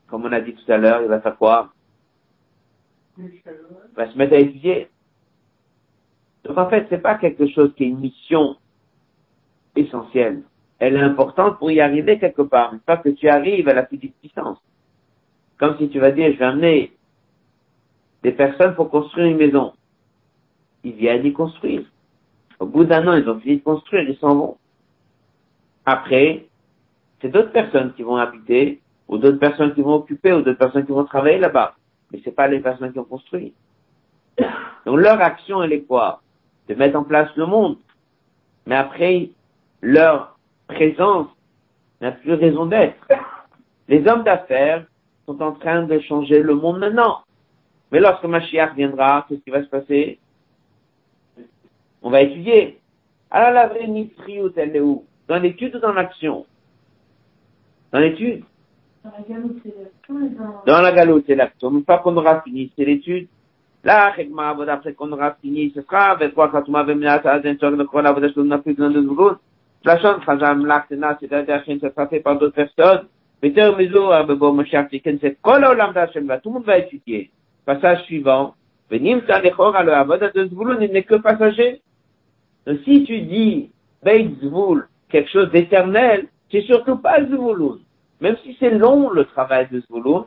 comme 0.08 0.24
on 0.24 0.32
a 0.32 0.40
dit 0.40 0.54
tout 0.54 0.72
à 0.72 0.78
l'heure, 0.78 1.02
il 1.02 1.08
va 1.08 1.20
faire 1.20 1.36
quoi 1.36 1.72
Il 3.18 3.30
va 3.94 4.10
se 4.10 4.16
mettre 4.16 4.34
à 4.34 4.38
étudier. 4.38 4.88
Donc 6.44 6.56
en 6.56 6.68
fait, 6.70 6.86
c'est 6.88 7.02
pas 7.02 7.16
quelque 7.16 7.46
chose 7.48 7.74
qui 7.76 7.84
est 7.84 7.88
une 7.88 8.00
mission 8.00 8.56
essentielle. 9.76 10.42
Elle 10.78 10.96
est 10.96 11.00
importante 11.00 11.58
pour 11.58 11.70
y 11.70 11.80
arriver 11.80 12.18
quelque 12.18 12.42
part. 12.42 12.72
Une 12.72 12.80
fois 12.80 12.96
que 12.96 13.10
tu 13.10 13.28
arrives 13.28 13.68
à 13.68 13.74
la 13.74 13.82
petite 13.82 14.16
puissance. 14.16 14.58
Comme 15.58 15.76
si 15.78 15.88
tu 15.88 15.98
vas 15.98 16.12
dire, 16.12 16.32
je 16.32 16.38
vais 16.38 16.44
amener 16.44 16.92
des 18.22 18.32
personnes 18.32 18.74
pour 18.74 18.90
construire 18.90 19.26
une 19.26 19.36
maison. 19.36 19.72
Ils 20.84 20.94
viennent 20.94 21.26
y 21.26 21.32
construire. 21.32 21.84
Au 22.60 22.66
bout 22.66 22.84
d'un 22.84 23.06
an, 23.06 23.14
ils 23.14 23.28
ont 23.28 23.38
fini 23.40 23.58
de 23.58 23.62
construire, 23.62 24.08
ils 24.08 24.16
s'en 24.18 24.34
vont. 24.34 24.56
Après, 25.86 26.46
c'est 27.20 27.28
d'autres 27.28 27.52
personnes 27.52 27.92
qui 27.94 28.02
vont 28.02 28.16
habiter, 28.16 28.80
ou 29.08 29.18
d'autres 29.18 29.38
personnes 29.38 29.74
qui 29.74 29.80
vont 29.80 29.94
occuper, 29.94 30.32
ou 30.32 30.42
d'autres 30.42 30.58
personnes 30.58 30.84
qui 30.84 30.92
vont 30.92 31.04
travailler 31.04 31.38
là-bas. 31.38 31.74
Mais 32.12 32.20
c'est 32.24 32.34
pas 32.34 32.48
les 32.48 32.60
personnes 32.60 32.92
qui 32.92 32.98
ont 32.98 33.04
construit. 33.04 33.54
Donc 34.86 34.98
leur 34.98 35.20
action, 35.20 35.62
elle 35.62 35.72
est 35.72 35.82
quoi? 35.82 36.22
De 36.68 36.74
mettre 36.74 36.98
en 36.98 37.04
place 37.04 37.30
le 37.36 37.46
monde. 37.46 37.76
Mais 38.66 38.76
après, 38.76 39.30
leur 39.82 40.38
présence 40.66 41.28
n'a 42.00 42.12
plus 42.12 42.34
raison 42.34 42.66
d'être. 42.66 43.06
Les 43.88 44.06
hommes 44.06 44.22
d'affaires 44.22 44.84
sont 45.26 45.40
en 45.42 45.52
train 45.52 45.82
de 45.82 45.98
changer 46.00 46.42
le 46.42 46.54
monde 46.54 46.78
maintenant. 46.78 47.22
Mais 47.90 48.00
lorsque 48.00 48.24
Mashiach 48.24 48.74
viendra, 48.74 49.24
qu'est-ce 49.28 49.40
qui 49.40 49.50
va 49.50 49.62
se 49.62 49.68
passer? 49.68 50.18
On 52.02 52.10
va 52.10 52.22
étudier. 52.22 52.78
Alors 53.30 53.52
la 53.52 53.66
vraie 53.68 53.86
nitriout, 53.86 54.52
elle 54.56 54.76
est 54.76 54.80
où 54.80 55.04
Dans 55.26 55.38
l'étude 55.38 55.76
ou 55.76 55.78
dans 55.80 55.92
l'action 55.92 56.46
Dans 57.92 57.98
l'étude 57.98 58.44
Dans 59.04 59.10
la 59.10 59.24
galoute, 59.28 59.60
c'est 59.62 59.74
l'action 59.76 60.62
dans... 60.66 60.80
La 60.80 60.92
galoute, 60.92 61.24
c'est 61.26 61.34
l'action. 61.34 61.70
Une 61.70 61.84
fois 61.84 61.98
qu'on 61.98 62.16
aura 62.16 62.40
fini, 62.42 62.72
c'est 62.76 62.84
l'étude. 62.84 63.28
Là, 63.84 64.12
après 64.12 64.92
qu'on 64.94 65.12
aura 65.12 65.36
fini, 65.40 65.72
ce 65.74 65.82
sera 65.82 66.10
avec 66.10 66.34
quoi 66.34 66.48
quand 66.48 66.68
on 66.68 66.72
m'avait 66.72 66.94
mis 66.94 67.06
à 67.06 67.18
d'un 67.38 67.56
choc 67.58 67.76
de 67.76 67.84
quoi 67.84 68.02
l'Avoda, 68.02 68.28
je 68.34 68.40
n'a 68.40 68.58
plus 68.58 68.74
besoin 68.74 68.90
de 68.90 69.00
nouveau. 69.00 69.32
La 69.84 69.98
chose, 70.00 70.20
Chazam, 70.26 70.66
l'Aktena, 70.66 71.16
c'est 71.20 71.30
la 71.30 71.64
chaîne, 71.64 71.78
ça 71.78 71.90
sera 71.90 72.08
fait 72.08 72.20
par 72.20 72.36
d'autres 72.38 72.54
personnes. 72.54 73.06
Mais 73.42 73.52
Ter 73.52 73.76
Mizo, 73.76 74.10
Abebo, 74.10 74.52
Moshiach, 74.52 74.90
Tiken, 74.90 75.18
c'est 75.20 75.40
Kol 75.40 75.64
Olam 75.64 75.92
d'Hachem, 75.92 76.26
là, 76.26 76.38
tout 76.38 76.48
le 76.48 76.54
monde 76.54 76.64
va 76.64 76.78
étudier. 76.78 77.30
Passage 77.64 78.02
suivant. 78.04 78.54
Venim 78.90 79.20
Talechor, 79.20 79.80
le 79.84 79.92
Avoda 79.92 80.30
de 80.30 80.46
Zvulun, 80.46 80.80
il 80.80 80.90
n'est 80.90 81.04
que 81.04 81.14
passager. 81.14 81.80
Donc, 82.68 82.80
si 82.84 83.02
tu 83.04 83.22
dis, 83.22 83.70
Beit 84.02 84.28
Zvul, 84.42 84.88
quelque 85.08 85.30
chose 85.30 85.50
d'éternel, 85.50 86.28
c'est 86.52 86.60
surtout 86.60 86.96
pas 86.96 87.24
Zvulun. 87.24 87.78
Même 88.20 88.36
si 88.44 88.54
c'est 88.60 88.70
long, 88.70 89.08
le 89.08 89.24
travail 89.24 89.68
de 89.72 89.80
Zvulun, 89.80 90.26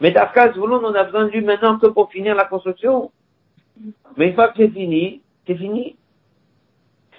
mais 0.00 0.10
Dafka 0.10 0.54
Zvulun, 0.54 0.80
on 0.82 0.94
a 0.94 1.04
besoin 1.04 1.26
de 1.26 1.32
lui 1.32 1.42
maintenant 1.42 1.78
que 1.78 1.88
pour 1.88 2.10
finir 2.10 2.34
la 2.34 2.46
construction. 2.46 3.10
Mais 4.16 4.28
une 4.28 4.34
fois 4.34 4.48
que 4.48 4.54
c'est 4.56 4.70
fini, 4.70 5.20
c'est 5.46 5.54
fini. 5.54 5.96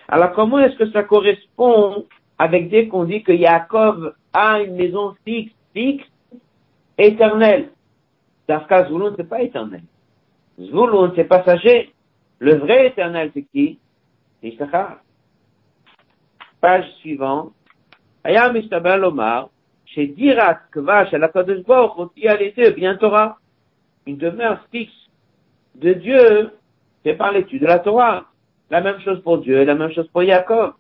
Alors 0.08 0.32
comment 0.34 0.58
est-ce 0.58 0.76
que 0.76 0.90
ça 0.90 1.04
correspond 1.04 2.08
avec 2.40 2.72
dès 2.72 2.88
qu'on 2.88 3.04
dit 3.04 3.22
que 3.22 3.32
Yaakov 3.32 4.16
a 4.34 4.60
une 4.60 4.76
maison 4.76 5.14
fixe, 5.24 5.54
fixe, 5.76 6.08
éternelle? 6.98 7.70
Dafka 8.48 8.86
Zvulun, 8.86 9.14
c'est 9.18 9.30
pas 9.30 9.44
éternel. 9.44 9.84
Zvulun, 10.60 11.14
c'est 11.16 11.26
passager. 11.26 11.94
Le 12.40 12.56
vrai 12.56 12.88
éternel, 12.88 13.30
c'est 13.36 13.44
qui? 13.44 13.78
Page 16.60 16.86
suivante. 17.00 17.54
Ayam 18.24 18.56
Istabel 18.56 19.04
Omar, 19.04 19.50
chez 19.86 20.08
Dirat 20.08 20.60
Kvash 20.72 21.14
à 21.14 21.18
la 21.18 21.30
Kadosh 21.30 21.64
Baruch 21.66 22.12
il 22.16 22.24
y 22.24 22.28
a 22.28 22.36
les 22.36 22.52
deux, 22.52 22.72
bien 22.72 22.96
Torah. 22.96 23.38
Une 24.06 24.18
demeure 24.18 24.60
fixe 24.72 24.92
de 25.76 25.94
Dieu, 25.94 26.52
c'est 27.04 27.16
par 27.16 27.32
l'étude 27.32 27.62
de 27.62 27.68
la 27.68 27.80
Torah. 27.80 28.26
La 28.70 28.82
même 28.82 29.00
chose 29.02 29.22
pour 29.24 29.40
Dieu, 29.40 29.64
la 29.64 29.76
même 29.76 29.92
chose 29.92 30.08
pour 30.08 30.24
Jacob, 30.24 30.74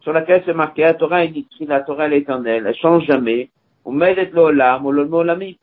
sur 0.00 0.12
laquelle 0.12 0.42
c'est 0.46 0.54
marqué 0.54 0.82
la 0.82 0.94
Torah 0.94 1.24
est 1.24 1.34
la 1.60 1.80
Torah 1.80 2.08
est 2.08 2.18
éternelle, 2.18 2.66
elle 2.66 2.76
change 2.76 3.04
jamais. 3.04 3.50
On 3.84 3.92
met 3.92 4.14
le 4.14 4.38
olam, 4.38 4.86
ou 4.86 4.92
le 4.92 5.02
olami. 5.02 5.58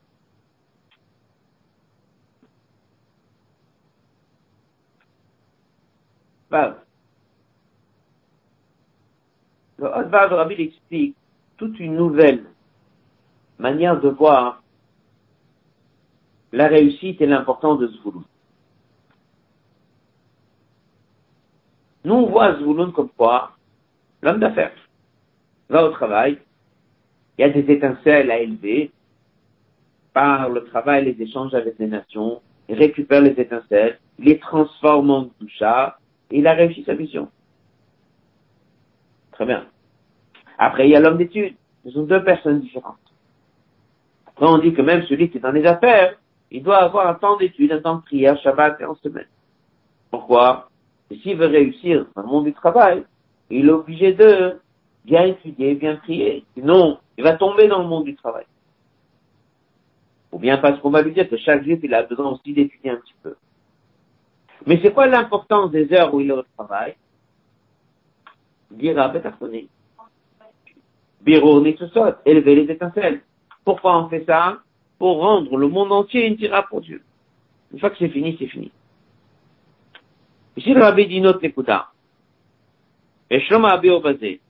Le 9.81 9.87
Hot 9.87 10.09
Vav 10.09 10.31
Rabbi 10.31 10.61
explique 10.61 11.15
toute 11.57 11.79
une 11.79 11.95
nouvelle 11.95 12.45
manière 13.57 13.99
de 13.99 14.09
voir 14.09 14.61
la 16.51 16.67
réussite 16.67 17.19
et 17.19 17.25
l'importance 17.25 17.79
de 17.79 17.87
Zvulun. 17.87 18.23
Nous, 22.05 22.13
on 22.13 22.27
voit 22.27 22.57
Zvulun 22.57 22.91
comme 22.91 23.09
quoi 23.09 23.53
l'homme 24.21 24.39
d'affaires 24.39 24.75
va 25.69 25.83
au 25.85 25.89
travail, 25.89 26.37
il 27.37 27.41
y 27.41 27.43
a 27.45 27.49
des 27.49 27.71
étincelles 27.71 28.29
à 28.29 28.37
élever 28.37 28.91
par 30.13 30.49
le 30.49 30.63
travail, 30.65 31.05
les 31.05 31.23
échanges 31.23 31.55
avec 31.55 31.79
les 31.79 31.87
nations, 31.87 32.41
il 32.69 32.75
récupère 32.75 33.21
les 33.21 33.31
étincelles, 33.31 33.99
il 34.19 34.25
les 34.25 34.37
transforme 34.37 35.09
en 35.09 35.29
doucha, 35.39 35.97
et 36.29 36.37
il 36.39 36.45
a 36.45 36.53
réussi 36.53 36.83
sa 36.83 36.93
mission. 36.93 37.29
Très 39.31 39.45
bien. 39.45 39.70
Après, 40.61 40.87
il 40.87 40.91
y 40.91 40.95
a 40.95 40.99
l'homme 40.99 41.17
d'études. 41.17 41.55
Ce 41.83 41.89
sont 41.89 42.03
deux 42.03 42.23
personnes 42.23 42.59
différentes. 42.59 42.95
Après, 44.27 44.45
on 44.45 44.59
dit 44.59 44.73
que 44.75 44.83
même 44.83 45.01
celui 45.07 45.31
qui 45.31 45.39
est 45.39 45.41
dans 45.41 45.51
les 45.51 45.65
affaires, 45.65 46.15
il 46.51 46.61
doit 46.61 46.83
avoir 46.83 47.07
un 47.07 47.15
temps 47.15 47.35
d'études, 47.35 47.71
un 47.71 47.81
temps 47.81 47.95
de 47.95 48.03
prière, 48.03 48.39
Shabbat 48.43 48.79
et 48.79 48.85
en 48.85 48.93
semaine. 48.93 49.25
Pourquoi? 50.11 50.69
Et 51.09 51.17
s'il 51.17 51.35
veut 51.37 51.47
réussir 51.47 52.05
dans 52.15 52.21
le 52.21 52.27
monde 52.27 52.45
du 52.45 52.53
travail, 52.53 53.03
il 53.49 53.69
est 53.69 53.71
obligé 53.71 54.13
de 54.13 54.59
bien 55.03 55.23
étudier, 55.23 55.73
bien 55.73 55.95
prier. 55.95 56.45
Sinon, 56.53 56.99
il 57.17 57.23
va 57.23 57.33
tomber 57.33 57.67
dans 57.67 57.79
le 57.79 57.87
monde 57.87 58.03
du 58.03 58.15
travail. 58.15 58.45
Ou 60.31 60.37
bien 60.37 60.59
parce 60.59 60.79
qu'on 60.79 60.91
va 60.91 61.01
lui 61.01 61.11
dire 61.11 61.27
que 61.27 61.37
chaque 61.37 61.63
juif, 61.63 61.79
il 61.81 61.93
a 61.95 62.03
besoin 62.03 62.29
aussi 62.29 62.53
d'étudier 62.53 62.91
un 62.91 62.97
petit 62.97 63.15
peu. 63.23 63.35
Mais 64.67 64.79
c'est 64.83 64.93
quoi 64.93 65.07
l'importance 65.07 65.71
des 65.71 65.91
heures 65.91 66.13
où 66.13 66.21
il 66.21 66.29
est 66.29 66.33
au 66.33 66.43
travail? 66.55 66.95
Dira 68.69 69.07
Betachoni. 69.07 69.67
Biro 71.20 71.60
Nitsusot, 71.60 72.14
élever 72.24 72.54
les 72.54 72.72
étincelles. 72.72 73.22
Pourquoi 73.64 73.98
on 73.98 74.08
fait 74.08 74.24
ça 74.24 74.58
Pour 74.98 75.18
rendre 75.18 75.56
le 75.56 75.68
monde 75.68 75.92
entier 75.92 76.26
une 76.26 76.36
tira 76.36 76.62
pour 76.68 76.80
Dieu. 76.80 77.02
Une 77.72 77.80
fois 77.80 77.90
que 77.90 77.96
c'est 77.98 78.08
fini, 78.08 78.36
c'est 78.38 78.46
fini. 78.46 78.70
Ici, 80.56 80.72
le 80.72 80.82
rabbi 80.82 81.06
dit 81.06 81.20
notre 81.20 81.44
écouta. 81.44 81.88
Et 83.28 83.40
Shlomo 83.40 83.66
Abi 83.66 83.90
Obazé. 83.90 84.40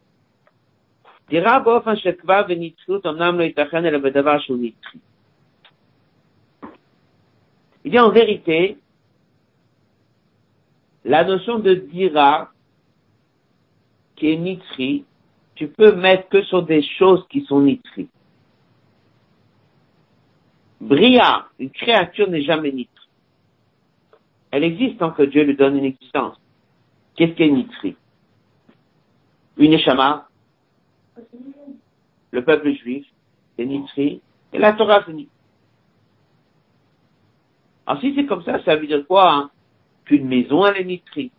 דירה 1.28 1.59
באופן 1.59 1.97
שכבה 1.97 2.43
ונצחות 2.49 3.07
אמנם 3.07 3.39
לא 3.39 3.45
ייתכן 3.45 3.84
אלא 3.84 3.99
בדבר 3.99 4.39
שהוא 4.39 4.59
נצחי. 4.61 4.99
Il 7.84 7.91
dit 7.93 8.01
en 8.01 8.11
vérité, 8.11 8.78
la 11.05 11.22
notion 11.22 11.61
de 11.61 11.74
dira, 11.74 12.51
qui 14.16 14.32
est 14.32 14.37
nitri, 14.37 15.05
tu 15.62 15.68
peux 15.68 15.93
mettre 15.95 16.28
que 16.30 16.41
sur 16.41 16.64
des 16.64 16.82
choses 16.82 17.24
qui 17.30 17.41
sont 17.41 17.62
nitri. 17.62 18.09
Bria, 20.80 21.45
une 21.59 21.70
créature 21.70 22.28
n'est 22.32 22.41
jamais 22.41 22.72
nitri. 22.72 23.07
Elle 24.49 24.64
existe 24.64 24.97
tant 24.97 25.12
que 25.12 25.22
Dieu 25.22 25.43
lui 25.43 25.55
donne 25.55 25.78
une 25.78 25.86
existence. 25.86 26.36
Qu'est-ce 27.16 27.34
qu'est 27.34 27.47
nitri? 27.47 27.95
Une 29.57 29.74
échama 29.74 30.28
le 32.32 32.43
peuple 32.43 32.72
juif, 32.72 33.05
c'est 33.55 33.66
Nitri, 33.66 34.22
et 34.53 34.57
la 34.57 34.74
Torah, 34.74 35.03
c'est 35.05 35.14
Nitri. 35.14 35.30
Alors 37.86 38.01
si 38.01 38.16
c'est 38.16 38.26
comme 38.26 38.43
ça, 38.43 38.64
ça 38.64 38.78
veut 38.78 38.88
dire 38.88 39.05
quoi 39.05 39.32
hein? 39.32 39.51
Qu'une 40.05 40.28
maison, 40.28 40.66
elle 40.66 40.78
est 40.78 40.86
Nitri. 40.86 41.30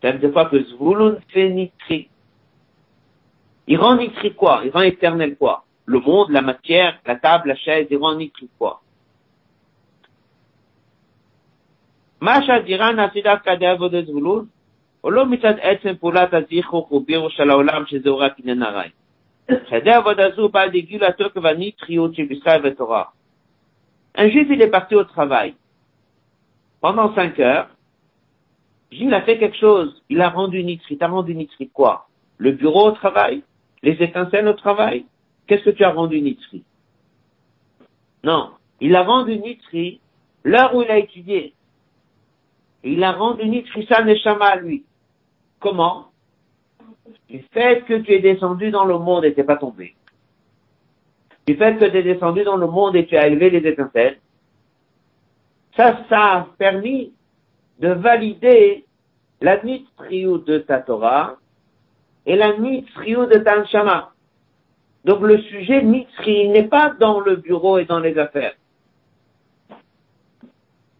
Ça 0.00 0.12
veut 0.12 0.18
dire 0.20 0.32
quoi? 0.32 0.46
Que 0.46 0.62
Zvulun 0.62 1.18
fait 1.30 1.48
Nitri. 1.48 2.08
Il 3.67 3.79
rend 3.79 3.95
Nitri 3.95 4.33
quoi 4.33 4.61
Il 4.65 4.71
rend 4.71 4.81
éternel 4.81 5.35
quoi 5.37 5.63
Le 5.85 5.99
monde, 5.99 6.29
la 6.31 6.41
matière, 6.41 6.99
la 7.05 7.15
table, 7.15 7.49
la 7.49 7.55
chaise, 7.55 7.87
il 7.89 7.97
rend 7.97 8.15
Nitri 8.15 8.49
quoi 8.57 8.81
מה 12.21 12.43
שהדירה 12.45 12.91
נעשית 12.91 13.23
דווקא 13.23 13.55
די 13.55 13.67
עבודת 13.67 14.05
זבולון, 14.05 14.45
או 15.03 15.11
לא 15.11 15.25
מצד 15.25 15.53
עצם 15.61 15.95
פעולת 15.99 16.33
הזיכוך 16.33 16.91
ובירו 16.91 17.29
של 17.29 17.49
העולם 17.49 17.83
שזהו 17.85 18.17
רק 18.17 18.33
עניין 18.39 18.63
הרעי. 18.63 18.89
חדי 19.69 19.91
עבודה 19.91 20.23
זו 20.35 20.49
באה 20.49 20.65
לגילוי 20.65 21.07
התוקף 21.07 21.45
הניטריות 21.45 22.15
של 22.15 22.31
ישראל 22.31 22.61
ותורה. 22.67 23.03
Un 24.17 24.27
juif, 24.27 24.49
il 24.49 24.61
est 24.61 24.71
parti 24.71 24.95
au 24.95 25.03
travail. 25.03 25.53
Pendant 26.81 27.13
cinq 27.15 27.39
heures, 27.39 27.69
Gilles 28.91 29.13
a 29.13 29.21
fait 29.21 29.37
quelque 29.37 29.55
chose. 29.55 30.01
Il 30.09 30.19
a 30.21 30.29
rendu 30.29 30.63
nitri. 30.63 30.97
T'as 30.97 31.07
rendu 31.07 31.35
nitri 31.35 31.69
quoi 31.69 32.07
Le 32.37 32.51
bureau 32.51 32.87
au 32.89 32.91
travail 32.91 33.43
Les 33.84 34.02
étincelles 34.02 34.48
au 34.48 34.54
travail 34.54 35.04
Qu'est-ce 35.46 35.64
que 35.64 35.70
tu 35.70 35.84
as 35.84 35.90
rendu 35.90 36.20
nitri? 36.22 36.64
Non. 38.24 38.52
Il 38.80 38.96
a 38.96 39.02
rendu 39.02 39.38
nitri 39.38 40.00
l'heure 40.42 40.74
où 40.74 40.82
il 40.82 40.90
a 40.90 40.98
étudié. 40.98 41.52
Il 42.82 43.04
a 43.04 43.12
rendu 43.12 43.46
Nitrissa 43.46 44.02
Neshama 44.02 44.46
à 44.46 44.56
lui. 44.56 44.84
Comment? 45.60 46.06
Du 47.28 47.44
fait 47.52 47.84
que 47.84 47.94
tu 47.94 48.12
es 48.12 48.20
descendu 48.20 48.70
dans 48.70 48.84
le 48.84 48.98
monde 48.98 49.24
et 49.24 49.34
t'es 49.34 49.44
pas 49.44 49.56
tombé. 49.56 49.94
Du 51.46 51.54
fait 51.56 51.76
que 51.76 51.84
tu 51.84 51.96
es 51.96 52.02
descendu 52.02 52.42
dans 52.42 52.56
le 52.56 52.66
monde 52.66 52.96
et 52.96 53.06
tu 53.06 53.16
as 53.16 53.26
élevé 53.26 53.50
les 53.50 53.66
étincelles. 53.68 54.18
Ça, 55.76 56.04
ça 56.08 56.32
a 56.32 56.46
permis 56.58 57.12
de 57.80 57.88
valider 57.88 58.84
la 59.40 59.62
Nitriou 59.62 60.38
de 60.38 60.58
ta 60.58 60.80
Torah 60.80 61.36
et 62.26 62.36
la 62.36 62.56
Nitriou 62.56 63.26
de 63.26 63.38
ta 63.38 63.60
Neshama. 63.60 64.12
Donc 65.04 65.20
le 65.20 65.38
sujet 65.38 65.82
Nitri 65.82 66.48
n'est 66.48 66.68
pas 66.68 66.94
dans 66.98 67.20
le 67.20 67.36
bureau 67.36 67.78
et 67.78 67.84
dans 67.84 68.00
les 68.00 68.18
affaires. 68.18 68.54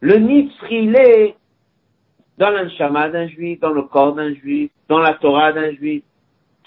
Le 0.00 0.16
Nitri, 0.16 0.84
il 0.84 0.96
est 0.96 1.36
dans 2.38 2.50
l'anshama 2.50 3.08
d'un 3.10 3.28
juif, 3.28 3.60
dans 3.60 3.70
le 3.70 3.82
corps 3.82 4.14
d'un 4.14 4.34
juif, 4.34 4.70
dans 4.88 4.98
la 4.98 5.14
Torah 5.14 5.52
d'un 5.52 5.72
juif. 5.72 6.02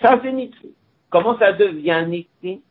Ça, 0.02 0.20
c'est 0.24 0.32
nitri. 0.32 0.74
Comment 1.10 1.38
ça 1.38 1.54
devient 1.54 2.06
nitri 2.08 2.62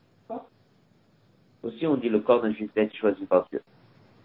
Aussi, 1.63 1.87
on 1.87 1.97
dit 1.97 2.09
le 2.09 2.21
corps 2.21 2.43
d'un 2.43 2.53
juif 2.53 2.71
est 2.77 2.95
choisi 2.97 3.25
par 3.27 3.47
Dieu. 3.51 3.61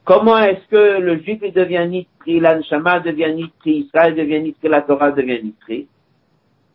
Comment 0.03 0.37
est-ce 0.39 0.67
que 0.67 0.99
le 0.99 1.19
juif 1.19 1.41
devient 1.53 1.87
nitri, 1.87 2.39
l'anshama 2.39 2.99
devient 2.99 3.33
nitri, 3.33 3.85
Israël 3.85 4.15
devient 4.15 4.41
nitri, 4.41 4.67
la 4.67 4.81
Torah 4.81 5.11
devient 5.11 5.43
nitri 5.43 5.87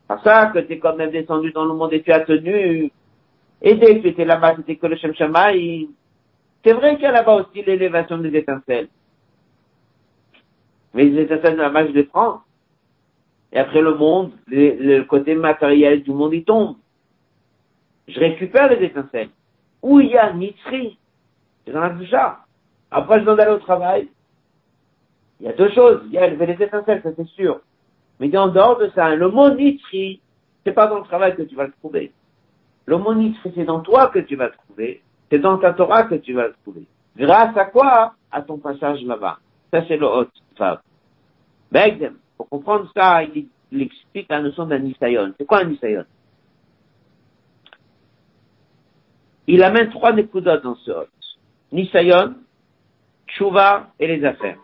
Par 0.09 0.23
ça 0.23 0.47
que 0.47 0.61
tu 0.61 0.75
es 0.75 0.79
quand 0.79 0.97
même 0.97 1.11
descendu 1.11 1.53
dans 1.53 1.65
le 1.65 1.75
monde 1.75 1.93
et 1.93 2.03
tu 2.03 2.13
as 2.13 2.21
tenu. 2.21 2.93
Et 3.63 3.75
dès 3.75 4.01
que 4.01 4.23
là-bas, 4.23 4.57
c'était 4.57 4.77
que 4.77 4.87
le 4.87 4.97
Shem 4.97 5.15
Shamaï. 5.15 5.89
C'est 6.65 6.73
vrai 6.73 6.95
qu'il 6.95 7.05
y 7.05 7.07
a 7.07 7.13
là-bas 7.13 7.35
aussi 7.35 7.63
l'élévation 7.63 8.19
des 8.19 8.37
étincelles. 8.37 8.89
Mais 10.95 11.05
les 11.05 11.23
étincelles 11.23 11.57
de 11.57 11.63
la 11.63 11.71
marche 11.71 11.93
de 11.93 12.03
France. 12.05 12.41
Et 13.53 13.59
après 13.59 13.81
le 13.81 13.95
monde, 13.95 14.33
le, 14.49 15.03
côté 15.03 15.35
matériel 15.35 16.03
du 16.03 16.11
monde, 16.11 16.35
il 16.35 16.45
tombe. 16.45 16.77
Je 18.09 18.19
récupère 18.19 18.69
les 18.71 18.85
étincelles. 18.85 19.31
Où 19.83 20.01
il 20.01 20.09
y 20.09 20.19
a 20.19 20.33
Nitri, 20.33 20.99
c'est 21.65 21.73
dans 21.73 21.81
la 21.81 21.91
déjà. 21.91 22.41
Après, 22.91 23.21
je 23.21 23.25
dois 23.25 23.41
aller 23.41 23.53
au 23.53 23.59
travail. 23.59 24.09
Il 25.41 25.47
y 25.47 25.49
a 25.49 25.53
deux 25.53 25.71
choses. 25.71 26.03
Il 26.07 26.13
y 26.13 26.19
a 26.19 26.27
élever 26.27 26.47
les 26.47 26.65
étincelles, 26.65 27.03
ça 27.03 27.11
c'est 27.17 27.29
sûr. 27.29 27.61
Mais 28.21 28.35
en 28.37 28.49
dehors 28.49 28.79
de 28.79 28.91
ça, 28.95 29.15
Nitri, 29.17 30.21
c'est 30.65 30.73
pas 30.73 30.87
dans 30.87 30.99
le 30.99 31.05
travail 31.05 31.37
que 31.37 31.43
tu 31.43 31.55
vas 31.55 31.67
le 31.67 31.73
trouver. 31.73 32.13
Nitri, 32.89 33.53
c'est 33.55 33.65
dans 33.65 33.81
toi 33.81 34.09
que 34.09 34.21
tu 34.21 34.37
vas 34.37 34.47
le 34.47 34.55
trouver. 34.67 35.03
C'est 35.31 35.39
dans 35.39 35.59
ta 35.59 35.73
Torah 35.73 36.05
que 36.05 36.15
tu 36.15 36.33
vas 36.33 36.49
le 36.49 36.55
trouver. 36.63 36.87
Grâce 37.17 37.57
à 37.57 37.65
quoi? 37.67 38.15
À 38.31 38.43
ton 38.43 38.59
passage 38.59 39.03
là-bas. 39.03 39.39
Ça, 39.73 39.85
c'est 39.89 39.97
le 39.97 40.07
hot 40.07 40.29
fab. 40.57 40.81
Begdem, 41.71 42.17
pour 42.37 42.49
comprendre 42.49 42.91
ça, 42.95 43.23
il, 43.23 43.49
explique 43.73 44.29
la 44.31 44.41
notion 44.41 44.67
d'un 44.67 44.79
nisayon. 44.79 45.35
C'est 45.37 45.45
quoi 45.45 45.61
un 45.61 45.65
nisayon? 45.65 46.05
Il 49.49 49.63
amène 49.63 49.91
trois 49.91 50.13
nekudotes 50.13 50.63
dans 50.63 50.77
ce 50.77 50.91
hot. 50.91 51.09
Nisayon, 51.73 52.35
Tshuva 53.29 53.89
et 53.99 54.07
les 54.07 54.25
affaires. 54.25 54.59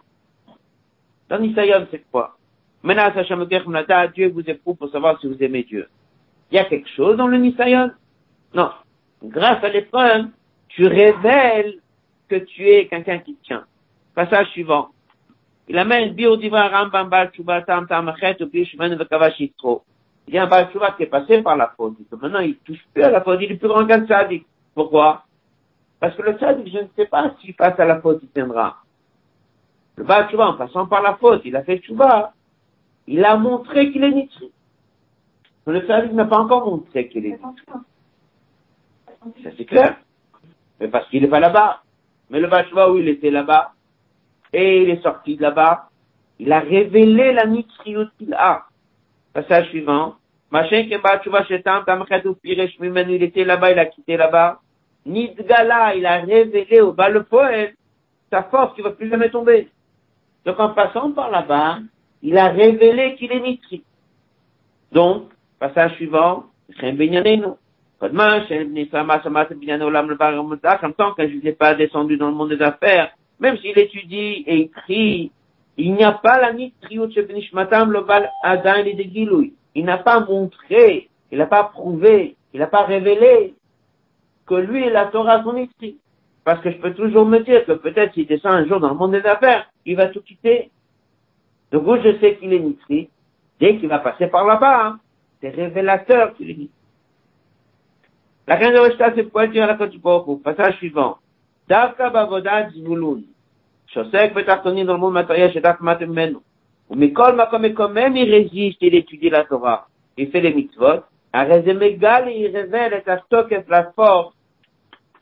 Dans 1.29 1.39
Nisayon, 1.39 1.87
c'est 1.91 2.05
quoi? 2.11 2.37
Menas 2.83 3.13
Hashem 3.17 3.47
Dieu 4.15 4.29
vous 4.31 4.49
éprouve 4.49 4.77
pour 4.77 4.91
savoir 4.91 5.21
si 5.21 5.29
vous 5.29 5.43
aimez 5.43 5.63
Dieu. 5.63 5.89
Il 6.51 6.57
y 6.57 6.59
a 6.59 6.65
quelque 6.65 6.89
chose 6.91 7.17
dans 7.17 7.29
le 7.29 7.39
Nisayon 7.39 7.93
Non. 8.55 8.71
Grâce 9.23 9.63
à 9.63 9.69
l'épreuve, 9.69 10.27
tu 10.69 10.87
révèles 10.87 11.77
que 12.29 12.37
tu 12.37 12.69
es 12.69 12.89
quelqu'un 12.89 13.19
qui 13.19 13.37
tient. 13.37 13.65
Passage 14.15 14.49
suivant. 14.49 14.89
Il 15.69 15.79
amène 15.79 16.13
bio 16.13 16.37
divra 16.37 16.69
rambam 16.69 17.09
bal 17.09 17.31
tshuva 17.31 17.63
tam 17.63 17.87
tam 17.87 18.09
achet 18.09 18.41
ou 18.43 18.51
bi 18.51 18.65
shmen 18.67 18.97
vekava 18.99 19.31
shitro. 19.31 19.85
Il 20.27 20.35
y 20.35 20.39
a 20.39 20.45
un 20.45 20.47
bal 20.47 20.69
tshuva 20.71 20.93
qui 20.93 21.05
est 21.05 21.07
passé 21.07 21.41
par 21.43 21.57
la 21.57 21.73
faute. 21.77 21.97
Maintenant, 22.21 22.41
il 22.41 22.57
touche 22.59 22.85
plus 22.93 23.03
à 23.03 23.11
la 23.11 23.21
faute. 23.23 23.39
Il 23.41 23.53
est 23.53 23.57
plus 23.57 23.69
grand 23.69 23.87
qu'un 23.87 24.05
tzaddik. 24.05 24.45
Pourquoi? 24.75 25.25
Parce 26.01 26.17
que 26.17 26.23
le 26.23 26.37
tzaddik, 26.37 26.73
je 26.73 26.79
ne 26.81 26.89
sais 26.97 27.07
pas 27.07 27.33
s'il 27.41 27.55
passe 27.55 27.79
à 27.79 27.85
la 27.85 28.01
faute, 28.01 28.21
il 28.23 28.29
tiendra. 28.29 28.77
Le 29.97 30.05
bal 30.05 30.29
tshuva, 30.29 30.49
en 30.49 30.55
passant 30.55 30.87
par 30.87 31.01
la 31.01 31.15
faute, 31.15 31.43
il 31.45 31.55
a 31.55 31.63
fait 31.63 31.79
tshuva. 31.79 32.33
Il 33.07 33.25
a 33.25 33.37
montré 33.37 33.91
qu'il 33.91 34.05
est 34.05 34.13
nitri. 34.13 34.53
Le 35.67 35.81
tzaddik 35.81 36.13
n'a 36.13 36.25
pas 36.25 36.39
encore 36.39 36.67
montré 36.67 37.09
qu'il 37.09 37.27
est 37.27 37.31
nitri. 37.31 37.67
Ça 39.43 39.51
c'est 39.57 39.65
clair. 39.65 39.97
Mais 40.81 40.89
parce 40.89 41.09
qu'il 41.09 41.23
n'est 41.23 41.29
pas 41.29 41.41
là-bas. 41.41 41.83
Mais 42.31 42.41
le 42.41 42.49
bal 42.49 42.67
tshuva, 42.67 42.91
où 42.91 42.99
il 42.99 43.09
était 43.09 43.31
là-bas, 43.31 43.73
et 44.53 44.83
il 44.83 44.91
est 44.91 45.03
sorti 45.03 45.37
de 45.37 45.43
là-bas, 45.43 45.89
il 46.39 46.53
a 46.53 46.61
révélé 46.61 47.33
la 47.33 47.47
nitriout 47.47 48.09
qu'il 48.19 48.35
a. 48.35 48.67
Passage 49.33 49.69
suivant. 49.69 50.17
Machin 50.51 50.79
il 50.79 50.93
était 53.23 53.45
là-bas, 53.45 53.73
il 53.73 53.79
a 53.79 53.87
quitté 53.87 54.17
là-bas. 54.17 54.61
Nidgala, 55.07 55.95
il 55.95 56.07
a 56.07 56.21
révélé 56.21 56.81
au 56.81 56.93
bas 56.93 57.09
le 57.09 57.23
poète 57.25 57.75
sa 58.33 58.45
force 58.45 58.75
qui 58.75 58.81
va 58.81 58.91
plus 58.91 59.11
jamais 59.11 59.29
tomber. 59.29 59.69
Donc 60.45 60.59
en 60.59 60.71
passant 60.71 61.13
par 61.13 61.31
là-bas, 61.31 61.81
il 62.23 62.39
a 62.39 62.49
révélé 62.49 63.17
qu'il 63.17 63.33
est 63.33 63.41
nitri. 63.41 63.83
Donc, 64.93 65.31
passage 65.59 65.95
suivant, 65.95 66.45
en 66.45 66.97
tant 70.93 71.13
que 71.15 71.29
je 71.29 71.37
n'ai 71.43 71.53
pas 71.53 71.75
descendu 71.75 72.17
dans 72.17 72.29
le 72.29 72.35
monde 72.35 72.51
des 72.51 72.63
affaires, 72.63 73.11
même 73.41 73.59
s'il 73.59 73.79
étudie 73.79 74.45
et 74.47 74.61
écrit, 74.61 75.33
il 75.77 75.95
n'y 75.95 76.05
a 76.05 76.13
pas 76.13 76.41
la 76.41 76.53
nitriot 76.53 77.09
Benishmatam 77.09 77.91
le 77.93 78.03
bal 78.03 78.31
Adan 78.43 78.85
et 78.85 78.95
de 78.95 79.03
Giloui. 79.03 79.55
Il 79.75 79.85
n'a 79.85 79.99
pas 79.99 80.21
montré, 80.21 81.09
il 81.31 81.39
n'a 81.39 81.47
pas 81.47 81.65
prouvé, 81.65 82.37
il 82.53 82.61
n'a 82.61 82.67
pas 82.67 82.85
révélé 82.85 83.55
que 84.47 84.55
lui 84.55 84.85
et 84.85 84.91
la 84.91 85.07
Torah 85.07 85.43
sont 85.43 85.55
nitri. 85.55 85.97
Parce 86.45 86.61
que 86.61 86.71
je 86.71 86.77
peux 86.77 86.93
toujours 86.93 87.25
me 87.25 87.39
dire 87.39 87.65
que 87.65 87.73
peut-être 87.73 88.15
s'il 88.15 88.27
descend 88.27 88.53
un 88.53 88.67
jour 88.67 88.81
dans 88.81 88.91
le 88.91 88.95
monde 88.95 89.13
des 89.13 89.25
affaires, 89.25 89.71
il 89.87 89.97
va 89.97 90.09
tout 90.09 90.23
quitter. 90.23 90.71
Donc 91.73 91.87
où 91.87 91.97
je 91.97 92.19
sais 92.21 92.37
qu'il 92.37 92.53
est 92.53 92.59
Nitri, 92.59 93.09
dès 93.59 93.79
qu'il 93.79 93.89
va 93.89 93.99
passer 93.99 94.27
par 94.27 94.47
là-bas, 94.47 94.87
hein. 94.87 95.01
c'est 95.41 95.51
révélateur 95.51 96.35
qu'il 96.35 96.51
est 96.51 96.55
Nitri. 96.55 96.71
La 98.47 98.57
reine 98.57 98.75
de 98.75 98.79
Rechta 98.79 99.15
se 99.15 99.21
pointe 99.23 99.57
à 99.57 99.67
la 99.67 99.75
Kotupoku. 99.75 100.39
Passage 100.39 100.77
suivant. 100.77 101.19
Davka 101.69 102.11
bavoda 102.11 102.69
zvulun. 102.71 103.23
Shosek 103.87 104.35
betartoni 104.35 104.85
dans 104.85 104.95
le 104.95 104.99
monde 104.99 105.15
matériel, 105.15 105.53
shedaf 105.53 105.81
matemenu. 105.81 106.39
Ou 106.91 106.97
mikol 106.97 107.37
makom 107.37 107.65
et 107.65 107.73
quand 107.73 107.89
même 107.89 108.17
il 108.17 108.31
résiste, 108.31 108.79
il 108.83 108.95
étudie 108.95 109.31
la 109.31 109.45
Torah. 109.45 109.87
Il 110.17 110.31
fait 110.31 110.41
les 110.41 110.53
mitzvot. 110.53 111.05
Un 111.33 111.45
résumé 111.45 111.99
il 112.01 112.49
révèle 112.55 112.95
et 112.95 113.17
stock 113.27 113.51
et 113.53 113.65
la 113.69 113.93
force 113.93 114.35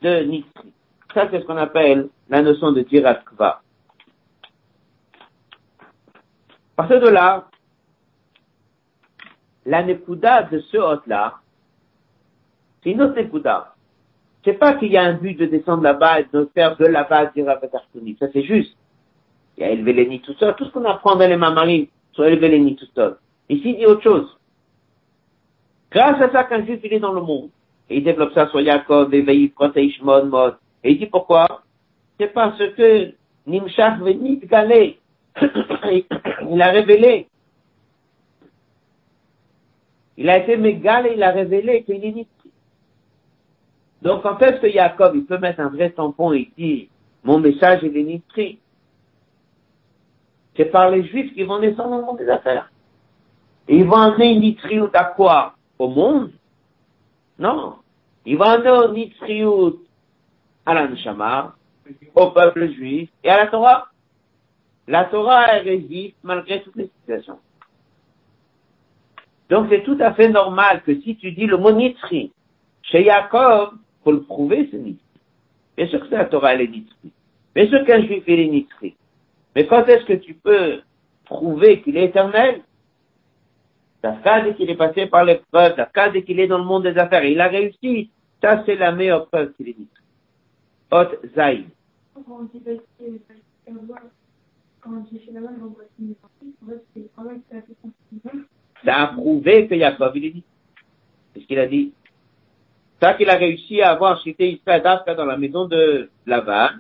de 0.03 0.25
Nitri. 0.25 0.73
Ça, 1.15 1.29
c'est 1.31 1.41
ce 1.41 1.45
qu'on 1.45 1.57
appelle 1.57 2.09
la 2.29 2.43
notion 2.43 2.73
de 2.73 2.83
Tirat 2.83 3.17
Kva. 3.17 3.61
Partir 6.81 7.01
de 7.01 7.09
là, 7.09 7.45
la 9.67 9.83
Nekuda 9.83 10.45
de 10.45 10.61
ce 10.61 10.79
hôte-là, 10.79 11.35
c'est 12.83 12.91
une 12.93 13.03
autre 13.03 13.21
Nekuda. 13.21 13.75
C'est 14.45 14.55
pas 14.55 14.75
qu'il 14.75 14.91
y 14.91 14.97
a 14.97 15.03
un 15.03 15.13
but 15.13 15.35
de 15.35 15.45
descendre 15.45 15.83
là-bas 15.83 16.21
et 16.21 16.27
de 16.33 16.51
faire 16.55 16.77
de 16.79 16.87
là-bas 16.87 17.27
dire 17.27 17.47
Artoni. 17.49 18.17
Ça, 18.19 18.27
c'est 18.33 18.45
juste. 18.45 18.75
Il 19.57 19.63
y 19.63 19.67
a 19.67 19.71
élevé 19.71 19.93
les 19.93 20.07
nids 20.07 20.23
tout 20.23 20.33
seul. 20.35 20.55
Tout 20.57 20.65
ce 20.65 20.71
qu'on 20.71 20.87
apprend 20.87 21.17
dans 21.17 21.29
les 21.29 21.37
mamarines, 21.37 21.89
sur 22.13 22.25
élever 22.25 22.49
les 22.49 22.61
nids 22.61 22.77
tout 22.77 22.89
seul. 22.95 23.17
Ici, 23.51 23.73
il 23.73 23.77
dit 23.77 23.87
autre 23.87 24.03
chose. 24.03 24.39
Grâce 25.91 26.23
à 26.23 26.33
ça 26.33 26.45
qu'un 26.45 26.65
juif, 26.65 26.81
il 26.83 26.95
est 26.95 27.01
dans 27.01 27.13
le 27.13 27.21
monde. 27.21 27.51
Et 27.91 27.99
il 27.99 28.05
développe 28.05 28.33
ça 28.33 28.49
sur 28.49 28.63
Yaakov, 28.63 29.13
et 29.13 29.53
Ishmon, 29.77 30.25
Mod. 30.27 30.57
Et 30.83 30.93
il 30.93 30.99
dit 30.99 31.07
pourquoi? 31.07 31.47
C'est 32.19 32.33
parce 32.33 32.59
que 32.59 33.13
Nimshach 33.47 33.99
Venit 33.99 34.39
Galé, 34.39 34.99
il 36.51 36.63
a 36.63 36.71
révélé. 36.71 37.29
Il 40.17 40.29
a 40.29 40.39
été 40.39 40.57
mégal 40.57 41.07
et 41.07 41.15
il 41.15 41.23
a 41.23 41.31
révélé 41.31 41.83
qu'il 41.85 42.05
est. 42.05 42.27
Donc, 44.03 44.25
en 44.25 44.37
fait, 44.37 44.61
ce 44.61 44.67
Yaakov, 44.67 45.17
il 45.17 45.25
peut 45.25 45.39
mettre 45.39 45.61
un 45.61 45.69
vrai 45.69 45.91
tampon 45.91 46.33
et 46.33 46.51
dire, 46.57 46.89
mon 47.25 47.39
message 47.39 47.85
est 47.85 47.91
nitri. 47.91 48.59
C'est 50.57 50.67
par 50.67 50.91
les 50.91 51.07
Juifs 51.07 51.33
qui 51.35 51.43
vont 51.43 51.59
descendre 51.59 51.91
dans 51.91 51.99
le 51.99 52.05
monde 52.05 52.19
des 52.19 52.29
affaires. 52.29 52.71
Et 53.69 53.77
ils 53.77 53.85
vont 53.85 53.97
amener 53.97 54.37
nitriout 54.37 54.91
à 54.95 55.05
quoi 55.05 55.55
Au 55.79 55.89
monde 55.89 56.33
Non. 57.39 57.77
Ils 58.27 58.37
vont 58.37 58.45
amener 58.45 59.05
nitriout 59.05 59.81
à 60.67 60.75
l'Anshama, 60.75 61.55
au 62.15 62.31
peuple 62.31 62.73
juif 62.73 63.11
et 63.25 63.31
à 63.31 63.39
la 63.39 63.47
Torah. 63.47 63.89
La 64.91 65.05
Torah, 65.05 65.47
elle 65.53 65.69
résiste 65.69 66.17
malgré 66.25 66.63
toutes 66.65 66.75
les 66.75 66.91
situations. 66.99 67.39
Donc 69.49 69.69
c'est 69.71 69.85
tout 69.85 69.97
à 70.01 70.13
fait 70.15 70.29
normal 70.29 70.83
que 70.83 71.01
si 71.01 71.15
tu 71.15 71.31
dis 71.31 71.47
le 71.47 71.59
mot 71.59 71.71
nitri, 71.71 72.33
chez 72.83 73.05
Jacob, 73.05 73.75
faut 74.03 74.11
le 74.11 74.23
prouver, 74.23 74.69
c'est 74.69 74.79
nitri. 74.79 75.05
Bien 75.77 75.87
sûr 75.87 76.01
que 76.01 76.13
la 76.13 76.25
Torah, 76.25 76.55
elle 76.55 76.63
est 76.63 76.69
nitri. 76.69 77.13
Bien 77.55 77.69
sûr 77.69 77.85
qu'un 77.85 78.03
juif, 78.03 78.25
il 78.27 78.41
est 78.41 78.49
nitri. 78.49 78.97
Mais 79.55 79.65
quand 79.69 79.87
est-ce 79.87 80.05
que 80.07 80.15
tu 80.15 80.35
peux 80.35 80.81
prouver 81.25 81.83
qu'il 81.83 81.97
est 81.97 82.07
éternel? 82.07 82.63
Dafka, 84.03 84.41
dès 84.41 84.55
qu'il 84.55 84.71
est 84.71 84.77
passé 84.77 85.07
par 85.07 85.25
l'épreuve, 85.25 85.77
Dafka, 85.77 86.11
dès 86.11 86.25
qu'il 86.25 86.41
est 86.41 86.49
dans 86.49 86.59
le 86.59 86.65
monde 86.65 86.83
des 86.83 86.99
affaires, 86.99 87.25
il 87.25 87.41
a 87.41 87.47
réussi. 87.47 88.11
Ça, 88.43 88.65
c'est 88.67 88.75
la 88.75 88.91
meilleure 88.91 89.29
preuve 89.29 89.53
qu'il 89.53 89.69
est 89.69 89.79
dit. 89.79 89.89
Hot 90.91 91.11
Zaï. 94.81 95.05
Ça 98.85 98.97
a 98.97 99.07
prouvé 99.09 99.69
que 99.69 99.75
il 99.75 99.83
est 99.83 100.31
dit. 100.31 100.45
C'est 101.33 101.41
ce 101.41 101.47
qu'il 101.47 101.59
a 101.59 101.67
dit. 101.67 101.93
Ça 103.01 103.15
qu'il 103.15 103.31
a 103.31 103.37
réussi 103.37 103.83
à 103.83 103.91
avoir 103.91 104.23
chez 104.23 104.35
Israël 104.39 104.83
Dafka 104.83 105.15
dans 105.15 105.25
la 105.25 105.37
maison 105.37 105.67
de 105.67 106.11
Lavan, 106.27 106.71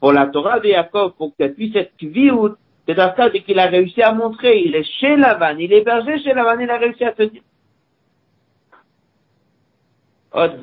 pour 0.00 0.12
la 0.12 0.26
Torah 0.28 0.60
de 0.60 0.68
Yaakov, 0.68 1.14
pour 1.16 1.36
qu'elle 1.36 1.54
puisse 1.54 1.74
être 1.76 1.96
kviout, 1.96 2.56
c'est 2.86 2.94
Dafka 2.94 3.30
qu'il 3.30 3.58
a 3.58 3.66
réussi 3.66 4.02
à 4.02 4.12
montrer, 4.12 4.62
il 4.62 4.74
est 4.74 4.84
chez 4.84 5.16
Lavan, 5.16 5.56
il 5.58 5.72
est 5.72 5.78
hébergé 5.78 6.18
chez 6.20 6.34
Lavan, 6.34 6.60
il 6.60 6.70
a 6.70 6.78
réussi 6.78 7.04
à 7.04 7.14
se 7.14 7.22
dire. 7.24 7.42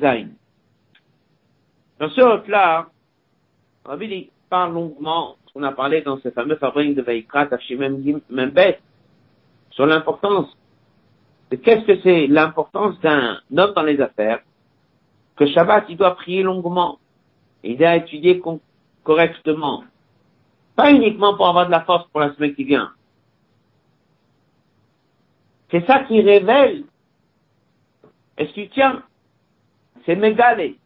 Zain. 0.00 0.28
Dans 1.98 2.08
ce 2.10 2.20
hot-là, 2.20 2.88
Rabbi 3.84 4.30
parle 4.48 4.74
longuement, 4.74 5.36
on 5.54 5.62
a 5.62 5.72
parlé 5.72 6.02
dans 6.02 6.18
ce 6.18 6.30
fameux 6.30 6.56
fabrique 6.56 6.94
de 6.94 7.02
Veikrat, 7.02 7.48
même 8.30 8.50
bête, 8.50 8.80
sur 9.70 9.86
l'importance 9.86 10.54
qu'est-ce 11.56 11.84
que 11.84 12.00
c'est 12.02 12.26
l'importance 12.26 12.98
d'un 13.00 13.40
homme 13.56 13.74
dans 13.74 13.82
les 13.82 14.00
affaires, 14.00 14.40
que 15.36 15.46
Shabbat, 15.46 15.86
il 15.88 15.96
doit 15.96 16.14
prier 16.14 16.42
longuement, 16.42 16.98
il 17.62 17.76
doit 17.76 17.96
étudier 17.96 18.42
correctement. 19.02 19.84
Pas 20.76 20.92
uniquement 20.92 21.36
pour 21.36 21.46
avoir 21.46 21.66
de 21.66 21.70
la 21.70 21.82
force 21.82 22.08
pour 22.08 22.20
la 22.20 22.34
semaine 22.34 22.54
qui 22.54 22.64
vient. 22.64 22.92
C'est 25.70 25.86
ça 25.86 26.00
qui 26.04 26.20
révèle. 26.20 26.84
Est-ce 28.36 28.52
qu'il 28.52 28.68
tient? 28.70 29.02
C'est 30.04 30.16
mégalé. 30.16 30.76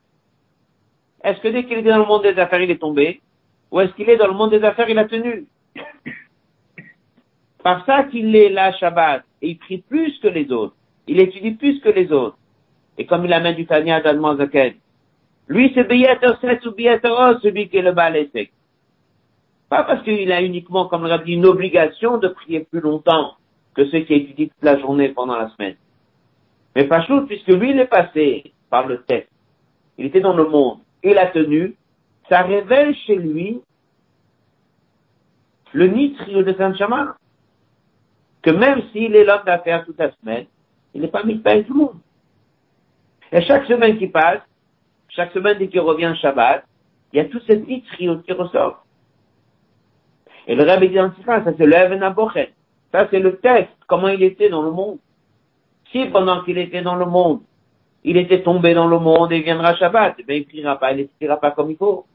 Est-ce 1.23 1.41
que 1.41 1.49
dès 1.49 1.65
qu'il 1.65 1.79
était 1.79 1.91
dans 1.91 1.99
le 1.99 2.05
monde 2.05 2.23
des 2.23 2.39
affaires, 2.39 2.61
il 2.61 2.71
est 2.71 2.79
tombé? 2.79 3.21
Ou 3.71 3.81
est-ce 3.81 3.93
qu'il 3.93 4.09
est 4.09 4.17
dans 4.17 4.27
le 4.27 4.35
monde 4.35 4.51
des 4.51 4.65
affaires, 4.65 4.89
il 4.89 4.99
a 4.99 5.05
tenu 5.05 5.47
Par 7.63 7.85
ça 7.85 8.05
qu'il 8.05 8.35
est 8.35 8.49
là 8.49 8.73
Shabbat, 8.73 9.25
et 9.43 9.51
il 9.51 9.59
prie 9.59 9.79
plus 9.79 10.19
que 10.21 10.29
les 10.29 10.51
autres. 10.51 10.75
Il 11.07 11.21
étudie 11.21 11.53
plus 11.53 11.81
que 11.81 11.89
les 11.89 12.13
autres. 12.13 12.37
Et 12.97 13.07
comme 13.07 13.25
il 13.25 13.33
amène 13.33 13.55
du 13.55 13.67
Tanya 13.67 14.01
d'Adman 14.01 14.37
Zaken, 14.37 14.75
lui, 15.49 15.73
c'est 15.75 15.89
7 15.89 16.67
ou 16.67 16.73
Beyeter 16.73 17.39
celui 17.43 17.69
qui 17.69 17.79
est 17.79 17.83
le 17.83 17.93
Balesek. 17.93 18.53
Pas 19.71 19.85
parce 19.85 20.03
qu'il 20.03 20.31
a 20.33 20.43
uniquement, 20.43 20.87
comme 20.87 21.07
l'a 21.07 21.19
dit, 21.19 21.33
une 21.33 21.47
obligation 21.47 22.19
de 22.19 22.29
prier 22.29 22.61
plus 22.61 22.81
longtemps 22.81 23.35
que 23.75 23.87
ceux 23.87 24.01
qui 24.01 24.15
étudient 24.15 24.47
toute 24.47 24.63
la 24.63 24.79
journée 24.79 25.11
pendant 25.11 25.37
la 25.37 25.49
semaine. 25.51 25.77
Mais 26.75 26.85
pas 26.85 27.03
chaud, 27.03 27.23
puisque 27.23 27.49
lui, 27.49 27.71
il 27.71 27.79
est 27.79 27.87
passé 27.87 28.53
par 28.71 28.87
le 28.87 29.03
test. 29.03 29.29
Il 29.97 30.07
était 30.07 30.21
dans 30.21 30.35
le 30.35 30.49
monde. 30.49 30.79
Il 31.03 31.17
a 31.19 31.27
tenu. 31.27 31.77
Ça 32.29 32.43
révèle 32.43 32.95
chez 33.07 33.17
lui 33.17 33.61
le 35.73 35.87
nitrio 35.89 36.43
de 36.43 36.53
Saint-Chaman. 36.55 37.15
Que 38.43 38.51
même 38.51 38.83
s'il 38.93 39.15
est 39.17 39.25
l'homme 39.25 39.45
d'affaires 39.45 39.85
toute 39.85 39.99
la 39.99 40.13
semaine, 40.13 40.47
il 40.95 41.01
n'est 41.01 41.09
pas 41.09 41.25
mis 41.25 41.35
de 41.35 41.63
tout 41.63 41.75
le 41.75 41.81
monde. 41.81 41.97
Et 43.33 43.43
chaque 43.43 43.67
semaine 43.67 43.99
qui 43.99 44.07
passe, 44.07 44.41
chaque 45.09 45.33
semaine 45.33 45.59
dès 45.59 45.69
qu'il 45.69 45.81
revient 45.81 46.15
Shabbat, 46.21 46.65
il 47.13 47.17
y 47.17 47.21
a 47.21 47.25
tout 47.27 47.41
cette 47.47 47.67
nitrio 47.67 48.19
qui 48.19 48.33
ressort. 48.33 48.85
Et 50.47 50.55
le 50.55 50.65
Rabbi 50.65 50.89
dit 50.89 50.97
ça, 51.27 51.43
c'est 51.45 51.67
le 51.67 52.47
Ça, 52.93 53.09
c'est 53.11 53.19
le 53.19 53.37
test, 53.37 53.69
comment 53.87 54.09
il 54.09 54.23
était 54.23 54.49
dans 54.49 54.63
le 54.63 54.71
monde. 54.71 54.99
Si 55.91 56.07
pendant 56.07 56.43
qu'il 56.45 56.59
était 56.59 56.83
dans 56.83 56.97
le 56.97 57.05
monde, 57.05 57.41
il 58.05 58.17
était 58.17 58.43
tombé 58.43 58.73
dans 58.73 58.87
le 58.87 58.99
monde 58.99 59.33
et 59.33 59.41
viendra 59.41 59.75
Shabbat, 59.77 60.17
bien, 60.27 60.37
il 60.37 60.47
priera 60.47 60.79
pas, 60.79 60.93
il 60.93 61.09
ne 61.21 61.35
pas 61.37 61.51
comme 61.51 61.71
il 61.71 61.77
faut. 61.77 62.07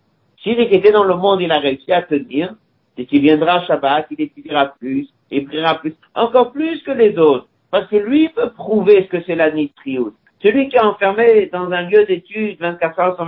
S'il 0.44 0.60
était 0.60 0.92
dans 0.92 1.06
le 1.06 1.16
monde, 1.16 1.42
il 1.42 1.52
a 1.52 1.60
réussi 1.60 1.92
à 1.94 2.02
tenir, 2.02 2.54
c'est 2.96 3.06
qu'il 3.06 3.22
viendra 3.22 3.54
à 3.54 3.66
Shabbat, 3.66 4.08
il 4.12 4.22
étudiera 4.22 4.74
plus, 4.78 5.08
il 5.32 5.46
priera 5.46 5.80
plus, 5.80 5.96
encore 6.14 6.52
plus 6.52 6.84
que 6.84 6.92
les 6.92 7.18
autres, 7.18 7.48
parce 7.72 7.88
que 7.88 7.96
lui 7.96 8.30
peut 8.30 8.52
prouver 8.52 9.04
ce 9.04 9.08
que 9.08 9.24
c'est 9.26 9.36
la 9.36 9.52
nitrioute. 9.52 10.16
Celui 10.42 10.68
qui 10.68 10.76
est 10.76 10.82
enfermé 10.82 11.50
dans 11.54 11.72
un 11.72 11.84
lieu 11.84 12.06
d'étude 12.06 12.60
24 12.60 13.00
heures 13.00 13.16
sur 13.16 13.26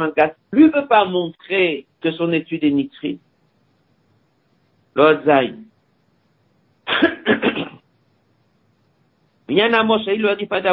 lui 0.52 0.70
peut 0.70 0.88
pas 0.88 1.06
montrer 1.06 1.86
que 2.02 2.12
son 2.12 2.34
étude 2.34 2.66
est 2.66 2.72
nitrite. 2.72 3.22
L'Ozaï. 4.96 5.56
Il 9.48 9.56
lui 9.56 9.62
a 9.62 10.36
dit 10.36 10.46
pas 10.46 10.60
dit 10.60 10.68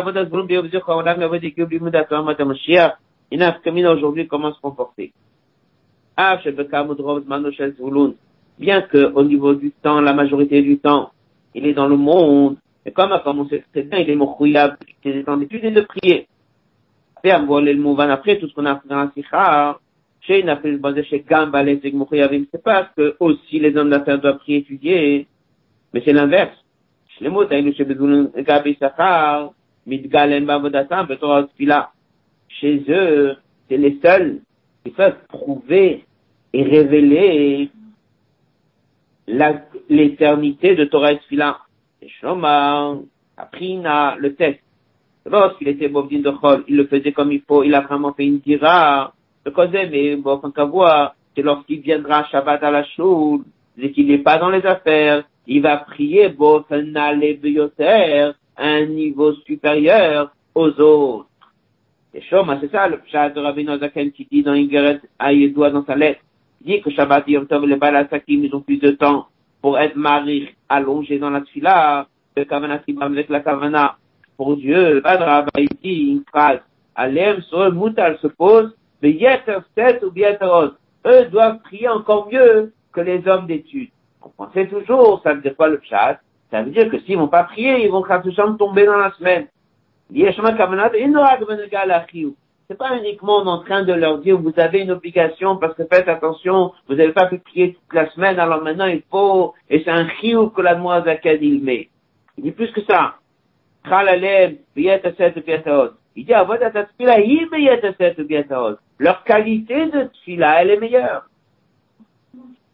comment 4.28 4.52
se 4.52 4.60
comporter. 4.60 5.12
Ah, 6.16 6.38
bien 8.58 8.82
que 8.82 9.12
au 9.14 9.24
niveau 9.24 9.54
du 9.54 9.70
temps, 9.70 10.00
la 10.00 10.12
majorité 10.12 10.62
du 10.62 10.78
temps, 10.78 11.10
il 11.54 11.66
est 11.66 11.72
dans 11.72 11.88
le 11.88 11.96
monde, 11.96 12.56
et 12.84 12.90
comme, 12.90 13.18
comme 13.24 13.40
on 13.40 13.48
sait 13.48 13.64
très 13.72 13.82
bien, 13.82 13.98
il 14.00 14.10
est 14.10 14.14
mouchouyab, 14.16 14.76
il 15.04 15.16
est 15.16 15.28
en 15.28 15.40
étude 15.40 15.64
et 15.64 15.70
de 15.70 15.80
prier. 15.82 16.26
Après, 17.24 18.38
tout 18.38 18.48
ce 18.48 18.54
qu'on 18.54 18.66
a 18.66 18.72
appris 18.72 18.88
dans 18.88 18.96
la 18.96 19.10
sikha, 19.14 19.78
chez 20.22 20.42
Nafil 20.42 20.80
chez 21.08 21.24
Gamba, 21.28 21.62
les 21.62 21.80
Mouchouyavim, 21.92 22.44
c'est 22.52 22.62
parce 22.62 22.88
que 22.96 23.16
aussi 23.18 23.58
les 23.58 23.76
hommes 23.76 23.90
d'affaires 23.90 24.20
doivent 24.20 24.38
prier 24.38 24.58
étudier, 24.58 25.26
mais 25.92 26.02
c'est 26.04 26.12
l'inverse. 26.12 26.56
Les 27.20 27.28
mots, 27.28 27.48
chez 27.48 27.84
Bezoulun, 27.84 28.30
Gabi 28.36 28.76
Sachar, 28.80 29.52
Midgalem, 29.86 30.44
Bavodatam, 30.44 31.06
Betora, 31.06 31.48
Chez 32.48 32.84
eux, 32.88 33.36
c'est 33.68 33.76
les 33.76 33.98
seuls 34.02 34.40
qui 34.84 34.90
peuvent 34.90 35.18
prouver 35.28 36.04
et 36.52 36.62
révéler 36.62 37.70
l'éternité 39.88 40.74
de 40.74 40.84
Torah 40.84 41.12
et 41.12 41.18
Tfila. 41.18 41.58
Shoma, 42.20 42.96
Aprina, 43.36 44.16
le 44.18 44.34
test. 44.34 44.60
Lorsqu'il 45.24 45.68
était 45.68 45.88
Bobdin 45.88 46.18
de 46.18 46.30
Chol, 46.30 46.64
il 46.66 46.76
le 46.76 46.86
faisait 46.86 47.12
comme 47.12 47.30
il 47.30 47.42
faut, 47.42 47.62
il 47.62 47.74
a 47.74 47.80
vraiment 47.80 48.12
fait 48.12 48.26
une 48.26 48.40
dira. 48.40 49.12
Le 49.44 49.52
causait, 49.52 49.88
mais 49.88 50.16
bon, 50.16 50.40
voit, 50.68 51.14
c'est 51.34 51.42
lorsqu'il 51.42 51.80
viendra 51.80 52.24
Shabbat 52.24 52.62
à 52.62 52.70
la 52.70 52.84
choule, 52.84 53.44
c'est 53.78 53.92
qu'il 53.92 54.08
n'est 54.08 54.18
pas 54.18 54.38
dans 54.38 54.50
les 54.50 54.64
affaires, 54.66 55.24
il 55.46 55.62
va 55.62 55.76
prier 55.78 56.34
à 58.56 58.64
un 58.64 58.86
niveau 58.86 59.32
supérieur 59.46 60.32
aux 60.54 60.80
autres. 60.80 61.26
Et 62.14 62.20
Shoma, 62.20 62.58
c'est 62.60 62.70
ça 62.70 62.88
le 62.88 62.98
pshat 62.98 63.30
de 63.30 63.40
Rabbi 63.40 63.64
Nozaken 63.64 64.12
qui 64.12 64.28
dit 64.30 64.42
dans 64.42 64.52
Ingeret 64.52 65.00
Ayedoua 65.18 65.70
dans 65.70 65.84
sa 65.84 65.94
lettre, 65.94 66.20
dit 66.60 66.80
que 66.82 66.90
Shabbat 66.90 67.26
Yom 67.26 67.46
Tov 67.46 67.66
les 67.66 67.76
Balasakim, 67.76 68.44
ils 68.44 68.54
ont 68.54 68.60
plus 68.60 68.76
de 68.76 68.90
temps 68.90 69.28
pour 69.62 69.78
être 69.78 69.96
mariés 69.96 70.54
allongés 70.68 71.18
dans 71.18 71.30
la 71.30 71.40
tfila, 71.40 72.06
le 72.36 72.44
Kavana 72.44 72.82
avec 73.00 73.28
la 73.28 73.40
Kavana. 73.40 73.96
Pour 74.36 74.56
Dieu, 74.56 74.94
le 74.94 75.00
Badra 75.00 75.46
il 75.56 75.68
dit 75.82 76.12
une 76.12 76.24
phrase, 76.24 76.60
Alem 76.94 77.40
sur 77.42 77.72
Moutal 77.72 78.18
se 78.20 78.26
pose, 78.26 78.74
mais 79.00 79.12
Yeter 79.12 79.58
ou 80.02 80.12
Yeter 80.14 80.46
Eux 81.06 81.24
doivent 81.30 81.60
prier 81.60 81.88
encore 81.88 82.28
mieux 82.30 82.72
que 82.92 83.00
les 83.00 83.26
hommes 83.26 83.46
d'études. 83.46 83.90
Comprenez 84.20 84.68
toujours, 84.68 85.20
ça 85.22 85.34
veut 85.34 85.40
dire 85.40 85.56
quoi 85.56 85.68
le 85.68 85.80
chat 85.82 86.20
Ça 86.50 86.62
veut 86.62 86.70
dire 86.70 86.90
que 86.90 86.98
s'ils 87.00 87.16
vont 87.16 87.28
pas 87.28 87.44
prier, 87.44 87.84
ils 87.84 87.90
vont 87.90 88.04
chambre 88.04 88.56
tomber 88.58 88.84
dans 88.84 88.98
la 88.98 89.12
semaine. 89.12 89.46
C'est 92.68 92.78
pas 92.78 92.96
uniquement 92.96 93.38
en 93.38 93.58
train 93.62 93.82
de 93.82 93.92
leur 93.92 94.18
dire 94.18 94.38
vous 94.38 94.52
avez 94.56 94.80
une 94.80 94.90
obligation 94.90 95.56
parce 95.56 95.74
que 95.74 95.84
faites 95.84 96.08
attention, 96.08 96.72
vous 96.88 96.94
n'avez 96.94 97.12
pas 97.12 97.26
pu 97.26 97.38
prier 97.38 97.74
toute 97.74 97.92
la 97.92 98.10
semaine, 98.10 98.38
alors 98.38 98.62
maintenant 98.62 98.86
il 98.86 99.02
faut, 99.10 99.54
et 99.68 99.82
c'est 99.84 99.90
un 99.90 100.08
chiou 100.20 100.48
que 100.50 100.62
la 100.62 100.74
laquelle 101.04 101.42
il 101.42 101.62
met. 101.62 101.88
Il 102.38 102.44
dit 102.44 102.52
plus 102.52 102.70
que 102.72 102.82
ça. 102.82 103.16
Il 106.14 106.24
dit, 106.24 106.32
leur 108.98 109.24
qualité 109.24 109.86
de 109.86 110.04
tfila, 110.04 110.62
elle 110.62 110.70
est 110.70 110.78
meilleure. 110.78 111.26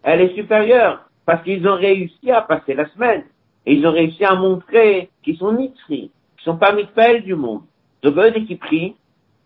Elle 0.03 0.21
est 0.21 0.35
supérieure. 0.35 1.09
Parce 1.25 1.43
qu'ils 1.43 1.67
ont 1.69 1.77
réussi 1.77 2.31
à 2.31 2.43
passer 2.43 2.75
la 2.75 2.87
semaine. 2.91 3.25
Et 3.67 3.75
ils 3.75 3.87
ont 3.87 3.93
réussi 3.93 4.25
à 4.25 4.35
montrer 4.35 5.11
qu'ils 5.23 5.37
sont 5.37 5.53
nitzri, 5.53 6.11
qu'ils 6.39 6.53
sont 6.53 6.59
pas 6.59 6.73
mitpel 6.73 7.23
du 7.23 7.35
monde. 7.35 7.63
Eux, 8.05 8.31
dès 8.31 8.45
qu'ils 8.45 8.59
prient, 8.59 8.97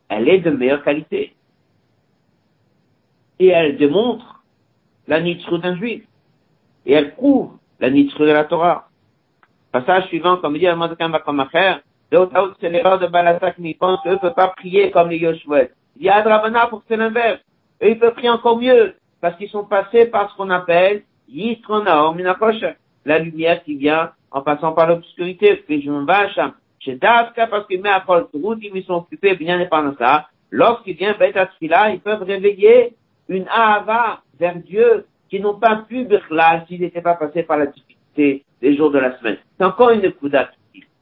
elle 0.08 0.28
est 0.28 0.38
de 0.38 0.50
meilleure 0.50 0.84
qualité. 0.84 1.34
Et 3.38 3.48
elle 3.48 3.76
démontre 3.76 4.42
la 5.08 5.20
nitzru 5.20 5.58
d'un 5.58 5.76
juif. 5.76 6.04
Et 6.86 6.92
elle 6.92 7.14
prouve 7.14 7.56
la 7.80 7.90
nitzru 7.90 8.26
de 8.26 8.32
la 8.32 8.44
Torah. 8.44 8.88
Passage 9.72 10.06
suivant, 10.08 10.36
comme 10.36 10.58
dit 10.58 10.66
Amazakan 10.66 11.08
Bakamacher, 11.08 11.76
c'est 12.60 12.68
l'erreur 12.68 12.98
de 12.98 13.06
Balasak, 13.06 13.56
mais 13.58 13.70
il 13.70 13.74
pense 13.74 14.00
qu'eux 14.02 14.10
ne 14.10 14.16
peuvent 14.16 14.34
pas 14.34 14.48
prier 14.48 14.90
comme 14.90 15.08
les 15.08 15.16
Yoshua. 15.16 15.62
Il 15.96 16.04
y 16.04 16.10
a 16.10 16.16
Adrabana 16.16 16.66
pour 16.66 16.82
c'est 16.86 16.96
l'inverse. 16.96 17.40
Eux, 17.82 17.90
ils 17.90 17.98
peuvent 17.98 18.12
prier 18.12 18.28
encore 18.28 18.58
mieux, 18.58 18.94
parce 19.22 19.36
qu'ils 19.36 19.48
sont 19.48 19.64
passés 19.64 20.06
par 20.06 20.30
ce 20.30 20.36
qu'on 20.36 20.50
appelle 20.50 21.04
Yisronaom 21.28 22.20
la 23.04 23.18
lumière 23.18 23.64
qui 23.64 23.76
vient 23.76 24.12
en 24.30 24.42
passant 24.42 24.72
par 24.72 24.88
l'obscurité. 24.88 25.56
Puis 25.66 25.82
je 25.82 25.90
me 25.90 26.04
chez 26.84 26.96
Daska, 26.96 27.46
parce 27.46 27.68
mettent 27.70 27.86
à 27.86 28.00
Paul 28.00 28.26
ils 28.32 28.84
sont 28.84 28.94
occupés 28.94 29.34
bien 29.36 29.58
dépendant 29.58 29.94
ça. 29.98 30.28
Lorsqu'il 30.50 30.96
vient 30.96 31.16
Beth 31.18 31.36
ils 31.60 32.00
peuvent 32.02 32.22
réveiller 32.22 32.94
une 33.28 33.46
Ahava 33.48 34.20
vers 34.38 34.56
Dieu 34.56 35.06
qui 35.30 35.40
n'ont 35.40 35.58
pas 35.58 35.84
pu 35.88 36.06
là 36.30 36.64
s'ils 36.66 36.80
n'étaient 36.80 37.00
pas 37.00 37.14
passés 37.14 37.42
par 37.42 37.56
la 37.56 37.66
difficulté 37.66 38.44
des 38.60 38.76
jours 38.76 38.90
de 38.90 38.98
la 38.98 39.18
semaine. 39.18 39.38
C'est 39.56 39.64
encore 39.64 39.90
une 39.90 40.12
coudasse. 40.12 40.50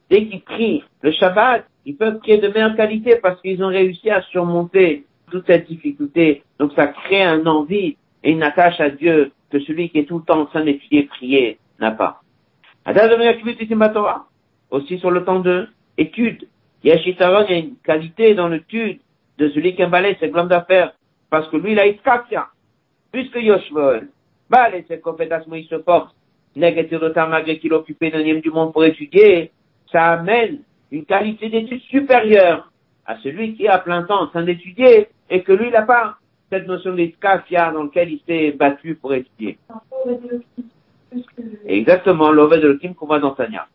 Dès 0.09 0.27
qu'ils 0.27 0.43
prient 0.43 0.85
le 1.03 1.13
Shabbat, 1.13 1.65
ils 1.85 1.97
peuvent 1.97 2.19
prier 2.19 2.39
de 2.39 2.49
meilleure 2.49 2.77
qualité 2.77 3.17
parce 3.17 3.41
qu'ils 3.41 3.63
ont 3.65 3.69
réussi 3.69 4.11
à 4.11 4.23
surmonter 4.23 5.07
toute 5.31 5.47
cette 5.47 5.67
difficulté. 5.67 6.43
Donc 6.59 6.73
ça 6.75 6.89
crée 6.89 7.23
un 7.23 7.47
envie 7.47 7.97
et 8.23 8.31
une 8.31 8.43
attache 8.43 8.81
à 8.81 8.91
Dieu 8.91 9.33
que 9.51 9.59
celui 9.61 9.91
qui 9.91 9.99
est 9.99 10.05
tout 10.05 10.19
le 10.19 10.25
temps 10.25 10.41
en 10.41 10.47
train 10.47 10.65
d'étudier, 10.65 11.05
prier, 11.05 11.59
n'a 11.81 11.91
pas. 11.91 12.21
Aussi 14.71 14.99
sur 14.99 15.11
le 15.11 15.25
temps 15.25 15.41
de 15.41 15.69
étude. 15.99 16.47
Il 16.83 16.91
y 16.91 16.93
a 16.93 17.53
une 17.59 17.77
qualité 17.85 18.35
dans 18.35 18.49
l'étude 18.49 19.01
de 19.39 19.49
celui 19.51 19.75
qui 19.75 19.85
balai, 19.85 20.17
c'est 20.21 20.29
l'homme 20.33 20.49
d'affaires. 20.49 20.93
Parce 21.29 21.49
que 21.49 21.57
lui, 21.57 21.73
il 21.73 21.79
a 21.79 21.87
iskafia. 21.87 22.49
Puisque 23.13 23.37
Yoshvol, 23.37 24.09
balai, 24.49 24.85
c'est 24.89 25.01
complètement, 25.01 25.55
il 25.55 25.67
se 25.67 25.79
force. 25.81 26.15
Négativement, 26.57 27.29
malgré 27.29 27.59
qu'il 27.59 27.73
occupé 27.73 28.11
d'un 28.11 28.41
du 28.41 28.51
monde 28.51 28.73
pour 28.73 28.85
étudier, 28.85 29.51
ça 29.93 30.13
amène 30.13 30.61
une 30.91 31.05
qualité 31.05 31.49
d'étude 31.49 31.81
supérieure 31.83 32.71
à 33.07 33.17
celui 33.19 33.55
qui 33.55 33.65
est 33.65 33.69
à 33.69 33.79
plein 33.79 34.03
temps 34.03 34.23
en 34.23 34.27
train 34.27 34.43
d'étudier 34.43 35.09
et 35.29 35.43
que 35.43 35.53
lui, 35.53 35.67
il 35.67 35.73
n'a 35.73 35.83
pas 35.83 36.17
cette 36.51 36.67
notion 36.67 36.95
d'escafia 36.95 37.71
dans 37.71 37.85
laquelle 37.85 38.13
il 38.13 38.21
s'est 38.27 38.53
battu 38.53 38.97
pour 38.97 39.15
étudier. 39.15 39.59
Exactement, 41.67 42.31
l'ové 42.33 42.59
de 42.59 42.69
l'Okim 42.69 42.95
qu'on 42.95 43.07
voit 43.07 43.21
dans 43.21 43.33
Tanya. 43.33 43.67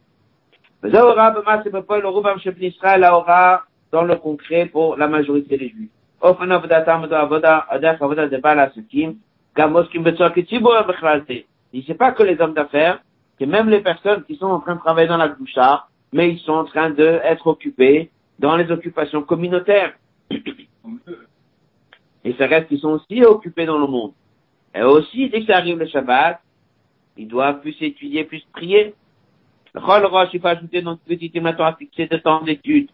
Dans 3.91 4.03
le 4.03 4.15
concret 4.17 4.67
pour 4.67 4.97
la 4.97 5.07
majorité 5.07 5.57
des 5.57 5.69
juifs. 5.69 5.89
Il 11.73 11.83
sait 11.86 11.93
pas 11.95 12.11
que 12.11 12.23
les 12.23 12.39
hommes 12.39 12.53
d'affaires, 12.53 12.99
c'est 13.39 13.45
même 13.45 13.69
les 13.69 13.81
personnes 13.81 14.23
qui 14.25 14.36
sont 14.36 14.45
en 14.45 14.59
train 14.59 14.75
de 14.75 14.79
travailler 14.79 15.07
dans 15.07 15.17
la 15.17 15.29
bouchard, 15.29 15.89
mais 16.13 16.31
ils 16.31 16.39
sont 16.39 16.53
en 16.53 16.65
train 16.65 16.91
d'être 16.91 17.47
occupés 17.47 18.11
dans 18.38 18.55
les 18.55 18.69
occupations 18.71 19.23
communautaires. 19.23 19.93
Et 22.23 22.33
ça 22.33 22.47
reste 22.47 22.67
qu'ils 22.67 22.79
sont 22.79 22.91
aussi 22.91 23.23
occupés 23.23 23.65
dans 23.65 23.79
le 23.79 23.88
monde. 23.88 24.11
Et 24.73 24.81
aussi, 24.83 25.29
dès 25.29 25.41
que 25.41 25.47
ça 25.47 25.57
arrive 25.57 25.79
le 25.79 25.88
Shabbat, 25.88 26.39
ils 27.17 27.27
doivent 27.27 27.61
plus 27.61 27.75
étudier, 27.81 28.23
plus 28.23 28.43
prier. 28.51 28.93
Le 29.76 29.82
Chol 29.82 30.05
Rosh, 30.05 30.30
il 30.32 30.39
faut 30.39 30.47
ajouter 30.47 30.82
dans 30.82 30.95
ce 30.95 31.01
petit 31.03 31.34
à 31.38 31.73
fixer 31.73 32.07
de 32.07 32.15
temps 32.15 32.41
d'étude. 32.41 32.89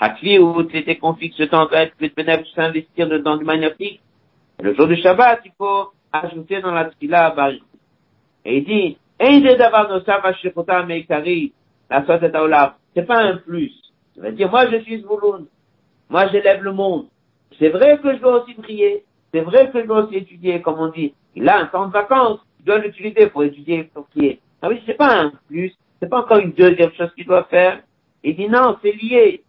Hakli, 0.00 0.40
où 0.40 0.68
c'était 0.72 0.96
qu'on 0.96 1.14
fixe 1.14 1.38
le 1.38 1.48
temps 1.48 1.66
d'être 1.66 1.94
plus 1.94 2.12
bénéfique, 2.12 2.52
s'investir 2.52 3.08
dedans 3.08 3.36
de 3.36 3.44
manière 3.44 3.76
fixe. 3.76 4.02
Le 4.60 4.74
jour 4.74 4.88
du 4.88 4.96
Shabbat, 4.96 5.42
il 5.44 5.52
faut 5.56 5.92
ajouter 6.12 6.60
dans 6.60 6.72
la 6.72 6.90
Tfila 6.90 7.28
à 7.28 7.50
Et 8.44 8.56
il 8.56 8.64
dit, 8.64 9.56
d'avoir 9.56 9.88
nos 9.88 10.00
meikari, 10.86 11.52
la 11.88 11.98
à 11.98 12.76
C'est 12.92 13.06
pas 13.06 13.22
un 13.22 13.36
plus. 13.36 13.72
Ça 14.16 14.22
veut 14.22 14.32
dire, 14.32 14.50
moi 14.50 14.68
je 14.68 14.78
suis 14.78 15.02
Zvouloun. 15.02 15.46
Moi 16.10 16.26
j'élève 16.32 16.64
le 16.64 16.72
monde. 16.72 17.06
C'est 17.60 17.68
vrai 17.68 18.00
que 18.02 18.16
je 18.16 18.20
dois 18.20 18.42
aussi 18.42 18.54
prier. 18.54 19.04
C'est 19.32 19.42
vrai 19.42 19.70
que 19.70 19.80
je 19.80 19.86
dois 19.86 20.04
aussi 20.04 20.16
étudier, 20.16 20.60
comme 20.60 20.80
on 20.80 20.88
dit. 20.88 21.14
Il 21.36 21.48
a 21.48 21.60
un 21.60 21.66
temps 21.66 21.86
de 21.86 21.92
vacances. 21.92 22.40
Il 22.58 22.64
doit 22.64 22.78
l'utiliser 22.78 23.28
pour 23.28 23.44
étudier, 23.44 23.84
pour 23.84 24.06
prier. 24.06 24.40
Ah 24.60 24.68
oui, 24.68 24.82
c'est 24.86 24.94
pas 24.94 25.20
un 25.20 25.32
plus. 25.46 25.72
C'est 26.00 26.08
pas 26.08 26.20
encore 26.20 26.38
une 26.38 26.52
deuxième 26.52 26.92
chose 26.92 27.12
qu'il 27.14 27.26
doit 27.26 27.44
faire. 27.44 27.80
Il 28.22 28.36
dit 28.36 28.48
non, 28.48 28.76
c'est 28.82 28.92
lié. 28.92 29.42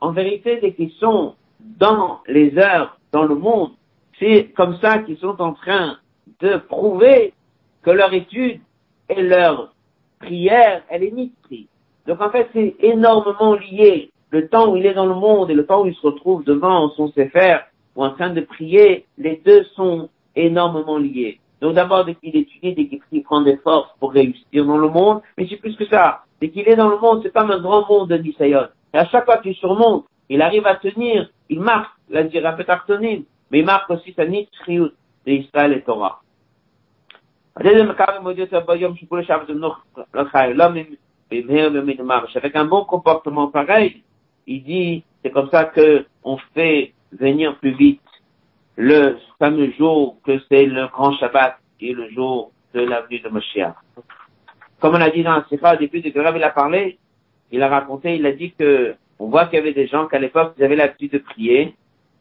En 0.00 0.12
vérité, 0.12 0.58
dès 0.60 0.72
qu'ils 0.72 0.90
sont 0.92 1.34
dans 1.60 2.20
les 2.26 2.56
heures, 2.58 2.98
dans 3.12 3.24
le 3.24 3.34
monde, 3.34 3.72
c'est 4.18 4.52
comme 4.56 4.78
ça 4.78 4.98
qu'ils 4.98 5.18
sont 5.18 5.40
en 5.40 5.52
train 5.52 5.98
de 6.40 6.56
prouver 6.56 7.34
que 7.82 7.90
leur 7.90 8.12
étude 8.14 8.60
et 9.08 9.22
leur 9.22 9.74
prière, 10.18 10.82
elle 10.88 11.04
est 11.04 11.10
nitrie. 11.10 11.68
Donc 12.06 12.20
en 12.20 12.30
fait, 12.30 12.48
c'est 12.52 12.76
énormément 12.80 13.54
lié. 13.54 14.10
Le 14.30 14.48
temps 14.48 14.72
où 14.72 14.76
il 14.76 14.86
est 14.86 14.94
dans 14.94 15.06
le 15.06 15.14
monde 15.14 15.50
et 15.50 15.54
le 15.54 15.66
temps 15.66 15.82
où 15.82 15.86
il 15.86 15.94
se 15.94 16.06
retrouve 16.06 16.44
devant 16.44 16.88
son 16.90 17.08
Sefer 17.08 17.58
ou 17.96 18.04
en 18.04 18.10
train 18.10 18.30
de 18.30 18.40
prier, 18.40 19.04
les 19.18 19.42
deux 19.44 19.64
sont 19.74 20.08
énormément 20.36 20.98
liés. 20.98 21.40
Donc 21.60 21.74
d'abord, 21.74 22.04
dès 22.04 22.14
qu'il 22.16 22.36
étudie, 22.36 22.74
dès 22.74 22.86
qu'il 22.88 23.22
prend 23.22 23.40
des 23.42 23.56
forces 23.58 23.90
pour 24.00 24.12
réussir 24.12 24.66
dans 24.66 24.78
le 24.78 24.88
monde, 24.88 25.22
mais 25.38 25.46
c'est 25.48 25.56
plus 25.56 25.76
que 25.76 25.86
ça. 25.86 26.24
Dès 26.40 26.50
qu'il 26.50 26.68
est 26.68 26.76
dans 26.76 26.88
le 26.88 26.98
monde, 26.98 27.20
c'est 27.22 27.32
comme 27.32 27.52
un 27.52 27.60
grand 27.60 27.88
monde 27.88 28.08
de 28.08 28.16
Nisayon. 28.16 28.66
Et 28.92 28.98
à 28.98 29.06
chaque 29.06 29.24
fois 29.24 29.38
qu'il 29.38 29.54
surmonte, 29.54 30.06
il 30.28 30.42
arrive 30.42 30.66
à 30.66 30.74
tenir, 30.76 31.30
il 31.48 31.60
marque 31.60 31.92
la 32.10 32.24
Dirapetartonim, 32.24 33.22
mais 33.50 33.60
il 33.60 33.64
marque 33.64 33.88
aussi 33.90 34.12
sa 34.14 34.26
Nitzriut 34.26 34.92
d'Israël 35.24 35.72
et 35.74 35.82
Torah. 35.82 36.20
Avec 37.54 37.76
un 42.56 42.64
bon 42.64 42.84
comportement 42.84 43.48
pareil, 43.48 44.02
il 44.46 44.64
dit, 44.64 45.04
c'est 45.22 45.30
comme 45.30 45.50
ça 45.50 45.66
que 45.66 46.06
on 46.24 46.38
fait 46.54 46.92
venir 47.12 47.56
plus 47.58 47.72
vite 47.76 48.00
le 48.76 49.18
fameux 49.38 49.72
jour 49.72 50.16
que 50.24 50.40
c'est 50.48 50.66
le 50.66 50.86
grand 50.88 51.12
Shabbat, 51.18 51.56
qui 51.78 51.90
est 51.90 51.94
le 51.94 52.10
jour 52.10 52.52
de 52.74 52.80
l'avenue 52.80 53.20
de 53.20 53.28
Moshiach. 53.28 53.74
Comme 54.80 54.94
on 54.94 55.00
a 55.00 55.10
dit 55.10 55.22
dans 55.22 55.36
la 55.36 55.44
Sikha, 55.48 55.74
au 55.74 55.76
début 55.76 56.00
de 56.00 56.10
Grave, 56.10 56.36
il 56.36 56.42
a 56.42 56.50
parlé, 56.50 56.98
il 57.50 57.62
a 57.62 57.68
raconté, 57.68 58.16
il 58.16 58.26
a 58.26 58.32
dit 58.32 58.52
que, 58.58 58.94
on 59.18 59.28
voit 59.28 59.46
qu'il 59.46 59.56
y 59.56 59.62
avait 59.62 59.74
des 59.74 59.86
gens 59.86 60.06
qu'à 60.06 60.18
l'époque, 60.18 60.54
ils 60.58 60.64
avaient 60.64 60.76
l'habitude 60.76 61.12
de 61.12 61.18
prier. 61.18 61.74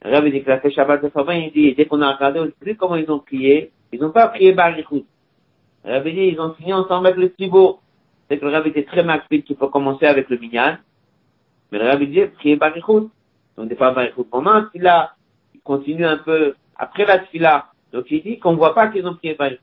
Dit 0.04 0.44
que 0.44 0.50
la 0.50 0.70
Shabbat 0.70 1.04
de 1.04 1.10
Fabin, 1.10 1.36
il 1.36 1.52
dit, 1.52 1.74
dès 1.76 1.86
qu'on 1.86 2.02
a 2.02 2.14
regardé, 2.14 2.40
on 2.40 2.46
sait 2.46 2.54
plus 2.60 2.76
comment 2.76 2.96
ils 2.96 3.10
ont 3.12 3.20
prié. 3.20 3.72
Ils 3.92 4.00
n'ont 4.00 4.12
pas 4.12 4.28
prié 4.28 4.52
Barichut. 4.52 5.06
Rabbi 5.84 6.14
dit, 6.14 6.28
ils 6.34 6.40
ont 6.40 6.54
fini 6.54 6.74
ensemble 6.74 7.08
avec 7.08 7.20
le 7.20 7.32
Tibo. 7.34 7.80
C'est 8.30 8.38
que 8.38 8.46
le 8.46 8.52
Rabbi 8.52 8.70
était 8.70 8.84
très 8.84 9.04
maxime 9.04 9.44
qu'il 9.44 9.56
faut 9.56 9.70
commencer 9.70 10.06
avec 10.06 10.30
le 10.30 10.38
Minyan. 10.38 10.78
Mais 11.72 11.80
le 11.80 11.86
Rabbi 11.86 12.08
dit, 12.08 12.26
priez 12.38 12.56
Barichut. 12.56 13.10
Donc, 13.58 13.70
des 13.70 13.76
fois, 13.76 13.92
Barichut 13.92 14.24
pendant 14.24 14.54
là, 14.54 14.70
il 14.74 14.88
continue 15.64 16.06
un 16.06 16.18
peu 16.18 16.56
après 16.76 17.06
la 17.06 17.20
Tfila. 17.20 17.68
Donc, 17.94 18.06
il 18.10 18.24
dit 18.24 18.40
qu'on 18.40 18.56
voit 18.56 18.74
pas 18.74 18.88
qu'ils 18.88 19.06
ont 19.06 19.16
prié 19.16 19.36
Barichut. 19.36 19.62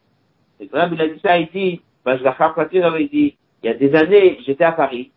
Et 0.60 0.68
le 0.72 0.78
Rabbi, 0.78 0.94
il 0.96 1.02
a 1.02 1.08
dit 1.08 1.20
ça, 1.22 1.38
il 1.38 1.48
dit, 1.48 1.80
je 2.06 2.22
l'ai 2.22 2.82
avait 2.82 3.04
dit, 3.04 3.36
il 3.62 3.66
y 3.66 3.68
a 3.68 3.74
des 3.74 3.94
années, 3.94 4.38
j'étais 4.44 4.64
à 4.64 4.72
Paris. 4.72 5.10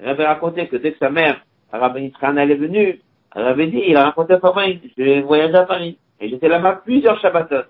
Le 0.00 0.06
Rabbi 0.06 0.22
raconté 0.22 0.68
que 0.68 0.76
dès 0.76 0.92
que 0.92 0.98
sa 0.98 1.10
mère, 1.10 1.40
Rabbi 1.72 2.02
Nitzran, 2.02 2.36
elle 2.36 2.50
est 2.50 2.56
venue, 2.56 3.00
elle 3.34 3.44
avait 3.44 3.66
dit, 3.66 3.82
il 3.86 3.96
a 3.96 4.04
raconté 4.04 4.34
à 4.34 4.40
Fabin, 4.40 4.76
je 4.96 5.20
voyagé 5.22 5.54
à 5.54 5.64
Paris. 5.64 5.98
Et 6.20 6.28
j'étais 6.28 6.48
là-bas 6.48 6.82
plusieurs 6.84 7.20
Shabbatot. 7.20 7.68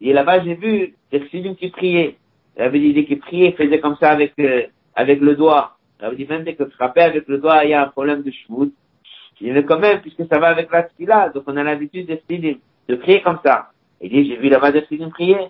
Et 0.00 0.12
là-bas, 0.12 0.44
j'ai 0.44 0.54
vu 0.54 0.94
des 1.10 1.20
chassidim 1.20 1.54
qui 1.54 1.68
priaient. 1.68 2.16
Il 2.56 2.62
avait 2.62 2.78
dit, 2.78 2.94
dès 2.94 3.04
qu'il 3.04 3.18
priait, 3.18 3.48
il 3.48 3.54
faisait 3.54 3.80
comme 3.80 3.96
ça 3.96 4.10
avec, 4.10 4.32
euh, 4.38 4.62
avec 4.94 5.20
le 5.20 5.34
doigt. 5.36 5.76
Il 5.98 6.06
avait 6.06 6.16
dit, 6.16 6.26
même 6.26 6.44
dès 6.44 6.54
que 6.54 6.64
frapper 6.66 7.02
avec 7.02 7.28
le 7.28 7.38
doigt, 7.38 7.64
il 7.64 7.70
y 7.70 7.74
a 7.74 7.82
un 7.82 7.88
problème 7.88 8.22
de 8.22 8.30
chevaux. 8.30 8.68
Il 9.40 9.50
avait 9.50 9.64
quand 9.64 9.78
même, 9.78 10.00
puisque 10.00 10.26
ça 10.26 10.38
va 10.38 10.48
avec 10.48 10.70
la 10.70 10.82
tfila, 10.84 11.30
donc 11.30 11.44
on 11.46 11.56
a 11.56 11.62
l'habitude 11.62 12.06
de, 12.06 12.58
de 12.88 12.94
prier 12.96 13.22
comme 13.22 13.38
ça. 13.44 13.70
Il 14.00 14.10
dit, 14.10 14.28
j'ai 14.28 14.36
vu 14.36 14.48
là-bas 14.48 14.72
des 14.72 14.80
chassidim 14.80 15.10
prier. 15.10 15.48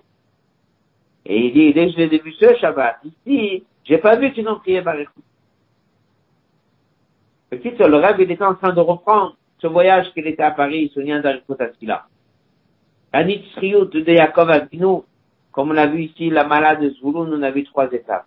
Et 1.26 1.47
il 1.47 1.53
dit, 1.53 1.72
dès 1.72 1.86
que 1.86 1.93
je 1.93 1.97
les 1.99 2.16
ai 2.16 2.18
vus 2.18 2.32
ce 2.32 2.55
Shabbat, 2.57 3.01
ici, 3.05 3.64
J'ai 3.84 3.99
pas 3.99 4.16
vu 4.16 4.32
qu'ils 4.32 4.49
ont 4.49 4.59
prié 4.59 4.80
Barichut. 4.82 5.11
Petit, 7.51 7.70
le 7.70 7.97
rêve, 7.97 8.16
il 8.20 8.30
était 8.30 8.45
en 8.45 8.55
train 8.55 8.72
de 8.72 8.80
reprendre 8.80 9.36
ce 9.59 9.66
voyage 9.66 10.12
qu'il 10.12 10.26
était 10.26 10.43
à 10.43 10.53
Paris, 10.53 10.93
ce 10.95 11.01
lien 11.01 11.20
d'Arichut 11.20 11.55
Asila. 11.59 12.07
La 13.12 13.24
Nitzriut 13.24 13.91
de 13.93 14.12
Yaakov 14.12 14.51
Avinu, 14.51 15.03
comme 15.51 15.70
on 15.70 15.76
a 15.76 15.86
vu 15.86 16.05
ici, 16.05 16.30
la 16.30 16.45
malade 16.45 16.80
de 16.80 16.91
Zvouloun, 16.91 17.32
on 17.34 17.43
a 17.43 17.51
vu 17.51 17.64
trois 17.64 17.91
étapes. 17.91 18.26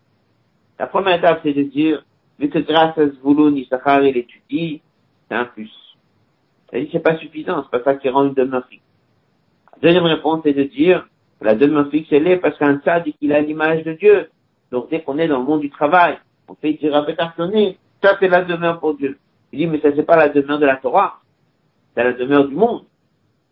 La 0.78 0.88
première 0.88 1.18
étape, 1.18 1.40
c'est 1.44 1.54
de 1.54 1.64
dire, 1.64 2.04
vu 2.38 2.50
que 2.50 2.60
grâce 2.60 2.98
à 2.98 3.08
Zvouloun, 3.08 3.56
Issachar, 3.56 4.04
il 4.04 4.18
étudie, 4.18 4.82
c'est 5.28 5.36
un 5.36 5.46
plus. 5.46 5.72
C'est-à-dire, 6.70 6.90
c'est 6.92 7.00
pas 7.00 7.18
suffisant, 7.18 7.64
c'est 7.64 7.78
pas 7.78 7.84
ça 7.84 7.96
qui 7.96 8.10
rend 8.10 8.26
une 8.26 8.34
demeure 8.34 8.66
fixe. 8.68 8.84
La 9.82 9.90
deuxième 9.90 10.06
réponse, 10.06 10.42
c'est 10.44 10.54
de 10.54 10.64
dire, 10.64 11.08
la 11.42 11.56
demeure 11.56 11.90
fixe, 11.90 12.08
elle 12.12 12.28
est 12.28 12.38
parce 12.38 12.58
qu'un 12.58 12.80
dit 13.00 13.14
qu'il 13.14 13.34
a 13.34 13.42
l'image 13.42 13.84
de 13.84 13.94
Dieu. 13.94 14.30
Donc, 14.72 14.90
dès 14.90 15.02
qu'on 15.02 15.18
est 15.20 15.28
dans 15.28 15.40
le 15.40 15.46
monde 15.46 15.62
du 15.62 15.70
travail, 15.70 16.18
on 16.48 16.56
fait 16.56 16.74
dire 16.74 16.96
à 16.96 17.06
ça 18.04 18.18
c'est 18.20 18.28
la 18.28 18.44
demeure 18.44 18.80
pour 18.80 18.96
Dieu. 18.96 19.18
Il 19.52 19.60
dit, 19.60 19.68
mais 19.68 19.80
ça 19.80 19.90
c'est 19.96 20.04
pas 20.04 20.18
la 20.18 20.30
demeure 20.30 20.60
de 20.60 20.66
la 20.66 20.78
Torah. 20.78 21.20
C'est 21.96 22.04
la 22.04 22.14
demeure 22.14 22.48
du 22.48 22.56
monde. 22.56 22.84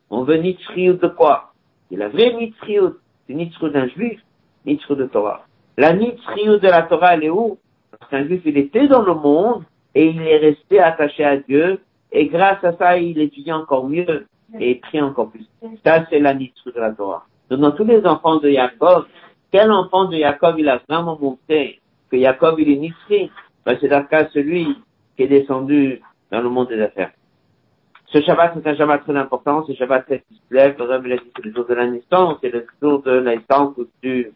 On 0.10 0.24
veut 0.24 0.38
Nitzriout 0.38 0.96
de 0.96 1.08
quoi? 1.08 1.54
C'est 1.90 1.96
la 1.96 2.10
vraie 2.10 2.34
Nitzriout. 2.34 2.98
C'est 3.28 3.34
Nitzriout 3.34 3.70
d'un 3.70 3.88
juif, 3.88 4.20
Nitzriout 4.66 4.96
de 4.98 5.06
Torah. 5.06 5.46
La 5.78 5.94
Nitzriout 5.94 6.58
de 6.58 6.68
la 6.68 6.84
Torah, 6.84 7.14
elle 7.14 7.24
est 7.24 7.30
où? 7.30 7.60
Parce 7.92 8.10
qu'un 8.10 8.26
juif, 8.26 8.42
il 8.46 8.58
était 8.58 8.88
dans 8.88 9.04
le 9.04 9.14
monde 9.14 9.64
et 9.96 10.08
il 10.08 10.22
est 10.22 10.38
resté 10.38 10.80
attaché 10.80 11.24
à 11.24 11.38
Dieu 11.38 11.82
et 12.12 12.28
grâce 12.28 12.64
à 12.64 12.74
ça, 12.74 12.98
il 12.98 13.20
étudie 13.20 13.52
encore 13.52 13.88
mieux 13.88 14.26
et 14.60 14.76
prie 14.76 15.02
encore 15.02 15.32
plus. 15.32 15.46
Ça, 15.86 16.06
c'est 16.10 16.20
la 16.20 16.34
Nitzriout 16.34 16.74
de 16.74 16.80
la 16.80 16.92
Torah. 16.92 17.26
Donc, 17.50 17.60
dans 17.60 17.72
tous 17.72 17.86
les 17.86 18.06
enfants 18.06 18.38
de 18.38 18.50
Jacob, 18.50 19.06
quel 19.52 19.72
enfant 19.72 20.06
de 20.06 20.18
Jacob 20.18 20.56
il 20.58 20.70
a 20.70 20.82
vraiment 20.88 21.18
montré 21.20 21.80
que 22.10 22.20
Jacob 22.20 22.60
il 22.60 22.70
est 22.70 22.78
Nitzri? 22.78 23.30
Ben, 23.66 23.78
c'est 23.80 23.90
cas 23.90 24.28
celui 24.34 24.76
qui 25.16 25.24
est 25.24 25.28
descendu 25.28 26.02
dans 26.32 26.42
le 26.42 26.50
monde 26.50 26.70
des 26.70 26.82
affaires. 26.82 27.12
Ce 28.08 28.22
Shabbat, 28.22 28.54
c'est 28.56 28.68
un 28.68 28.76
Shabbat 28.76 29.04
très 29.04 29.16
important, 29.16 29.64
c'est 29.66 29.76
Shabbat 29.76 30.06
qui 30.08 30.36
se 30.36 30.54
lève, 30.54 30.76
le 30.78 31.18
dit, 31.18 31.24
c'est 31.36 31.46
le 31.46 31.54
jour 31.54 31.66
de 31.66 31.74
la 31.74 31.88
naissance, 31.88 32.38
c'est 32.42 32.50
le 32.50 32.66
jour 32.82 33.02
de 33.04 33.12
la 33.12 33.36
naissance 33.36 33.76
du 34.02 34.32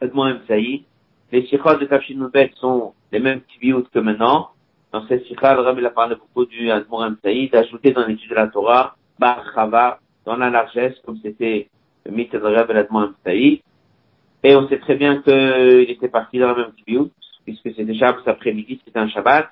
Edmond 0.00 0.26
M. 0.26 0.40
Saïd. 0.48 0.82
Les 1.30 1.46
sikhas 1.46 1.76
de 1.76 1.84
Kafshinubet 1.84 2.50
sont 2.56 2.94
les 3.12 3.20
mêmes 3.20 3.40
tibiout 3.42 3.86
que 3.92 3.98
maintenant. 3.98 4.50
Dans 4.92 5.06
ces 5.08 5.20
sikhas, 5.24 5.54
le 5.54 5.62
Rabbi 5.62 5.84
a 5.84 5.90
parlé 5.90 6.14
beaucoup 6.14 6.46
du 6.46 6.68
M. 6.68 7.16
Saïd, 7.22 7.54
ajouté 7.54 7.92
dans 7.92 8.06
l'étude 8.06 8.30
de 8.30 8.34
la 8.34 8.48
Torah, 8.48 8.96
Bar 9.18 9.44
Chava, 9.54 9.98
dans 10.24 10.36
la 10.36 10.48
largesse, 10.48 10.94
comme 11.04 11.18
c'était 11.22 11.68
le 12.04 12.12
mythe 12.12 12.32
de 12.32 12.38
Rabbi 12.38 12.72
M. 12.72 13.14
Saïd. 13.24 13.60
Et 14.42 14.54
on 14.54 14.68
sait 14.68 14.78
très 14.78 14.94
bien 14.94 15.22
qu'il 15.22 15.90
était 15.90 16.08
parti 16.08 16.38
dans 16.38 16.48
la 16.48 16.54
même 16.54 16.72
tibiout, 16.72 17.10
puisque 17.44 17.74
c'était 17.74 17.94
Shabbat 17.94 18.26
après-midi, 18.26 18.80
c'était 18.84 18.98
un 18.98 19.08
Shabbat 19.08 19.50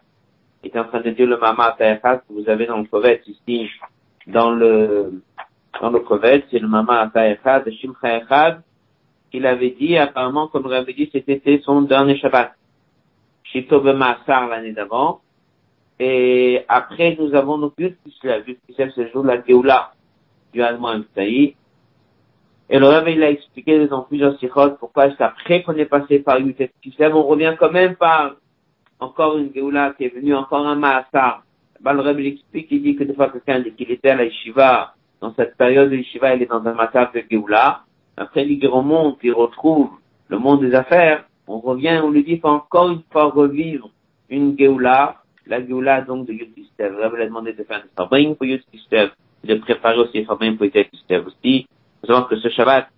est 0.66 0.78
en 0.78 0.84
train 0.84 1.00
de 1.00 1.11
dire 1.11 1.26
le 1.26 1.38
Mama 1.38 1.64
Atayachad 1.64 2.20
que 2.20 2.32
vous 2.32 2.48
avez 2.48 2.66
dans 2.66 2.78
le 2.78 2.84
Kovet 2.84 3.22
ici, 3.26 3.68
dans 4.26 4.50
le, 4.50 5.22
dans 5.80 5.90
le 5.90 6.00
Kovet, 6.00 6.44
c'est 6.50 6.59
le 6.59 6.68
Mama 6.68 7.00
Atayachad, 7.00 7.70
Shimcha 7.70 8.18
Echad, 8.18 8.62
qu'il 9.30 9.46
avait 9.46 9.70
dit, 9.78 9.96
apparemment, 9.96 10.48
comme 10.48 10.70
l'avait 10.70 10.92
dit, 10.92 11.11
c'était 11.12 11.61
son 11.64 11.82
dernier 11.82 12.16
Shabbat. 12.18 12.52
Shito 13.55 13.80
Bemassar 13.80 14.48
l'année 14.48 14.72
d'avant. 14.72 15.20
Et 16.00 16.64
après, 16.68 17.16
nous 17.20 17.34
avons 17.36 17.57
nos 17.57 17.72
Yud 17.78 17.96
Kislev. 18.05 18.48
Yud 18.48 18.59
c'est 18.76 18.96
le 18.96 19.11
jour 19.11 19.22
de 19.22 19.28
la 19.28 19.44
Géoula 19.44 19.92
du 20.52 20.61
Allemand 20.61 20.98
Mtaï. 20.98 21.55
Et 22.68 22.78
le 22.78 22.86
Rav, 22.86 23.09
il 23.09 23.22
a 23.22 23.30
expliqué 23.30 23.86
dans 23.86 24.02
plusieurs 24.02 24.36
sikhot 24.40 24.70
pourquoi 24.80 25.07
après 25.20 25.62
qu'on 25.62 25.74
est 25.74 25.84
passé 25.84 26.18
par 26.18 26.40
Yud 26.40 26.57
Kislev, 26.82 27.14
on 27.14 27.22
revient 27.22 27.55
quand 27.59 27.70
même 27.70 27.94
par 27.94 28.34
encore 28.98 29.38
une 29.38 29.55
Géoula 29.55 29.94
qui 29.96 30.05
est 30.05 30.14
venue, 30.14 30.34
encore 30.34 30.66
un 30.66 30.74
Maasar. 30.74 31.44
Bah, 31.80 31.92
le 31.92 32.00
Rebbe 32.00 32.20
explique, 32.20 32.68
il 32.70 32.82
dit 32.82 32.96
que 32.96 33.05
des 33.05 33.14
fois 33.14 33.30
quelqu'un 33.30 33.61
dit 33.61 33.72
qu'il 33.72 33.90
était 33.92 34.11
à 34.11 34.16
la 34.16 34.24
Yeshiva, 34.24 34.94
dans 35.20 35.32
cette 35.34 35.57
période 35.57 35.90
de 35.90 35.96
Yeshiva, 35.96 36.34
il 36.34 36.42
est 36.42 36.46
dans 36.46 36.64
un 36.66 36.74
Maasar 36.74 37.12
de 37.12 37.22
Géoula. 37.30 37.82
Après, 38.16 38.44
il 38.46 38.66
remonte, 38.66 39.18
il 39.22 39.32
retrouve 39.32 39.90
le 40.28 40.38
monde 40.38 40.62
des 40.62 40.74
affaires. 40.74 41.24
On 41.47 41.59
revient, 41.59 42.01
on 42.03 42.11
lui 42.11 42.24
dit 42.24 42.38
faut 42.38 42.49
encore 42.49 42.90
une 42.90 43.03
fois 43.11 43.30
revivre 43.30 43.90
une 44.30 44.57
Géoula, 44.59 45.16
la 45.47 45.64
Géoula 45.64 46.01
donc 46.03 46.26
de 46.26 46.32
Yud 46.32 46.51
Le 46.78 47.05
Rebbe 47.05 47.20
a 47.20 47.26
demandé 47.26 47.53
de 47.53 47.62
faire 47.64 47.82
des 47.82 47.88
Fabrim 47.97 48.34
pour 48.34 48.47
Yud 48.47 48.62
de 49.45 49.55
préparer 49.57 49.99
aussi 49.99 50.12
des 50.12 50.24
Fabrim 50.24 50.57
pour 50.57 50.66
Yud 50.66 50.86
aussi. 51.26 51.36
Il 51.45 51.66
faut 52.01 52.07
savoir 52.07 52.28
que 52.28 52.36
ce 52.36 52.49
Shabbat, 52.49 52.88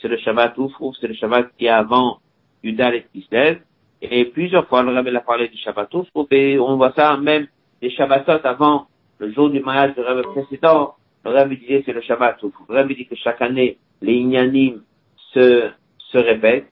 c'est 0.00 0.08
le 0.08 0.18
Shabbat 0.18 0.56
Oufrouf, 0.58 0.96
c'est 1.00 1.08
le 1.08 1.14
Shabbat 1.14 1.50
qui 1.58 1.66
est 1.66 1.70
avant 1.70 2.18
Yuda 2.62 2.94
et 2.94 3.06
Kislev. 3.12 3.60
Et 4.02 4.26
plusieurs 4.26 4.66
fois, 4.68 4.82
le 4.82 4.92
Rabbi 4.92 5.16
a 5.16 5.20
parlé 5.20 5.48
du 5.48 5.56
Shabbatos, 5.56 6.06
et 6.30 6.58
on 6.58 6.76
voit 6.76 6.92
ça 6.92 7.16
même 7.16 7.46
des 7.80 7.90
Shabbatot 7.90 8.46
avant 8.46 8.86
le 9.18 9.32
jour 9.32 9.48
du 9.48 9.60
mariage 9.60 9.94
du 9.94 10.00
Rabbi 10.02 10.22
précédent. 10.22 10.94
Le 11.24 11.30
Rabbi 11.30 11.56
disait 11.56 11.82
c'est 11.86 11.92
le 11.92 12.02
Shabbat. 12.02 12.36
Le 12.42 12.74
Rabbi 12.74 12.94
dit 12.94 13.06
que 13.06 13.16
chaque 13.16 13.40
année, 13.40 13.78
les 14.02 14.14
Inyanim 14.14 14.82
se, 15.32 15.70
se 15.98 16.18
répètent. 16.18 16.68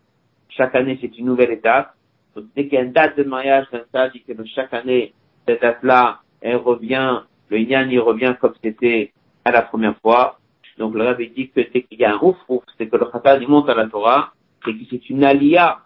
Chaque 0.56 0.74
année, 0.74 0.98
c'est 1.00 1.16
une 1.18 1.26
nouvelle 1.26 1.52
étape. 1.52 1.94
Donc, 2.34 2.46
dès 2.54 2.64
qu'il 2.64 2.74
y 2.74 2.78
a 2.78 2.82
une 2.82 2.92
date 2.92 3.16
de 3.16 3.24
mariage, 3.24 3.66
ça 3.92 4.08
dit 4.08 4.22
que 4.22 4.32
chaque 4.46 4.72
année, 4.72 5.12
cette 5.46 5.60
date-là, 5.60 6.20
elle 6.40 6.56
revient, 6.56 7.20
le 7.48 7.58
Inyan, 7.58 7.88
il 7.90 8.00
revient 8.00 8.34
comme 8.40 8.54
c'était 8.62 9.12
à 9.44 9.50
la 9.50 9.62
première 9.62 9.96
fois. 9.98 10.38
Donc, 10.78 10.94
le 10.94 11.04
Rabbi 11.04 11.30
dit 11.30 11.50
que 11.50 11.60
dès 11.60 11.82
qu'il 11.82 11.98
y 11.98 12.04
a 12.04 12.14
un 12.14 12.18
ouf, 12.22 12.36
c'est 12.78 12.88
que 12.88 12.96
le 12.96 13.06
Khatal, 13.06 13.42
il 13.42 13.48
monte 13.48 13.68
à 13.68 13.74
la 13.74 13.86
Torah, 13.86 14.32
et 14.66 14.72
que 14.72 14.78
c'est 14.90 15.10
une 15.10 15.24
alia 15.24 15.80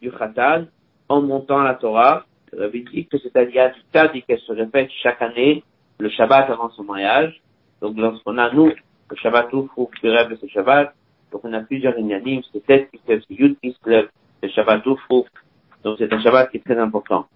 du 0.00 0.10
Khatal, 0.12 0.68
en 1.08 1.22
montant 1.22 1.62
la 1.62 1.74
Torah. 1.74 2.24
Le 2.52 2.62
Rabbi 2.62 2.84
dit 2.84 3.06
que 3.06 3.18
c'est 3.18 3.36
à 3.36 3.44
du 3.44 3.80
Tadi 3.92 4.22
qu'elle 4.22 4.40
se 4.40 4.52
répète 4.52 4.90
chaque 5.02 5.20
année, 5.22 5.64
le 5.98 6.08
Shabbat 6.08 6.50
avant 6.50 6.70
son 6.70 6.84
mariage. 6.84 7.40
Donc 7.80 7.96
lorsqu'on 7.96 8.38
a, 8.38 8.52
nous, 8.52 8.66
le 8.66 9.16
Shabbat 9.16 9.52
Oufrouf 9.52 9.90
qui 10.00 10.08
rêve 10.08 10.30
de 10.30 10.36
ce 10.36 10.46
Shabbat, 10.48 10.94
donc 11.32 11.44
on 11.44 11.52
a 11.52 11.60
plusieurs 11.60 11.98
Inyanim, 11.98 12.42
c'est 12.52 12.64
peut-être 12.64 12.90
qui 12.90 12.98
se 13.06 13.32
Yud 13.32 13.56
lève, 13.86 14.08
le 14.42 14.48
Shabbat. 14.48 14.82
Donc 15.84 15.96
c'est 15.98 16.12
un 16.12 16.20
Shabbat 16.20 16.50
qui 16.50 16.58
est 16.58 16.64
très 16.64 16.78
important. 16.78 17.26